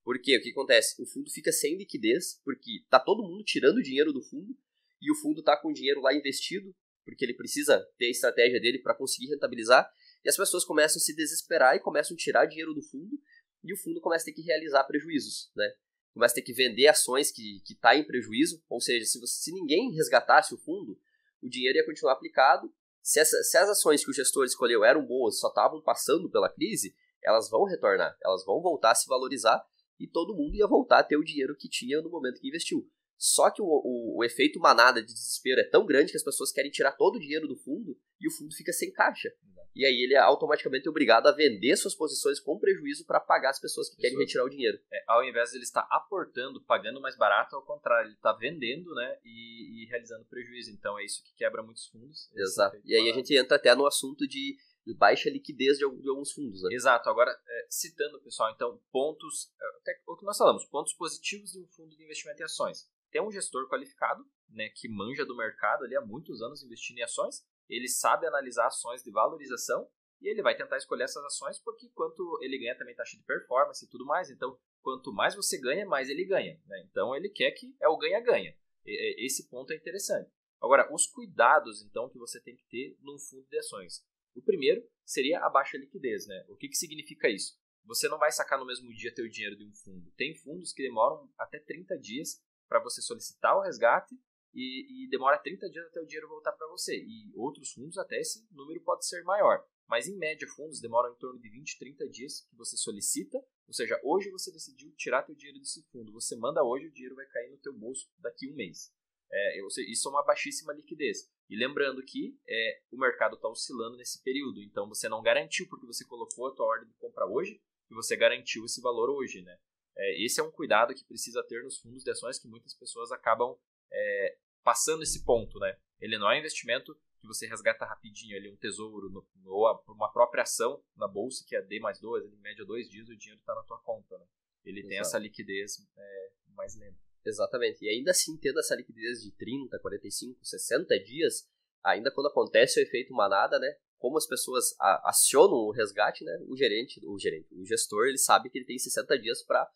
Porque 0.10 0.36
o 0.36 0.42
que 0.42 0.50
acontece? 0.50 1.00
O 1.00 1.06
fundo 1.06 1.30
fica 1.30 1.52
sem 1.52 1.78
liquidez, 1.78 2.42
porque 2.44 2.84
tá 2.90 3.00
todo 3.00 3.22
mundo 3.22 3.44
tirando 3.44 3.80
dinheiro 3.80 4.12
do 4.12 4.24
fundo 4.24 4.58
e 5.00 5.12
o 5.12 5.16
fundo 5.16 5.44
tá 5.44 5.56
com 5.56 5.70
o 5.70 5.72
dinheiro 5.72 6.02
lá 6.02 6.12
investido, 6.12 6.76
porque 7.06 7.24
ele 7.24 7.36
precisa 7.36 7.80
ter 7.96 8.08
a 8.08 8.10
estratégia 8.10 8.60
dele 8.60 8.80
para 8.80 8.96
conseguir 8.96 9.28
rentabilizar, 9.28 9.88
e 10.26 10.28
as 10.28 10.36
pessoas 10.36 10.66
começam 10.66 10.98
a 10.98 11.00
se 11.00 11.16
desesperar 11.16 11.76
e 11.76 11.80
começam 11.80 12.16
a 12.16 12.18
tirar 12.18 12.48
dinheiro 12.48 12.74
do 12.74 12.82
fundo, 12.82 13.22
e 13.64 13.72
o 13.72 13.78
fundo 13.78 14.02
começa 14.02 14.24
a 14.24 14.26
ter 14.26 14.32
que 14.32 14.42
realizar 14.42 14.84
prejuízos, 14.86 15.52
né? 15.56 15.72
Começa 16.12 16.34
a 16.34 16.38
ter 16.38 16.42
que 16.42 16.54
vender 16.54 16.88
ações 16.88 17.32
que 17.32 17.62
que 17.64 17.76
tá 17.76 17.96
em 17.96 18.04
prejuízo, 18.04 18.64
ou 18.68 18.82
seja, 18.82 19.06
se, 19.06 19.20
você, 19.20 19.44
se 19.44 19.52
ninguém 19.54 19.94
resgatasse 19.94 20.56
o 20.56 20.58
fundo, 20.58 21.00
o 21.40 21.48
dinheiro 21.48 21.78
ia 21.78 21.86
continuar 21.86 22.14
aplicado. 22.14 22.74
Se, 23.04 23.20
essa, 23.20 23.44
se 23.44 23.56
as 23.60 23.70
ações 23.70 24.04
que 24.04 24.10
o 24.10 24.14
gestor 24.16 24.46
escolheu 24.46 24.84
eram 24.84 25.06
boas, 25.06 25.38
só 25.38 25.50
estavam 25.50 25.84
passando 25.84 26.32
pela 26.32 26.52
crise, 26.52 26.96
elas 27.24 27.48
vão 27.48 27.64
retornar, 27.66 28.18
elas 28.24 28.44
vão 28.44 28.60
voltar 28.60 28.90
a 28.90 28.96
se 28.96 29.08
valorizar 29.08 29.64
e 30.00 30.08
todo 30.08 30.36
mundo 30.36 30.56
ia 30.56 30.68
voltar 30.68 31.00
a 31.00 31.04
ter 31.04 31.18
o 31.18 31.24
dinheiro 31.24 31.56
que 31.56 31.70
tinha 31.70 32.02
no 32.02 32.10
momento 32.10 32.40
que 32.40 32.48
investiu. 32.48 32.88
Só 33.18 33.52
que 33.52 33.62
o, 33.62 33.66
o, 33.66 34.20
o, 34.20 34.24
efeito 34.24 34.60
manada 34.60 35.02
de 35.02 35.14
desespero 35.14 35.60
é 35.60 35.70
tão 35.70 35.86
grande 35.86 36.12
que 36.12 36.18
as 36.18 36.24
pessoas 36.24 36.54
querem 36.54 36.72
tirar 36.72 36.94
todo 36.94 37.18
o 37.18 37.20
dinheiro 37.20 37.50
do 37.50 37.58
fundo 37.58 38.00
e 38.20 38.28
o 38.28 38.32
fundo 38.32 38.56
fica 38.56 38.72
sem 38.72 38.94
caixa. 38.94 39.30
E 39.76 39.86
aí 39.86 40.04
ele 40.04 40.14
é 40.14 40.20
automaticamente 40.20 40.90
obrigado 40.90 41.28
a 41.28 41.32
vender 41.32 41.76
suas 41.76 41.96
posições 41.96 42.40
com 42.40 42.58
prejuízo 42.58 43.06
para 43.06 43.20
pagar 43.20 43.52
as 43.52 43.60
pessoas 43.60 43.90
que 43.90 43.96
pessoas. 43.96 44.12
querem 44.12 44.26
retirar 44.26 44.46
o 44.46 44.50
dinheiro. 44.50 44.80
É, 44.92 45.04
ao 45.08 45.24
invés 45.24 45.52
de 45.52 45.58
ele 45.58 45.64
estar 45.64 45.88
aportando, 45.92 46.62
pagando 46.64 47.00
mais 47.02 47.18
barato, 47.18 47.56
ao 47.56 47.62
contrário, 47.66 48.08
ele 48.08 48.16
está 48.16 48.34
vendendo 48.34 48.94
né, 48.96 49.18
e, 49.24 49.84
e, 49.84 49.86
realizando 49.88 50.26
prejuízo. 50.26 50.72
Então 50.72 50.98
é 50.98 51.06
isso 51.06 51.24
que 51.24 51.34
quebra 51.36 51.62
muitos 51.62 51.88
fundos. 51.88 52.30
Exato. 52.36 52.78
E 52.84 52.96
aí 52.96 53.10
a 53.10 53.14
gente 53.14 53.36
entra 53.38 53.58
até 53.58 53.76
no 53.76 53.86
assunto 53.86 54.28
de 54.28 54.58
baixa 54.98 55.30
liquidez 55.30 55.78
de, 55.78 55.84
alguns 55.84 56.32
fundos, 56.32 56.64
né? 56.64 56.74
Exato. 56.74 57.10
Agora, 57.10 57.32
é, 57.32 57.68
citando, 57.70 58.22
pessoal, 58.22 58.52
então, 58.52 58.82
pontos, 58.92 59.52
é, 59.62 59.78
até 59.82 60.02
o 60.08 60.16
que 60.16 60.26
nós 60.26 60.38
falamos, 60.38 60.66
pontos 60.66 60.94
positivos 60.94 61.52
de 61.52 61.60
um 61.60 61.68
fundo 61.68 61.96
de 61.96 62.04
investimento 62.04 62.42
em 62.42 62.46
ações. 62.46 62.90
Tem 63.12 63.22
um 63.22 63.32
gestor 63.32 63.68
qualificado, 63.70 64.26
né, 64.50 64.70
que 64.70 64.88
manja 64.88 65.26
do 65.26 65.36
mercado 65.36 65.84
ali 65.84 65.96
há 65.96 66.02
muitos 66.02 66.42
anos 66.42 66.64
investindo 66.64 67.00
em 67.00 67.04
ações, 67.04 67.46
ele 67.70 67.88
sabe 67.88 68.26
analisar 68.26 68.68
ações 68.68 69.04
de 69.04 69.12
valorização 69.12 69.88
e 70.22 70.28
ele 70.28 70.42
vai 70.42 70.56
tentar 70.56 70.78
escolher 70.78 71.04
essas 71.04 71.24
ações 71.24 71.60
porque 71.60 71.90
quanto 71.90 72.40
ele 72.42 72.58
ganha 72.58 72.78
também 72.78 72.96
taxa 72.96 73.16
de 73.16 73.24
performance 73.24 73.86
e 73.86 73.88
tudo 73.88 74.06
mais, 74.06 74.30
então 74.30 74.58
quanto 74.82 75.14
mais 75.14 75.36
você 75.36 75.58
ganha, 75.60 75.86
mais 75.86 76.10
ele 76.10 76.26
ganha. 76.26 76.60
Né? 76.66 76.84
Então 76.90 77.16
ele 77.16 77.30
quer 77.30 77.52
que 77.52 77.76
é 77.80 77.88
o 77.88 77.98
ganha-ganha. 77.98 78.56
Esse 78.86 79.48
ponto 79.50 79.72
é 79.72 79.76
interessante. 79.76 80.32
Agora, 80.60 80.94
os 80.94 81.06
cuidados 81.06 81.82
então 81.84 82.10
que 82.10 82.18
você 82.18 82.42
tem 82.42 82.56
que 82.56 82.66
ter 82.66 82.98
num 83.02 83.20
fundo 83.20 83.48
de 83.50 83.58
ações. 83.58 84.04
O 84.40 84.42
primeiro 84.42 84.82
seria 85.06 85.44
a 85.44 85.50
baixa 85.50 85.78
liquidez, 85.78 86.26
né? 86.26 86.46
O 86.48 86.56
que, 86.56 86.70
que 86.70 86.78
significa 86.78 87.28
isso? 87.28 87.60
Você 87.84 88.08
não 88.08 88.18
vai 88.18 88.32
sacar 88.32 88.58
no 88.58 88.66
mesmo 88.66 88.90
dia 88.94 89.14
teu 89.14 89.28
dinheiro 89.28 89.58
de 89.58 89.66
um 89.66 89.74
fundo. 89.74 90.10
Tem 90.16 90.34
fundos 90.34 90.72
que 90.72 90.82
demoram 90.82 91.30
até 91.38 91.60
30 91.60 91.98
dias 91.98 92.42
para 92.70 92.82
você 92.82 93.02
solicitar 93.02 93.58
o 93.58 93.62
resgate 93.62 94.16
e, 94.54 95.04
e, 95.04 95.10
demora 95.10 95.38
30 95.38 95.70
dias 95.70 95.86
até 95.88 96.00
o 96.00 96.06
dinheiro 96.06 96.30
voltar 96.30 96.54
para 96.54 96.68
você. 96.68 96.96
E 96.98 97.34
outros 97.36 97.74
fundos 97.74 97.98
até 97.98 98.18
esse 98.18 98.48
número 98.52 98.80
pode 98.82 99.06
ser 99.06 99.22
maior. 99.24 99.62
Mas 99.90 100.08
em 100.08 100.18
média, 100.18 100.48
fundos 100.48 100.80
demoram 100.80 101.12
em 101.12 101.18
torno 101.18 101.38
de 101.38 101.50
20, 101.50 101.78
30 101.78 102.08
dias 102.08 102.48
que 102.50 102.56
você 102.56 102.78
solicita. 102.78 103.38
Ou 103.68 103.74
seja, 103.74 104.00
hoje 104.02 104.32
você 104.32 104.54
decidiu 104.54 104.90
tirar 104.96 105.24
teu 105.24 105.36
dinheiro 105.36 105.60
desse 105.60 105.84
fundo. 105.92 106.14
Você 106.14 106.38
manda 106.38 106.64
hoje, 106.64 106.88
o 106.88 106.94
dinheiro 106.94 107.16
vai 107.16 107.26
cair 107.26 107.52
no 107.52 107.58
teu 107.58 107.74
bolso 107.74 108.10
daqui 108.20 108.48
a 108.48 108.52
um 108.54 108.56
mês. 108.56 108.94
É, 109.30 109.60
isso 109.92 110.08
é 110.08 110.12
uma 110.12 110.24
baixíssima 110.24 110.72
liquidez. 110.72 111.30
E 111.50 111.58
lembrando 111.58 112.04
que 112.04 112.38
é, 112.48 112.82
o 112.92 112.98
mercado 112.98 113.36
está 113.36 113.48
oscilando 113.48 113.98
nesse 113.98 114.22
período, 114.22 114.62
então 114.62 114.88
você 114.88 115.10
não 115.10 115.22
garantiu 115.22 115.68
porque 115.68 115.88
você 115.88 116.06
colocou 116.06 116.48
a 116.48 116.56
tua 116.56 116.66
ordem 116.66 116.88
de 116.88 116.94
compra 116.96 117.26
hoje 117.26 117.60
e 117.90 117.96
você 117.96 118.16
garantiu 118.16 118.66
esse 118.66 118.80
valor 118.82 119.10
hoje, 119.10 119.42
né? 119.42 119.58
É, 119.98 120.24
esse 120.24 120.40
é 120.40 120.44
um 120.44 120.52
cuidado 120.52 120.94
que 120.94 121.04
precisa 121.04 121.44
ter 121.44 121.64
nos 121.64 121.80
fundos 121.80 122.04
de 122.04 122.12
ações 122.12 122.40
que 122.40 122.48
muitas 122.48 122.74
pessoas 122.76 123.12
acabam 123.12 123.58
é, 123.92 124.38
passando 124.64 125.02
esse 125.02 125.26
ponto, 125.26 125.58
né? 125.60 125.76
Ele 126.00 126.18
não 126.18 126.32
é 126.32 126.36
um 126.36 126.40
investimento 126.40 126.96
que 127.20 127.28
você 127.28 127.48
resgata 127.48 127.84
rapidinho 127.84 128.38
ali 128.38 128.50
um 128.50 128.56
tesouro 128.56 129.10
no, 129.10 129.28
ou 129.46 129.84
uma 129.88 130.12
própria 130.14 130.44
ação 130.44 130.82
na 130.96 131.08
bolsa 131.08 131.44
que 131.48 131.56
é 131.56 131.62
D 131.62 131.80
mais 131.80 132.00
2, 132.00 132.32
em 132.32 132.38
média 132.38 132.64
dois 132.64 132.88
dias 132.88 133.10
o 133.10 133.18
dinheiro 133.18 133.40
está 133.40 133.56
na 133.56 133.64
tua 133.64 133.80
conta, 133.80 134.18
né? 134.18 134.26
Ele 134.64 134.80
Exato. 134.80 134.90
tem 134.90 135.00
essa 135.00 135.18
liquidez 135.18 135.88
é, 135.98 136.32
mais 136.50 136.76
lenta. 136.78 137.09
Exatamente. 137.26 137.84
E 137.84 137.90
ainda 137.90 138.12
assim, 138.12 138.38
tendo 138.38 138.60
essa 138.60 138.76
liquidez 138.76 139.22
de 139.22 139.32
30, 139.32 139.78
45, 139.80 140.40
60 140.44 141.00
dias, 141.04 141.48
ainda 141.84 142.12
quando 142.12 142.28
acontece 142.28 142.80
o 142.80 142.84
efeito 142.84 143.14
manada, 143.14 143.60
né? 143.60 143.76
Como 143.98 144.18
as 144.18 144.26
pessoas 144.26 144.74
acionam 145.04 145.56
o 145.56 145.72
resgate, 145.72 146.24
né? 146.24 146.40
O 146.48 146.56
gerente, 146.56 147.02
o 147.06 147.20
gerente, 147.20 147.54
o 147.54 147.66
gestor, 147.66 148.08
ele 148.08 148.18
sabe 148.18 148.50
que 148.50 148.58
ele 148.58 148.66
tem 148.66 148.80
60 148.80 149.20
dias 149.20 149.44
para 149.44 149.70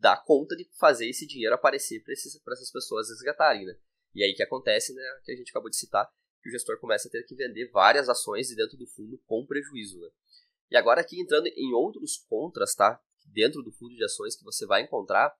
dar 0.00 0.22
conta 0.24 0.54
de 0.56 0.68
fazer 0.78 1.08
esse 1.08 1.26
dinheiro 1.26 1.54
aparecer 1.54 2.02
para 2.02 2.54
essas 2.54 2.70
pessoas 2.70 3.08
resgatarem, 3.08 3.64
né? 3.64 3.76
E 4.14 4.22
aí 4.22 4.34
que 4.34 4.42
acontece, 4.42 4.94
né? 4.94 5.02
Que 5.24 5.32
a 5.32 5.36
gente 5.36 5.50
acabou 5.50 5.68
de 5.68 5.76
citar, 5.76 6.08
que 6.42 6.48
o 6.48 6.52
gestor 6.52 6.78
começa 6.78 7.08
a 7.08 7.10
ter 7.10 7.24
que 7.24 7.34
vender 7.34 7.68
várias 7.70 8.08
ações 8.08 8.54
dentro 8.54 8.76
do 8.76 8.86
fundo 8.86 9.20
com 9.26 9.44
prejuízo, 9.44 9.98
né? 10.00 10.08
E 10.70 10.76
agora 10.76 11.00
aqui 11.00 11.20
entrando 11.20 11.48
em 11.48 11.72
outros 11.74 12.18
contras, 12.28 12.74
tá? 12.74 13.00
Dentro 13.26 13.62
do 13.62 13.72
fundo 13.72 13.94
de 13.94 14.04
ações 14.04 14.36
que 14.36 14.44
você 14.44 14.64
vai 14.64 14.82
encontrar, 14.82 15.36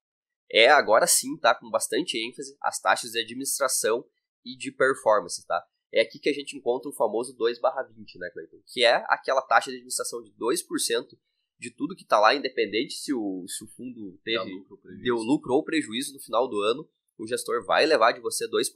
é 0.50 0.68
agora 0.68 1.06
sim, 1.06 1.36
tá, 1.38 1.54
com 1.54 1.70
bastante 1.70 2.18
ênfase, 2.18 2.56
as 2.60 2.80
taxas 2.80 3.12
de 3.12 3.20
administração 3.20 4.04
e 4.44 4.56
de 4.56 4.70
performance, 4.70 5.44
tá? 5.46 5.64
É 5.92 6.00
aqui 6.00 6.18
que 6.18 6.28
a 6.28 6.32
gente 6.32 6.56
encontra 6.56 6.88
o 6.88 6.94
famoso 6.94 7.36
2/20, 7.36 8.18
né, 8.18 8.30
Cleiton? 8.32 8.62
Que 8.66 8.84
é 8.84 9.04
aquela 9.08 9.42
taxa 9.42 9.70
de 9.70 9.76
administração 9.76 10.22
de 10.22 10.30
2% 10.32 11.18
de 11.58 11.70
tudo 11.70 11.96
que 11.96 12.02
está 12.02 12.20
lá, 12.20 12.34
independente 12.34 12.94
se 12.94 13.14
o, 13.14 13.46
se 13.48 13.64
o 13.64 13.68
fundo 13.68 14.18
teve, 14.22 14.44
deu 14.44 14.54
lucro, 14.54 14.80
deu 15.02 15.16
lucro 15.16 15.54
ou 15.54 15.64
prejuízo 15.64 16.12
no 16.12 16.20
final 16.20 16.48
do 16.48 16.60
ano, 16.60 16.88
o 17.18 17.26
gestor 17.26 17.64
vai 17.64 17.86
levar 17.86 18.12
de 18.12 18.20
você 18.20 18.46
2%. 18.46 18.70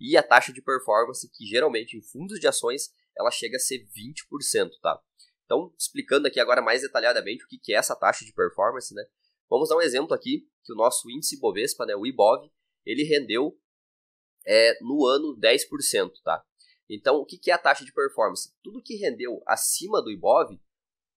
E 0.00 0.16
a 0.16 0.22
taxa 0.22 0.52
de 0.52 0.60
performance, 0.60 1.30
que 1.30 1.46
geralmente 1.46 1.96
em 1.96 2.02
fundos 2.02 2.40
de 2.40 2.48
ações, 2.48 2.90
ela 3.16 3.30
chega 3.30 3.56
a 3.56 3.60
ser 3.60 3.86
20%, 3.86 4.70
tá? 4.82 5.00
Então, 5.44 5.72
explicando 5.78 6.26
aqui 6.26 6.40
agora 6.40 6.60
mais 6.60 6.82
detalhadamente 6.82 7.44
o 7.44 7.48
que 7.48 7.72
é 7.72 7.76
essa 7.76 7.94
taxa 7.94 8.24
de 8.24 8.32
performance, 8.32 8.92
né? 8.92 9.04
Vamos 9.48 9.68
dar 9.68 9.76
um 9.76 9.82
exemplo 9.82 10.14
aqui, 10.14 10.48
que 10.64 10.72
o 10.72 10.76
nosso 10.76 11.10
índice 11.10 11.38
Bovespa, 11.38 11.84
né, 11.84 11.94
o 11.94 12.06
IBOV, 12.06 12.50
ele 12.84 13.04
rendeu 13.04 13.58
é, 14.46 14.78
no 14.82 15.06
ano 15.06 15.38
10%, 15.38 16.12
tá? 16.22 16.44
Então, 16.88 17.16
o 17.16 17.24
que 17.24 17.50
é 17.50 17.54
a 17.54 17.58
taxa 17.58 17.84
de 17.84 17.92
performance? 17.92 18.52
Tudo 18.62 18.82
que 18.82 18.96
rendeu 18.96 19.42
acima 19.46 20.02
do 20.02 20.10
IBOV, 20.10 20.60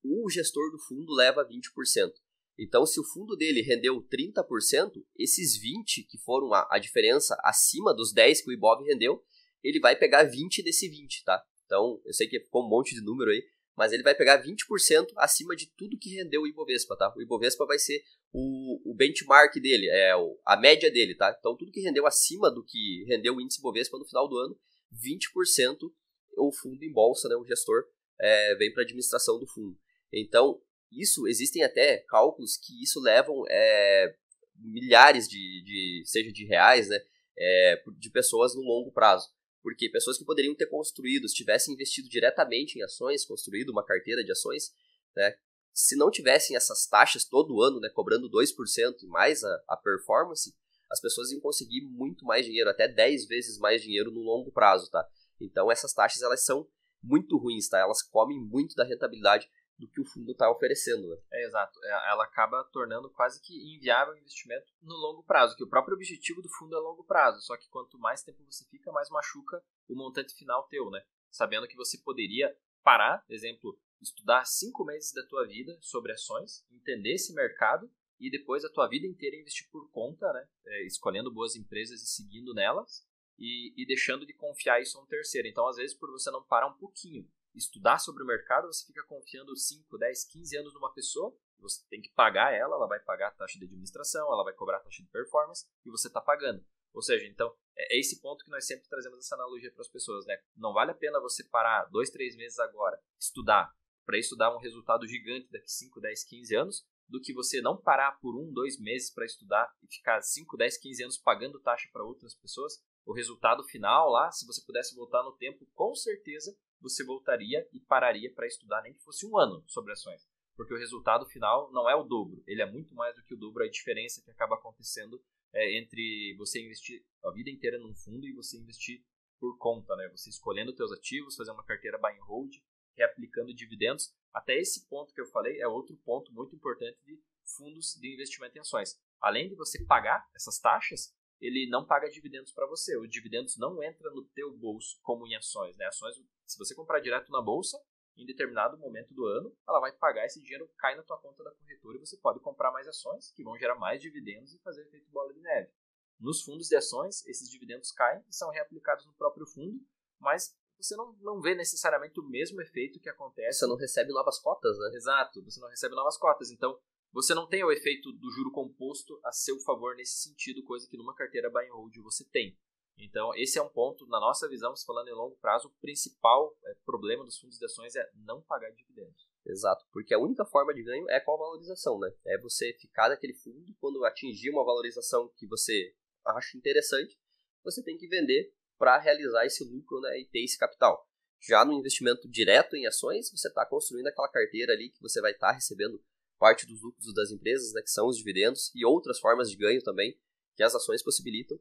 o 0.03 0.29
gestor 0.29 0.71
do 0.71 0.79
fundo 0.79 1.13
leva 1.13 1.45
20%. 1.45 2.11
Então, 2.59 2.85
se 2.85 2.99
o 2.99 3.03
fundo 3.03 3.35
dele 3.35 3.61
rendeu 3.61 4.01
30%, 4.01 5.03
esses 5.17 5.57
20 5.57 6.03
que 6.03 6.17
foram 6.17 6.53
a, 6.53 6.67
a 6.71 6.79
diferença 6.79 7.37
acima 7.43 7.93
dos 7.93 8.13
10 8.13 8.41
que 8.41 8.49
o 8.49 8.53
IBOV 8.53 8.83
rendeu, 8.85 9.23
ele 9.63 9.79
vai 9.79 9.95
pegar 9.95 10.23
20 10.23 10.63
desse 10.63 10.87
20, 10.87 11.23
tá? 11.23 11.43
Então, 11.65 12.01
eu 12.05 12.13
sei 12.13 12.27
que 12.27 12.39
ficou 12.39 12.65
um 12.65 12.69
monte 12.69 12.95
de 12.95 13.01
número 13.01 13.29
aí, 13.29 13.43
mas 13.77 13.93
ele 13.93 14.03
vai 14.03 14.15
pegar 14.15 14.43
20% 14.43 15.13
acima 15.17 15.55
de 15.55 15.67
tudo 15.77 15.97
que 15.97 16.15
rendeu 16.15 16.41
o 16.41 16.47
Ibovespa, 16.47 16.97
tá? 16.97 17.13
O 17.15 17.21
Ibovespa 17.21 17.65
vai 17.65 17.77
ser 17.77 18.01
o, 18.33 18.91
o 18.91 18.95
benchmark 18.95 19.53
dele, 19.61 19.87
é 19.89 20.15
o, 20.15 20.39
a 20.45 20.57
média 20.57 20.91
dele, 20.91 21.15
tá? 21.15 21.35
Então 21.37 21.55
tudo 21.55 21.71
que 21.71 21.81
rendeu 21.81 22.07
acima 22.07 22.49
do 22.49 22.65
que 22.65 23.05
rendeu 23.07 23.35
o 23.35 23.41
índice 23.41 23.59
Ibovespa 23.59 23.97
no 23.97 24.05
final 24.05 24.27
do 24.27 24.37
ano, 24.37 24.57
20% 24.93 25.91
o 26.37 26.51
fundo 26.51 26.83
em 26.83 26.91
bolsa, 26.91 27.27
né, 27.27 27.35
o 27.35 27.45
gestor 27.45 27.83
é, 28.19 28.55
vem 28.55 28.71
para 28.71 28.83
a 28.83 28.85
administração 28.85 29.39
do 29.39 29.47
fundo. 29.47 29.77
Então, 30.13 30.61
isso, 30.91 31.27
existem 31.27 31.63
até 31.63 31.97
cálculos 32.07 32.57
que 32.57 32.81
isso 32.81 32.99
levam 33.01 33.43
é, 33.49 34.15
milhares 34.55 35.27
de, 35.27 35.63
de, 35.63 36.03
seja 36.05 36.31
de 36.31 36.45
reais, 36.45 36.87
né, 36.89 36.99
é, 37.37 37.83
de 37.97 38.09
pessoas 38.09 38.55
no 38.55 38.61
longo 38.61 38.91
prazo. 38.91 39.27
Porque 39.61 39.89
pessoas 39.89 40.17
que 40.17 40.25
poderiam 40.25 40.55
ter 40.55 40.67
construído, 40.67 41.27
se 41.27 41.35
tivessem 41.35 41.73
investido 41.73 42.07
diretamente 42.07 42.77
em 42.77 42.83
ações, 42.83 43.25
construído 43.25 43.69
uma 43.69 43.85
carteira 43.85 44.23
de 44.23 44.31
ações, 44.31 44.73
né, 45.15 45.35
se 45.73 45.95
não 45.95 46.09
tivessem 46.09 46.55
essas 46.55 46.87
taxas 46.87 47.25
todo 47.25 47.61
ano, 47.61 47.79
né, 47.79 47.89
cobrando 47.89 48.29
2% 48.29 49.03
e 49.03 49.07
mais 49.07 49.43
a, 49.43 49.63
a 49.67 49.77
performance, 49.77 50.55
as 50.89 51.01
pessoas 51.01 51.31
iam 51.31 51.41
conseguir 51.41 51.81
muito 51.81 52.25
mais 52.25 52.45
dinheiro, 52.45 52.69
até 52.69 52.87
10 52.87 53.27
vezes 53.27 53.59
mais 53.59 53.81
dinheiro 53.81 54.09
no 54.09 54.21
longo 54.21 54.51
prazo, 54.51 54.89
tá? 54.89 55.07
Então 55.39 55.71
essas 55.71 55.93
taxas 55.93 56.21
elas 56.21 56.43
são 56.43 56.67
muito 57.03 57.37
ruins, 57.37 57.67
tá? 57.67 57.79
Elas 57.79 58.01
comem 58.01 58.39
muito 58.39 58.75
da 58.75 58.83
rentabilidade 58.83 59.49
do 59.77 59.87
que 59.87 60.01
o 60.01 60.05
fundo 60.05 60.31
está 60.31 60.49
oferecendo. 60.49 61.07
Né? 61.07 61.17
É, 61.31 61.45
exato. 61.45 61.79
É, 61.83 62.11
ela 62.11 62.23
acaba 62.23 62.63
tornando 62.71 63.09
quase 63.11 63.41
que 63.41 63.53
inviável 63.75 64.13
o 64.13 64.17
investimento 64.17 64.65
no 64.81 64.95
longo 64.95 65.23
prazo, 65.23 65.55
que 65.55 65.63
o 65.63 65.69
próprio 65.69 65.95
objetivo 65.95 66.41
do 66.41 66.49
fundo 66.49 66.75
é 66.75 66.79
longo 66.79 67.03
prazo, 67.03 67.41
só 67.41 67.55
que 67.57 67.69
quanto 67.69 67.99
mais 67.99 68.23
tempo 68.23 68.43
você 68.43 68.65
fica, 68.69 68.91
mais 68.91 69.09
machuca 69.09 69.63
o 69.87 69.95
montante 69.95 70.33
final 70.35 70.67
teu, 70.67 70.89
né? 70.89 71.03
Sabendo 71.29 71.67
que 71.67 71.75
você 71.75 71.97
poderia 71.99 72.55
parar, 72.83 73.23
exemplo, 73.29 73.79
estudar 74.01 74.45
cinco 74.45 74.83
meses 74.83 75.13
da 75.13 75.25
tua 75.27 75.45
vida 75.45 75.77
sobre 75.81 76.11
ações, 76.11 76.65
entender 76.71 77.13
esse 77.13 77.33
mercado 77.33 77.89
e 78.19 78.31
depois 78.31 78.65
a 78.65 78.71
tua 78.71 78.87
vida 78.87 79.05
inteira 79.05 79.37
investir 79.37 79.69
por 79.69 79.89
conta, 79.91 80.31
né? 80.33 80.47
É, 80.65 80.85
escolhendo 80.85 81.31
boas 81.31 81.55
empresas 81.55 82.01
e 82.01 82.07
seguindo 82.07 82.53
nelas 82.53 83.05
e, 83.37 83.73
e 83.77 83.85
deixando 83.85 84.25
de 84.25 84.33
confiar 84.33 84.81
isso 84.81 84.97
a 84.97 85.03
um 85.03 85.05
terceiro. 85.05 85.47
Então, 85.47 85.67
às 85.67 85.75
vezes, 85.75 85.95
por 85.95 86.09
você 86.09 86.31
não 86.31 86.43
parar 86.43 86.67
um 86.67 86.77
pouquinho 86.77 87.29
estudar 87.57 87.99
sobre 87.99 88.23
o 88.23 88.25
mercado, 88.25 88.67
você 88.67 88.85
fica 88.85 89.03
confiando 89.03 89.55
5, 89.55 89.97
10, 89.97 90.25
15 90.25 90.57
anos 90.57 90.73
numa 90.73 90.93
pessoa, 90.93 91.35
você 91.59 91.83
tem 91.89 92.01
que 92.01 92.09
pagar 92.09 92.53
ela, 92.53 92.75
ela 92.75 92.87
vai 92.87 92.99
pagar 92.99 93.29
a 93.29 93.31
taxa 93.31 93.57
de 93.57 93.65
administração, 93.65 94.31
ela 94.31 94.43
vai 94.43 94.53
cobrar 94.53 94.77
a 94.77 94.81
taxa 94.81 95.01
de 95.01 95.09
performance 95.09 95.65
e 95.85 95.89
você 95.89 96.07
está 96.07 96.21
pagando. 96.21 96.63
Ou 96.93 97.01
seja, 97.01 97.25
então, 97.25 97.53
é, 97.75 97.95
é 97.95 97.99
esse 97.99 98.21
ponto 98.21 98.43
que 98.43 98.51
nós 98.51 98.65
sempre 98.65 98.87
trazemos 98.87 99.19
essa 99.19 99.35
analogia 99.35 99.71
para 99.71 99.81
as 99.81 99.87
pessoas, 99.87 100.25
né? 100.25 100.39
Não 100.55 100.73
vale 100.73 100.91
a 100.91 100.95
pena 100.95 101.19
você 101.19 101.43
parar 101.43 101.85
dois, 101.85 102.09
três 102.09 102.35
meses 102.35 102.57
agora, 102.59 102.99
estudar, 103.19 103.71
para 104.05 104.17
estudar 104.17 104.55
um 104.55 104.59
resultado 104.59 105.07
gigante 105.07 105.51
daqui 105.51 105.69
5, 105.69 105.99
10, 105.99 106.23
15 106.23 106.55
anos, 106.55 106.87
do 107.07 107.21
que 107.21 107.33
você 107.33 107.61
não 107.61 107.77
parar 107.77 108.19
por 108.19 108.35
um, 108.35 108.51
dois 108.51 108.79
meses 108.79 109.09
para 109.09 109.25
estudar 109.25 109.73
e 109.81 109.87
ficar 109.87 110.21
5, 110.21 110.57
10, 110.57 110.77
15 110.77 111.03
anos 111.03 111.17
pagando 111.17 111.59
taxa 111.59 111.87
para 111.91 112.03
outras 112.03 112.35
pessoas. 112.35 112.83
O 113.05 113.13
resultado 113.13 113.63
final 113.63 114.09
lá, 114.09 114.31
se 114.31 114.45
você 114.45 114.61
pudesse 114.65 114.95
voltar 114.95 115.23
no 115.23 115.31
tempo, 115.37 115.65
com 115.73 115.95
certeza 115.95 116.57
você 116.81 117.03
voltaria 117.03 117.67
e 117.73 117.79
pararia 117.79 118.31
para 118.33 118.47
estudar 118.47 118.81
nem 118.81 118.93
que 118.93 119.03
fosse 119.03 119.25
um 119.25 119.37
ano 119.37 119.63
sobre 119.67 119.93
ações. 119.93 120.27
Porque 120.55 120.73
o 120.73 120.77
resultado 120.77 121.25
final 121.27 121.71
não 121.71 121.89
é 121.89 121.95
o 121.95 122.03
dobro, 122.03 122.43
ele 122.47 122.61
é 122.61 122.65
muito 122.65 122.95
mais 122.95 123.15
do 123.15 123.23
que 123.23 123.33
o 123.33 123.37
dobro, 123.37 123.63
a 123.63 123.69
diferença 123.69 124.21
que 124.23 124.31
acaba 124.31 124.55
acontecendo 124.55 125.21
é 125.53 125.77
entre 125.77 126.35
você 126.37 126.61
investir 126.61 127.03
a 127.23 127.31
vida 127.31 127.49
inteira 127.49 127.77
num 127.79 127.95
fundo 127.95 128.27
e 128.27 128.33
você 128.33 128.57
investir 128.57 129.03
por 129.39 129.57
conta, 129.57 129.95
né? 129.95 130.09
Você 130.09 130.29
escolhendo 130.29 130.75
seus 130.75 130.91
ativos, 130.91 131.35
fazer 131.35 131.51
uma 131.51 131.63
carteira 131.63 131.97
buy 131.97 132.11
and 132.13 132.23
hold, 132.25 132.53
reaplicando 132.95 133.53
dividendos. 133.53 134.13
Até 134.33 134.57
esse 134.57 134.87
ponto 134.87 135.13
que 135.13 135.21
eu 135.21 135.27
falei 135.27 135.59
é 135.61 135.67
outro 135.67 135.95
ponto 135.97 136.33
muito 136.33 136.55
importante 136.55 136.97
de 137.05 137.19
fundos 137.55 137.95
de 137.99 138.13
investimento 138.13 138.57
em 138.57 138.61
ações. 138.61 138.99
Além 139.21 139.47
de 139.47 139.55
você 139.55 139.83
pagar 139.85 140.27
essas 140.35 140.59
taxas, 140.59 141.15
ele 141.39 141.69
não 141.69 141.85
paga 141.85 142.09
dividendos 142.09 142.51
para 142.51 142.67
você. 142.67 142.97
O 142.97 143.07
dividendos 143.07 143.57
não 143.57 143.81
entra 143.83 144.09
no 144.11 144.23
teu 144.29 144.55
bolso 144.57 144.99
como 145.01 145.27
em 145.27 145.35
ações, 145.35 145.75
né? 145.77 145.85
Ações, 145.85 146.15
se 146.45 146.57
você 146.57 146.73
comprar 146.73 146.99
direto 146.99 147.31
na 147.31 147.41
bolsa, 147.41 147.79
em 148.17 148.25
determinado 148.25 148.77
momento 148.77 149.13
do 149.13 149.25
ano, 149.25 149.55
ela 149.67 149.79
vai 149.79 149.91
pagar 149.91 150.25
esse 150.25 150.41
dinheiro, 150.41 150.69
cai 150.77 150.95
na 150.95 151.03
tua 151.03 151.19
conta 151.19 151.43
da 151.43 151.51
corretora 151.51 151.97
e 151.97 151.99
você 151.99 152.17
pode 152.17 152.39
comprar 152.39 152.71
mais 152.71 152.87
ações 152.87 153.31
que 153.31 153.43
vão 153.43 153.57
gerar 153.57 153.75
mais 153.75 154.01
dividendos 154.01 154.53
e 154.53 154.59
fazer 154.59 154.81
efeito 154.81 155.09
bola 155.11 155.31
de 155.33 155.39
neve. 155.39 155.71
Nos 156.19 156.43
fundos 156.43 156.67
de 156.67 156.75
ações, 156.75 157.23
esses 157.27 157.49
dividendos 157.49 157.91
caem 157.91 158.23
e 158.27 158.33
são 158.33 158.49
reaplicados 158.49 159.05
no 159.05 159.13
próprio 159.13 159.45
fundo, 159.45 159.79
mas 160.19 160.57
você 160.79 160.95
não, 160.95 161.13
não 161.19 161.41
vê 161.41 161.53
necessariamente 161.53 162.19
o 162.19 162.23
mesmo 162.23 162.59
efeito 162.61 162.99
que 162.99 163.09
acontece. 163.09 163.59
Você 163.59 163.67
não 163.67 163.75
recebe 163.75 164.11
novas 164.11 164.39
cotas, 164.39 164.77
né? 164.79 164.91
Exato, 164.95 165.43
você 165.43 165.59
não 165.59 165.69
recebe 165.69 165.95
novas 165.95 166.17
cotas. 166.17 166.49
Então, 166.51 166.79
você 167.11 167.33
não 167.33 167.47
tem 167.47 167.63
o 167.63 167.71
efeito 167.71 168.11
do 168.11 168.29
juro 168.31 168.51
composto 168.51 169.19
a 169.23 169.31
seu 169.31 169.59
favor 169.59 169.95
nesse 169.95 170.17
sentido, 170.17 170.63
coisa 170.63 170.87
que 170.89 170.97
numa 170.97 171.15
carteira 171.15 171.49
buy 171.49 171.67
and 171.67 171.73
hold 171.73 171.95
você 171.97 172.23
tem. 172.25 172.57
Então, 172.99 173.33
esse 173.35 173.59
é 173.59 173.61
um 173.61 173.69
ponto, 173.69 174.07
na 174.07 174.19
nossa 174.19 174.49
visão, 174.49 174.73
falando 174.85 175.07
em 175.07 175.13
longo 175.13 175.35
prazo, 175.37 175.67
o 175.67 175.81
principal 175.81 176.57
é, 176.65 176.75
problema 176.85 177.23
dos 177.23 177.37
fundos 177.37 177.59
de 177.59 177.65
ações 177.65 177.95
é 177.95 178.09
não 178.15 178.41
pagar 178.41 178.71
dividendos. 178.71 179.27
Exato, 179.45 179.85
porque 179.91 180.13
a 180.13 180.19
única 180.19 180.43
forma 180.45 180.73
de 180.73 180.83
ganho 180.83 181.09
é 181.09 181.19
com 181.19 181.33
a 181.33 181.37
valorização, 181.37 181.99
né? 181.99 182.11
É 182.25 182.37
você 182.39 182.73
ficar 182.73 183.09
naquele 183.09 183.33
fundo 183.33 183.73
quando 183.79 184.03
atingir 184.03 184.49
uma 184.49 184.65
valorização 184.65 185.31
que 185.37 185.47
você 185.47 185.93
acha 186.25 186.57
interessante, 186.57 187.17
você 187.63 187.83
tem 187.83 187.97
que 187.97 188.07
vender 188.07 188.51
para 188.77 188.97
realizar 188.97 189.45
esse 189.45 189.63
lucro 189.63 189.99
né, 190.01 190.19
e 190.19 190.25
ter 190.25 190.43
esse 190.43 190.57
capital. 190.57 191.07
Já 191.39 191.63
no 191.63 191.73
investimento 191.73 192.27
direto 192.27 192.75
em 192.75 192.87
ações, 192.87 193.29
você 193.31 193.47
está 193.47 193.65
construindo 193.65 194.07
aquela 194.07 194.29
carteira 194.29 194.73
ali 194.73 194.89
que 194.89 195.01
você 195.01 195.21
vai 195.21 195.31
estar 195.31 195.49
tá 195.49 195.53
recebendo 195.53 196.03
parte 196.37 196.65
dos 196.65 196.81
lucros 196.81 197.13
das 197.13 197.31
empresas, 197.31 197.73
né, 197.73 197.81
que 197.81 197.89
são 197.89 198.07
os 198.07 198.17
dividendos, 198.17 198.71
e 198.75 198.85
outras 198.85 199.19
formas 199.19 199.49
de 199.49 199.57
ganho 199.57 199.81
também 199.81 200.17
que 200.55 200.63
as 200.63 200.73
ações 200.73 201.03
possibilitam. 201.03 201.59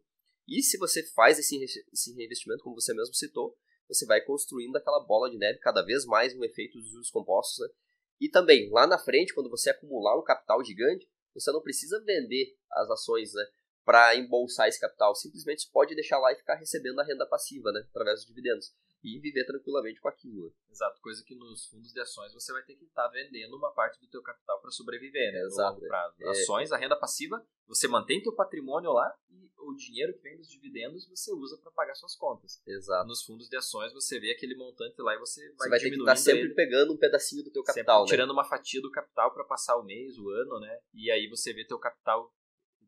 E 0.48 0.62
se 0.62 0.78
você 0.78 1.02
faz 1.12 1.38
esse, 1.38 1.56
esse 1.92 2.14
reinvestimento, 2.14 2.62
como 2.62 2.80
você 2.80 2.94
mesmo 2.94 3.14
citou, 3.14 3.56
você 3.88 4.06
vai 4.06 4.20
construindo 4.20 4.76
aquela 4.76 5.00
bola 5.00 5.30
de 5.30 5.36
neve 5.36 5.58
cada 5.58 5.82
vez 5.82 6.04
mais 6.04 6.34
um 6.34 6.44
efeito 6.44 6.78
dos 6.78 6.90
juros 6.90 7.10
compostos. 7.10 7.58
Né? 7.58 7.74
E 8.20 8.28
também, 8.28 8.70
lá 8.70 8.86
na 8.86 8.98
frente, 8.98 9.34
quando 9.34 9.50
você 9.50 9.70
acumular 9.70 10.18
um 10.18 10.24
capital 10.24 10.64
gigante, 10.64 11.08
você 11.34 11.52
não 11.52 11.62
precisa 11.62 12.02
vender 12.02 12.56
as 12.72 12.90
ações 12.90 13.32
né, 13.34 13.44
para 13.86 14.16
embolsar 14.16 14.66
esse 14.66 14.80
capital. 14.80 15.14
Simplesmente 15.14 15.70
pode 15.72 15.94
deixar 15.94 16.18
lá 16.18 16.32
e 16.32 16.36
ficar 16.36 16.56
recebendo 16.56 17.00
a 17.00 17.04
renda 17.04 17.24
passiva 17.24 17.70
né, 17.70 17.86
através 17.88 18.18
dos 18.18 18.26
dividendos 18.26 18.74
e 19.04 19.20
viver 19.20 19.44
tranquilamente 19.44 20.00
com 20.00 20.08
aquilo. 20.08 20.52
Exato, 20.68 21.00
coisa 21.00 21.22
que 21.24 21.36
nos 21.36 21.66
fundos 21.66 21.92
de 21.92 22.00
ações 22.00 22.34
você 22.34 22.52
vai 22.52 22.62
ter 22.64 22.74
que 22.74 22.84
estar 22.84 23.04
tá 23.04 23.10
vendendo 23.10 23.56
uma 23.56 23.70
parte 23.72 24.00
do 24.00 24.08
teu 24.08 24.20
capital 24.20 24.60
para 24.60 24.72
sobreviver, 24.72 25.32
né? 25.32 25.42
Exato. 25.42 25.80
É. 26.20 26.28
Ações, 26.30 26.72
a 26.72 26.76
renda 26.76 26.96
passiva, 26.96 27.46
você 27.68 27.86
mantém 27.86 28.20
teu 28.20 28.34
patrimônio 28.34 28.90
lá 28.92 29.14
e 29.30 29.48
o 29.58 29.74
dinheiro 29.76 30.12
que 30.14 30.22
vem 30.22 30.36
dos 30.36 30.48
dividendos 30.48 31.08
você 31.08 31.32
usa 31.32 31.56
para 31.58 31.70
pagar 31.70 31.94
suas 31.94 32.16
contas. 32.16 32.60
Exato. 32.66 33.06
Nos 33.06 33.22
fundos 33.22 33.48
de 33.48 33.56
ações 33.56 33.92
você 33.92 34.18
vê 34.18 34.32
aquele 34.32 34.56
montante 34.56 35.00
lá 35.00 35.14
e 35.14 35.18
você 35.18 35.40
vai, 35.50 35.56
você 35.56 35.68
vai 35.68 35.78
ter 35.78 35.90
que 35.90 35.96
estar 35.96 36.06
tá 36.06 36.16
sempre 36.16 36.40
ele, 36.40 36.54
pegando 36.54 36.92
um 36.92 36.98
pedacinho 36.98 37.44
do 37.44 37.52
teu 37.52 37.62
capital, 37.62 38.02
né? 38.02 38.08
tirando 38.08 38.32
uma 38.32 38.44
fatia 38.44 38.82
do 38.82 38.90
capital 38.90 39.32
para 39.32 39.44
passar 39.44 39.76
o 39.76 39.84
mês, 39.84 40.18
o 40.18 40.28
ano, 40.30 40.58
né? 40.58 40.80
E 40.92 41.12
aí 41.12 41.28
você 41.28 41.52
vê 41.52 41.64
teu 41.64 41.78
capital 41.78 42.32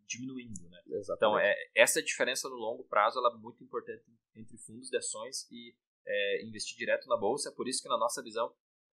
diminuindo, 0.09 0.69
né? 0.69 0.81
Exatamente. 0.87 1.17
Então, 1.17 1.39
é, 1.39 1.55
essa 1.75 2.03
diferença 2.03 2.49
no 2.49 2.57
longo 2.57 2.85
prazo 2.85 3.19
ela 3.19 3.31
é 3.31 3.37
muito 3.37 3.63
importante 3.63 4.05
entre 4.35 4.57
fundos 4.57 4.89
de 4.89 4.97
ações 4.97 5.47
e 5.51 5.75
é, 6.07 6.45
investir 6.45 6.77
direto 6.77 7.09
na 7.09 7.17
bolsa. 7.17 7.51
É 7.51 7.53
por 7.53 7.69
isso 7.69 7.83
que, 7.83 7.89
na 7.89 7.99
nossa 7.99 8.23
visão, 8.23 8.53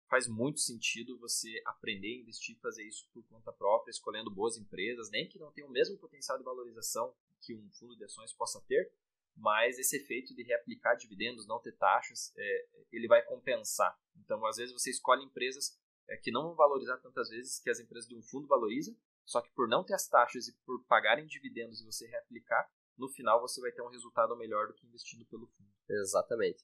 faz 0.10 0.28
muito 0.28 0.60
sentido 0.60 1.18
você 1.20 1.62
aprender 1.66 2.16
a 2.16 2.22
investir 2.22 2.56
e 2.56 2.60
fazer 2.60 2.84
isso 2.84 3.08
por 3.14 3.24
conta 3.28 3.52
própria, 3.52 3.92
escolhendo 3.92 4.32
boas 4.32 4.58
empresas, 4.58 5.10
nem 5.10 5.28
que 5.28 5.40
não 5.40 5.52
tenham 5.52 5.70
o 5.70 5.72
mesmo 5.72 5.98
potencial 5.98 6.38
de 6.38 6.44
valorização 6.44 7.14
que 7.42 7.56
um 7.56 7.70
fundo 7.72 7.96
de 7.96 8.04
ações 8.04 8.34
possa 8.34 8.62
ter, 8.68 8.92
mas 9.36 9.80
esse 9.80 9.98
efeito 9.98 10.36
de 10.36 10.44
reaplicar 10.44 10.96
dividendos, 10.96 11.48
não 11.48 11.60
ter 11.60 11.76
taxas, 11.78 12.34
é, 12.38 12.68
ele 12.92 13.08
vai 13.08 13.22
compensar. 13.24 13.98
Então, 14.18 14.46
às 14.46 14.58
vezes, 14.58 14.74
você 14.74 14.90
escolhe 14.90 15.24
empresas 15.24 15.80
é, 16.10 16.18
que 16.18 16.32
não 16.32 16.44
vão 16.44 16.56
valorizar 16.56 16.98
tantas 16.98 17.30
vezes 17.30 17.60
que 17.60 17.70
as 17.70 17.80
empresas 17.80 18.08
de 18.08 18.16
um 18.16 18.22
fundo 18.22 18.48
valorizam, 18.48 18.96
só 19.26 19.42
que 19.42 19.52
por 19.54 19.68
não 19.68 19.84
ter 19.84 19.94
as 19.94 20.08
taxas 20.08 20.48
e 20.48 20.58
por 20.66 20.84
pagarem 20.86 21.26
dividendos 21.26 21.82
e 21.82 21.86
você 21.86 22.08
reaplicar, 22.08 22.70
no 22.98 23.10
final 23.10 23.42
você 23.42 23.60
vai 23.62 23.72
ter 23.72 23.82
um 23.82 23.90
resultado 23.90 24.36
melhor 24.38 24.68
do 24.68 24.74
que 24.74 24.86
investindo 24.86 25.26
pelo 25.26 25.48
fundo. 25.48 25.70
Exatamente. 25.90 26.64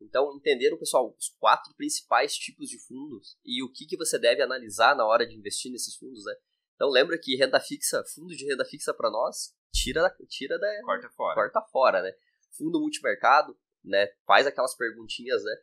Então, 0.00 0.32
entenderam, 0.36 0.78
pessoal, 0.78 1.14
os 1.18 1.28
quatro 1.40 1.74
principais 1.74 2.36
tipos 2.36 2.68
de 2.68 2.78
fundos 2.78 3.36
e 3.44 3.62
o 3.64 3.72
que, 3.72 3.84
que 3.86 3.96
você 3.96 4.18
deve 4.18 4.42
analisar 4.42 4.94
na 4.94 5.04
hora 5.04 5.26
de 5.26 5.34
investir 5.34 5.72
nesses 5.72 5.96
fundos, 5.96 6.24
né? 6.24 6.34
Então, 6.74 6.88
lembra 6.88 7.18
que 7.18 7.36
renda 7.36 7.58
fixa, 7.58 8.04
fundo 8.14 8.34
de 8.36 8.46
renda 8.46 8.64
fixa 8.64 8.94
para 8.94 9.10
nós, 9.10 9.56
tira, 9.72 10.08
tira 10.28 10.58
da... 10.58 10.82
Corta 10.82 11.10
fora. 11.10 11.34
Corta 11.34 11.62
fora, 11.62 12.02
né? 12.02 12.12
Fundo 12.56 12.80
multimercado, 12.80 13.58
né? 13.88 14.08
Faz 14.26 14.46
aquelas 14.46 14.76
perguntinhas, 14.76 15.42
né? 15.42 15.56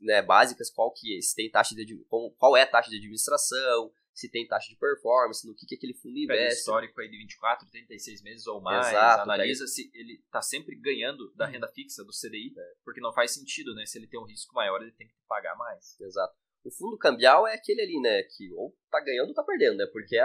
né 0.00 0.22
básicas, 0.22 0.70
qual 0.70 0.92
que 0.92 1.20
se 1.22 1.34
tem 1.34 1.50
taxa 1.50 1.74
de 1.74 1.96
qual 2.38 2.56
é 2.56 2.62
a 2.62 2.66
taxa 2.66 2.90
de 2.90 2.96
administração, 2.96 3.90
se 4.14 4.30
tem 4.30 4.46
taxa 4.46 4.68
de 4.68 4.76
performance, 4.76 5.46
no 5.46 5.54
que, 5.54 5.66
que 5.66 5.74
aquele 5.74 5.94
fundo 5.94 6.16
investe. 6.16 6.44
Pega 6.44 6.54
histórico 6.54 7.00
aí 7.00 7.10
de 7.10 7.18
24, 7.18 7.68
36 7.68 8.22
meses 8.22 8.46
ou 8.46 8.60
mais, 8.60 8.86
Exato, 8.86 9.22
analisa 9.22 9.66
se 9.66 9.90
ele 9.92 10.20
está 10.24 10.40
sempre 10.40 10.76
ganhando 10.76 11.32
da 11.34 11.46
renda 11.46 11.66
fixa 11.68 12.04
do 12.04 12.12
CDI, 12.12 12.54
é. 12.56 12.74
porque 12.84 13.00
não 13.00 13.12
faz 13.12 13.32
sentido, 13.32 13.74
né? 13.74 13.84
Se 13.84 13.98
ele 13.98 14.06
tem 14.06 14.20
um 14.20 14.24
risco 14.24 14.54
maior, 14.54 14.80
ele 14.80 14.92
tem 14.92 15.08
que 15.08 15.14
pagar 15.26 15.56
mais. 15.56 16.00
Exato. 16.00 16.34
O 16.64 16.70
fundo 16.70 16.96
cambial 16.96 17.46
é 17.46 17.54
aquele 17.54 17.82
ali, 17.82 18.00
né? 18.00 18.22
Que 18.22 18.50
ou 18.54 18.74
tá 18.90 19.00
ganhando 19.00 19.28
ou 19.28 19.34
tá 19.34 19.42
perdendo, 19.42 19.76
né? 19.76 19.86
Porque 19.92 20.16
é. 20.16 20.24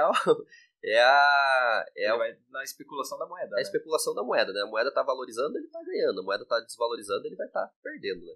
É 0.84 1.02
a. 1.02 1.86
É 1.98 2.08
a, 2.08 2.18
na 2.50 2.64
especulação 2.64 3.18
da 3.18 3.26
moeda. 3.26 3.52
É 3.52 3.54
a 3.54 3.56
né? 3.58 3.62
especulação 3.62 4.14
da 4.16 4.24
moeda, 4.24 4.54
né? 4.54 4.62
A 4.62 4.68
moeda 4.68 4.94
tá 4.94 5.04
valorizando, 5.04 5.58
ele 5.58 5.68
tá 5.68 5.84
ganhando. 5.84 6.22
A 6.22 6.24
moeda 6.24 6.46
tá 6.46 6.60
desvalorizando, 6.62 7.26
ele 7.26 7.36
vai 7.36 7.48
estar 7.48 7.68
tá 7.68 7.74
perdendo, 7.84 8.26
né? 8.26 8.34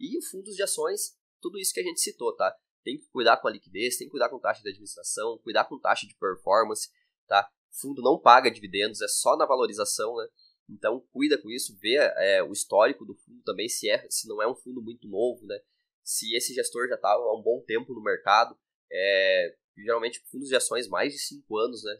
E 0.00 0.18
os 0.18 0.28
fundos 0.28 0.54
de 0.54 0.62
ações, 0.62 1.16
tudo 1.40 1.58
isso 1.58 1.72
que 1.72 1.80
a 1.80 1.84
gente 1.84 2.00
citou, 2.00 2.34
tá? 2.34 2.54
tem 2.84 2.98
que 2.98 3.08
cuidar 3.08 3.38
com 3.38 3.48
a 3.48 3.50
liquidez, 3.50 3.96
tem 3.96 4.06
que 4.06 4.12
cuidar 4.12 4.28
com 4.28 4.38
taxa 4.38 4.62
de 4.62 4.68
administração, 4.68 5.38
cuidar 5.38 5.64
com 5.64 5.80
taxa 5.80 6.06
de 6.06 6.14
performance, 6.14 6.90
tá? 7.26 7.50
Fundo 7.80 8.02
não 8.02 8.20
paga 8.20 8.50
dividendos, 8.50 9.00
é 9.00 9.08
só 9.08 9.36
na 9.36 9.46
valorização, 9.46 10.14
né? 10.16 10.28
Então 10.68 11.00
cuida 11.10 11.40
com 11.40 11.50
isso, 11.50 11.76
vê 11.80 11.96
é, 11.96 12.42
o 12.42 12.52
histórico 12.52 13.04
do 13.04 13.14
fundo 13.14 13.42
também, 13.42 13.68
se, 13.68 13.90
é, 13.90 14.06
se 14.10 14.28
não 14.28 14.40
é 14.40 14.46
um 14.46 14.54
fundo 14.54 14.82
muito 14.82 15.08
novo, 15.08 15.44
né? 15.46 15.58
Se 16.04 16.36
esse 16.36 16.54
gestor 16.54 16.86
já 16.88 16.94
está 16.94 17.10
há 17.10 17.34
um 17.34 17.42
bom 17.42 17.62
tempo 17.66 17.94
no 17.94 18.02
mercado, 18.02 18.56
é, 18.92 19.56
geralmente 19.76 20.22
fundos 20.30 20.48
de 20.48 20.56
ações 20.56 20.88
mais 20.88 21.12
de 21.12 21.18
5 21.18 21.58
anos, 21.58 21.82
né? 21.82 21.98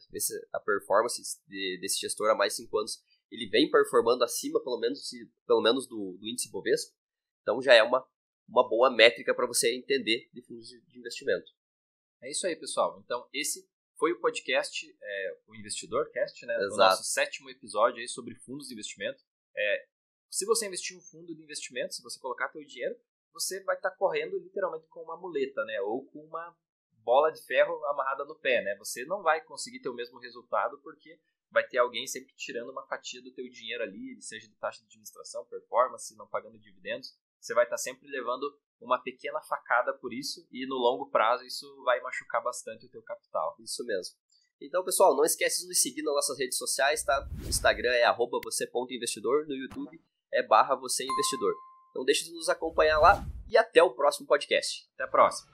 A 0.53 0.61
performance 0.61 1.21
de, 1.47 1.79
desse 1.81 2.01
gestor 2.01 2.31
há 2.31 2.35
mais 2.35 2.55
de 2.55 2.63
5 2.63 2.79
anos, 2.79 3.03
ele 3.31 3.49
vem 3.49 3.71
performando 3.71 4.23
acima, 4.23 4.63
pelo 4.63 4.79
menos, 4.79 5.11
pelo 5.47 5.61
menos 5.61 5.87
do, 5.87 6.17
do 6.19 6.29
índice 6.29 6.51
Bovespa, 6.51 6.95
então 7.43 7.61
já 7.61 7.75
é 7.75 7.83
uma 7.83 8.07
uma 8.49 8.69
boa 8.69 8.91
métrica 8.91 9.35
para 9.35 9.47
você 9.47 9.75
entender 9.75 10.29
de 10.33 10.43
fundos 10.43 10.69
de 10.69 10.99
investimento. 10.99 11.51
É 12.23 12.31
isso 12.31 12.47
aí, 12.47 12.57
pessoal. 12.57 13.01
Então, 13.05 13.27
esse 13.33 13.69
foi 13.99 14.13
o 14.13 14.21
podcast, 14.21 14.87
é, 15.03 15.39
o 15.47 15.55
Investidor 15.55 16.11
Cast, 16.11 16.45
né? 16.47 16.55
Exato. 16.57 16.75
O 16.75 16.77
nosso 16.77 17.05
sétimo 17.05 17.51
episódio 17.51 18.01
aí 18.01 18.09
sobre 18.09 18.35
fundos 18.35 18.69
de 18.69 18.75
investimento. 18.75 19.23
É, 19.57 19.87
se 20.31 20.45
você 20.45 20.67
investir 20.67 20.97
em 20.97 20.99
um 20.99 21.03
fundo 21.03 21.35
de 21.35 21.43
investimento, 21.43 21.95
se 21.95 22.03
você 22.03 22.19
colocar 22.19 22.51
seu 22.51 22.65
dinheiro, 22.65 22.97
você 23.33 23.63
vai 23.63 23.77
estar 23.77 23.91
tá 23.91 23.97
correndo 23.97 24.39
literalmente 24.39 24.87
com 24.89 25.03
uma 25.03 25.17
muleta, 25.17 25.65
né? 25.65 25.81
Ou 25.83 26.05
com 26.07 26.21
uma 26.21 26.57
bola 27.05 27.31
de 27.31 27.43
ferro 27.45 27.85
amarrada 27.87 28.25
no 28.25 28.35
pé, 28.35 28.63
né? 28.63 28.75
Você 28.79 29.05
não 29.05 29.23
vai 29.23 29.41
conseguir 29.41 29.81
ter 29.81 29.89
o 29.89 29.95
mesmo 29.95 30.19
resultado 30.19 30.79
porque 30.83 31.19
vai 31.51 31.67
ter 31.67 31.79
alguém 31.79 32.07
sempre 32.07 32.35
tirando 32.35 32.71
uma 32.71 32.87
fatia 32.87 33.23
do 33.23 33.33
teu 33.33 33.49
dinheiro 33.49 33.85
ali, 33.85 34.21
seja 34.21 34.49
de 34.49 34.57
taxa 34.57 34.81
de 34.81 34.87
administração, 34.87 35.45
performance, 35.45 36.17
não 36.17 36.27
pagando 36.27 36.59
dividendos 36.59 37.17
você 37.45 37.53
vai 37.53 37.65
estar 37.65 37.77
sempre 37.77 38.09
levando 38.09 38.59
uma 38.81 38.99
pequena 38.99 39.41
facada 39.43 39.93
por 39.93 40.15
isso 40.15 40.47
e 40.51 40.67
no 40.67 40.77
longo 40.77 41.11
prazo 41.11 41.45
isso 41.45 41.83
vai 41.85 42.01
machucar 42.01 42.43
bastante 42.43 42.87
o 42.87 42.89
teu 42.89 43.03
capital. 43.03 43.55
Isso 43.61 43.85
mesmo. 43.85 44.17
Então, 44.61 44.83
pessoal, 44.83 45.15
não 45.15 45.25
esquece 45.25 45.63
de 45.63 45.69
nos 45.69 45.81
seguir 45.81 46.03
nas 46.03 46.15
nossas 46.15 46.39
redes 46.39 46.57
sociais, 46.57 47.03
tá? 47.03 47.29
No 47.43 47.49
Instagram 47.49 47.93
é 47.93 48.05
arroba 48.05 48.41
você.investidor, 48.43 49.47
no 49.47 49.55
YouTube 49.55 50.03
é 50.33 50.43
barra 50.43 50.75
você 50.75 51.05
investidor. 51.05 51.55
Não 51.95 52.05
deixe 52.05 52.25
de 52.25 52.33
nos 52.33 52.49
acompanhar 52.49 52.99
lá 52.99 53.25
e 53.47 53.59
até 53.59 53.83
o 53.83 53.95
próximo 53.95 54.27
podcast. 54.27 54.89
Até 54.95 55.05
a 55.05 55.09
próxima. 55.09 55.54